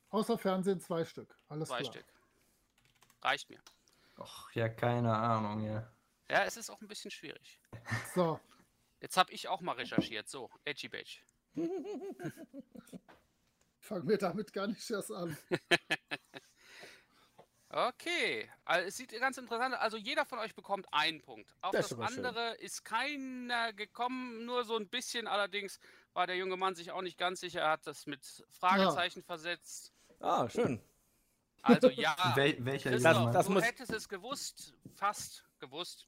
Außer 0.10 0.38
Fernsehen 0.38 0.80
zwei 0.80 1.04
Stück. 1.04 1.36
Alles 1.50 1.70
Zwei 1.70 1.80
klar. 1.80 1.92
Stück. 1.94 2.06
Reicht 3.22 3.50
mir. 3.50 3.60
Och, 4.18 4.52
ja, 4.54 4.70
keine 4.70 5.14
Ahnung, 5.16 5.66
ja. 5.66 5.92
Ja, 6.30 6.44
es 6.44 6.56
ist 6.56 6.70
auch 6.70 6.80
ein 6.82 6.88
bisschen 6.88 7.12
schwierig. 7.12 7.60
So, 8.14 8.40
Jetzt 9.02 9.18
habe 9.18 9.32
ich 9.32 9.48
auch 9.48 9.62
mal 9.62 9.74
recherchiert. 9.74 10.28
So, 10.28 10.50
Edgy 10.66 10.90
Badge. 10.90 11.20
fangen 13.80 14.08
wir 14.08 14.18
damit 14.18 14.54
gar 14.54 14.68
nicht 14.68 14.90
erst 14.90 15.12
an. 15.12 15.38
Okay, 17.70 18.50
also 18.64 18.88
es 18.88 18.96
sieht 18.96 19.12
ganz 19.20 19.38
interessant 19.38 19.76
aus. 19.76 19.82
Also 19.82 19.98
jeder 19.98 20.26
von 20.26 20.40
euch 20.40 20.56
bekommt 20.56 20.88
einen 20.94 21.22
Punkt. 21.22 21.54
Auf 21.62 21.72
Das 21.72 21.86
ist 21.86 21.92
das, 21.92 22.00
aber 22.00 22.08
schön. 22.10 22.26
andere 22.26 22.54
ist 22.56 22.86
keiner 22.86 23.74
gekommen, 23.74 24.46
nur 24.46 24.64
so 24.64 24.78
ein 24.78 24.88
bisschen. 24.88 25.28
Allerdings 25.28 25.80
war 26.14 26.28
der 26.28 26.38
junge 26.38 26.56
Mann 26.56 26.76
sich 26.76 26.92
auch 26.92 27.02
nicht 27.02 27.18
ganz 27.18 27.42
sicher. 27.42 27.62
Er 27.62 27.72
hat 27.72 27.86
das 27.86 28.06
mit 28.06 28.46
Fragezeichen 28.52 29.22
versetzt. 29.22 29.92
Ah, 30.22 30.48
schön. 30.50 30.82
Also 31.62 31.90
ja, 31.90 32.16
Wel 32.36 32.56
welcher 32.64 32.92
Christoph, 32.92 33.18
Mann? 33.18 33.34
das 33.34 33.48
du 33.48 33.52
muss- 33.54 33.64
hättest 33.66 33.92
es 33.92 34.08
gewusst, 34.08 34.74
fast 34.96 35.44
gewusst. 35.60 36.08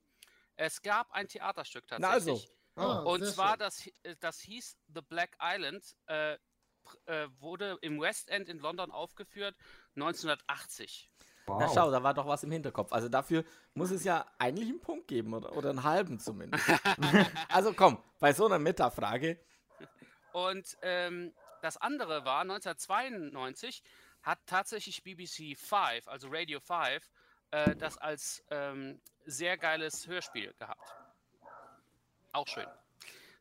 Es 0.56 0.82
gab 0.82 1.12
ein 1.12 1.28
Theaterstück 1.28 1.84
Na 1.92 2.00
tatsächlich. 2.00 2.50
also. 2.76 2.90
Ah, 2.90 3.00
Und 3.02 3.26
zwar, 3.26 3.52
schön. 3.52 3.60
das, 3.60 3.90
das 4.22 4.40
hieß 4.40 4.78
The 4.94 5.02
Black 5.02 5.36
Island, 5.42 5.84
äh, 6.08 6.38
äh, 7.06 7.28
wurde 7.40 7.78
im 7.82 8.00
West 8.00 8.30
End 8.30 8.48
in 8.48 8.60
London 8.60 8.92
aufgeführt, 8.92 9.56
1980. 9.96 11.10
Na 11.58 11.68
schau, 11.70 11.90
da 11.92 12.04
war 12.04 12.14
doch 12.14 12.28
was 12.28 12.44
im 12.44 12.52
Hinterkopf. 12.52 12.92
Also 12.92 13.10
dafür 13.10 13.44
muss 13.74 13.92
es 13.92 14.04
ja 14.04 14.26
eigentlich 14.38 14.70
einen 14.70 14.82
Punkt 14.82 15.08
geben 15.08 15.34
oder, 15.34 15.56
oder 15.56 15.70
einen 15.70 15.84
halben 15.84 16.20
zumindest. 16.20 16.64
also 17.50 17.74
komm, 17.74 17.98
bei 18.20 18.34
so 18.34 18.46
einer 18.46 18.60
Metafrage. 18.60 19.40
Und 20.32 20.78
ähm, 20.82 21.34
das 21.62 21.78
andere 21.78 22.26
war, 22.26 22.42
1992 22.42 23.84
hat 24.22 24.40
tatsächlich 24.46 25.04
BBC 25.04 25.58
5, 25.58 26.08
also 26.08 26.28
Radio 26.30 26.60
5, 26.60 27.10
äh, 27.52 27.76
das 27.76 27.98
als 27.98 28.44
ähm, 28.52 29.02
sehr 29.26 29.58
geiles 29.58 30.08
Hörspiel 30.08 30.54
gehabt. 30.60 30.96
Auch 32.32 32.48
schön. 32.48 32.68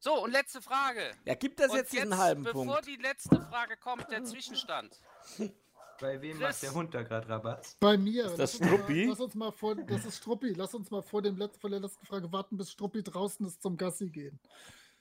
So, 0.00 0.22
und 0.22 0.30
letzte 0.30 0.62
Frage. 0.62 1.10
Ja, 1.24 1.34
gibt 1.34 1.58
das 1.58 1.70
und 1.70 1.76
jetzt 1.76 1.92
diesen 1.92 2.16
halben 2.16 2.44
bevor 2.44 2.64
Punkt? 2.64 2.86
die 2.86 2.96
letzte 2.96 3.40
Frage 3.42 3.76
kommt, 3.76 4.10
der 4.10 4.24
Zwischenstand. 4.24 5.00
Bei 6.00 6.20
wem 6.20 6.38
Chris. 6.38 6.40
macht 6.40 6.62
der 6.62 6.74
Hund 6.74 6.94
da 6.94 7.02
gerade 7.02 7.28
Rabatz? 7.28 7.76
Bei 7.80 7.96
mir. 7.96 8.24
das 8.24 8.38
lass 8.38 8.54
uns 8.54 8.60
mal- 8.60 8.68
Struppi? 8.76 9.04
Lass 9.06 9.20
uns 9.20 9.34
mal 9.34 9.52
vor, 9.52 9.74
das 9.74 10.04
ist 10.04 10.18
Struppi. 10.18 10.52
Lass 10.56 10.74
uns 10.74 10.90
mal 10.90 11.02
vor, 11.02 11.22
dem 11.22 11.36
Letz-, 11.36 11.58
vor 11.58 11.70
der 11.70 11.80
letzten 11.80 12.06
Frage 12.06 12.30
warten, 12.32 12.56
bis 12.56 12.70
Struppi 12.70 13.02
draußen 13.02 13.44
ist 13.46 13.60
zum 13.62 13.76
Gassi 13.76 14.08
gehen. 14.08 14.38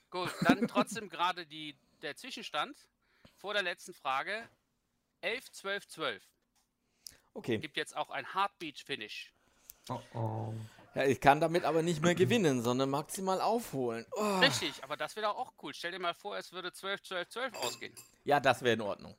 Gut, 0.10 0.34
dann 0.42 0.68
trotzdem 0.68 1.10
gerade 1.10 1.46
die, 1.46 1.78
der 2.02 2.16
Zwischenstand 2.16 2.76
vor 3.36 3.54
der 3.54 3.64
letzten 3.64 3.94
Frage. 3.94 4.48
11, 5.22 5.52
12, 5.52 5.88
12. 5.88 6.24
Okay. 7.34 7.58
Gibt 7.60 7.78
jetzt 7.78 7.96
auch 7.96 8.10
ein 8.10 8.34
Heartbeat-Finish. 8.34 9.34
Oh 9.90 10.00
oh. 10.14 10.54
Ja, 10.96 11.04
ich 11.04 11.22
kann 11.22 11.40
damit 11.40 11.64
aber 11.64 11.84
nicht 11.84 12.02
mehr 12.02 12.16
gewinnen, 12.16 12.64
sondern 12.64 12.90
maximal 12.90 13.40
aufholen. 13.40 14.06
Oh. 14.14 14.40
Richtig, 14.40 14.84
aber 14.84 14.98
das 14.98 15.16
wäre 15.16 15.28
doch 15.28 15.38
auch 15.38 15.54
cool. 15.62 15.74
Stell 15.74 15.92
dir 15.92 16.00
mal 16.00 16.16
vor, 16.16 16.38
es 16.38 16.52
würde 16.52 16.74
12, 16.74 17.04
12, 17.04 17.30
12 17.30 17.54
ausgehen. 17.58 17.94
Ja, 18.24 18.40
das 18.40 18.64
wäre 18.64 18.74
in 18.74 18.82
Ordnung. 18.82 19.16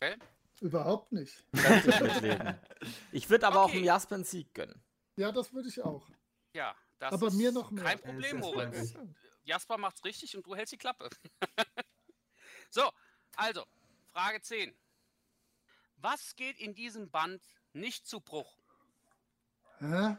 Okay? 0.00 0.16
Überhaupt 0.60 1.12
nicht. 1.12 1.44
Ich 3.12 3.30
würde 3.30 3.46
aber 3.46 3.60
auch 3.62 3.68
Okay. 3.68 3.78
dem 3.78 3.84
Jasper 3.84 4.16
einen 4.16 4.24
Sieg 4.24 4.52
gönnen. 4.54 4.82
Ja, 5.16 5.30
das 5.32 5.52
würde 5.52 5.68
ich 5.68 5.82
auch. 5.82 6.08
Ja, 6.52 6.74
das 6.98 7.12
Aber 7.12 7.28
ist 7.28 7.34
mir 7.34 7.52
noch 7.52 7.70
mehr. 7.70 7.84
kein 7.84 7.98
Problem, 8.00 8.38
Moritz. 8.40 8.94
Jasper 9.44 9.78
macht's 9.78 10.04
richtig 10.04 10.36
und 10.36 10.46
du 10.46 10.54
hältst 10.54 10.72
die 10.72 10.78
Klappe. 10.78 11.08
so, 12.70 12.90
also, 13.36 13.64
Frage 14.12 14.40
10. 14.40 14.76
Was 15.96 16.36
geht 16.36 16.58
in 16.58 16.74
diesem 16.74 17.10
Band 17.10 17.42
nicht 17.72 18.06
zu 18.06 18.20
Bruch? 18.20 18.58
Hä? 19.78 20.16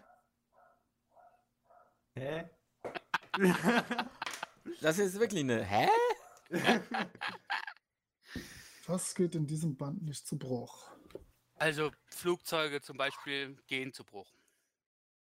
Hä? 2.16 2.50
Das 4.82 4.98
ist 5.00 5.20
wirklich 5.20 5.42
eine. 5.42 5.64
Hä? 5.64 5.90
Was 8.90 9.14
geht 9.14 9.36
in 9.36 9.46
diesem 9.46 9.78
Band 9.78 10.02
nicht 10.02 10.26
zu 10.26 10.36
Bruch? 10.36 10.90
Also, 11.58 11.92
Flugzeuge 12.08 12.82
zum 12.82 12.98
Beispiel 12.98 13.56
gehen 13.68 13.94
zu 13.94 14.04
Bruch. 14.04 14.34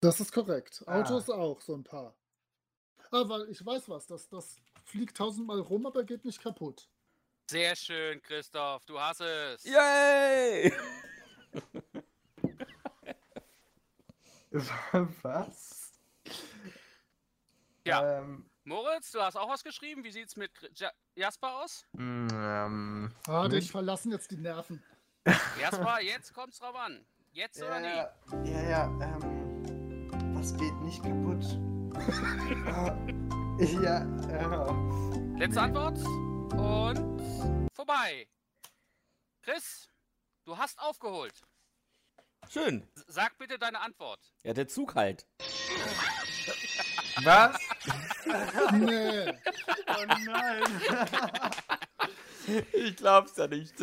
Das 0.01 0.21
ist 0.21 0.33
korrekt. 0.33 0.83
Ah. 0.87 1.03
Autos 1.03 1.29
auch, 1.29 1.61
so 1.61 1.75
ein 1.75 1.85
paar. 1.85 2.17
Aber 3.11 3.47
ich 3.49 3.63
weiß 3.63 3.91
was, 3.91 4.07
das, 4.07 4.27
das 4.31 4.57
fliegt 4.87 5.19
tausendmal 5.19 5.61
rum, 5.61 5.85
aber 5.85 6.03
geht 6.03 6.25
nicht 6.25 6.41
kaputt. 6.41 6.89
Sehr 7.51 7.77
schön, 7.77 8.23
Christoph, 8.23 8.87
du 8.87 8.99
hast 8.99 9.21
es. 9.21 9.65
Yay! 9.65 10.73
Was? 15.23 15.93
Ja. 17.85 18.19
Ähm, 18.19 18.51
Moritz, 18.65 19.11
du 19.11 19.21
hast 19.21 19.37
auch 19.37 19.49
was 19.49 19.65
geschrieben. 19.65 20.05
Wie 20.05 20.13
sieht's 20.13 20.37
mit 20.37 20.51
Ja- 20.75 20.93
Jasper 21.17 21.63
aus? 21.63 21.85
mm, 21.95 22.29
ähm, 22.33 23.13
Ah, 23.27 23.49
den 23.49 23.59
Nicht- 23.59 23.71
verlassen 23.71 24.13
jetzt 24.13 24.31
die 24.31 24.37
Nerven. 24.37 24.83
Jasper, 25.61 26.01
jetzt 26.01 26.33
kommt's 26.33 26.59
drauf 26.59 26.75
an. 26.77 27.05
Jetzt 27.33 27.61
oder 27.63 27.81
nie? 27.81 27.87
ja, 27.87 28.15
ja, 28.45 28.63
ja, 28.69 28.85
ähm, 29.01 30.11
was 30.37 30.55
geht 30.57 30.75
nicht 30.83 31.03
kaputt? 31.03 31.45
Ah, 32.67 32.97
ja, 33.59 34.05
ja. 34.31 34.73
Letzte 35.37 35.61
Antwort 35.61 35.99
und 36.55 37.69
vorbei. 37.75 38.27
Chris, 39.43 39.89
du 40.45 40.57
hast 40.57 40.79
aufgeholt. 40.81 41.35
Schön. 42.49 42.89
S- 42.97 43.05
Sag 43.09 43.37
bitte 43.39 43.59
deine 43.59 43.81
Antwort. 43.81 44.21
Ja, 44.43 44.53
der 44.55 44.69
Zug 44.69 44.95
halt. 44.95 45.27
Was? 47.25 47.59
Nee. 48.73 49.33
Oh 49.89 50.05
nein. 50.25 50.63
Ich 52.73 52.97
glaub's 52.97 53.37
ja 53.37 53.47
nicht. 53.47 53.75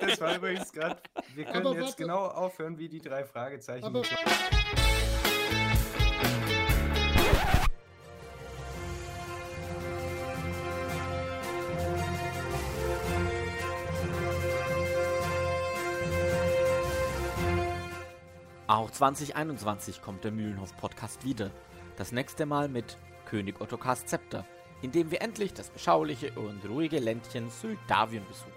Das 0.00 0.20
war 0.20 0.36
übrigens 0.36 0.72
gerade. 0.72 1.00
Wir 1.34 1.44
können 1.44 1.66
Aber 1.66 1.74
jetzt 1.76 1.84
warte. 1.84 2.02
genau 2.02 2.26
aufhören 2.26 2.78
wie 2.78 2.88
die 2.88 3.00
drei 3.00 3.24
Fragezeichen. 3.24 3.84
Aber- 3.84 4.02
Auch 18.66 18.90
2021 18.90 20.00
kommt 20.00 20.24
der 20.24 20.32
Mühlenhof-Podcast 20.32 21.24
wieder. 21.24 21.50
Das 21.96 22.10
nächste 22.10 22.44
Mal 22.44 22.68
mit 22.68 22.98
König 23.24 23.60
Ottokars 23.60 24.04
Zepter, 24.06 24.44
indem 24.82 25.12
wir 25.12 25.22
endlich 25.22 25.54
das 25.54 25.70
beschauliche 25.70 26.32
und 26.32 26.68
ruhige 26.68 26.98
Ländchen 26.98 27.50
Süldavien 27.50 28.26
besuchen. 28.26 28.52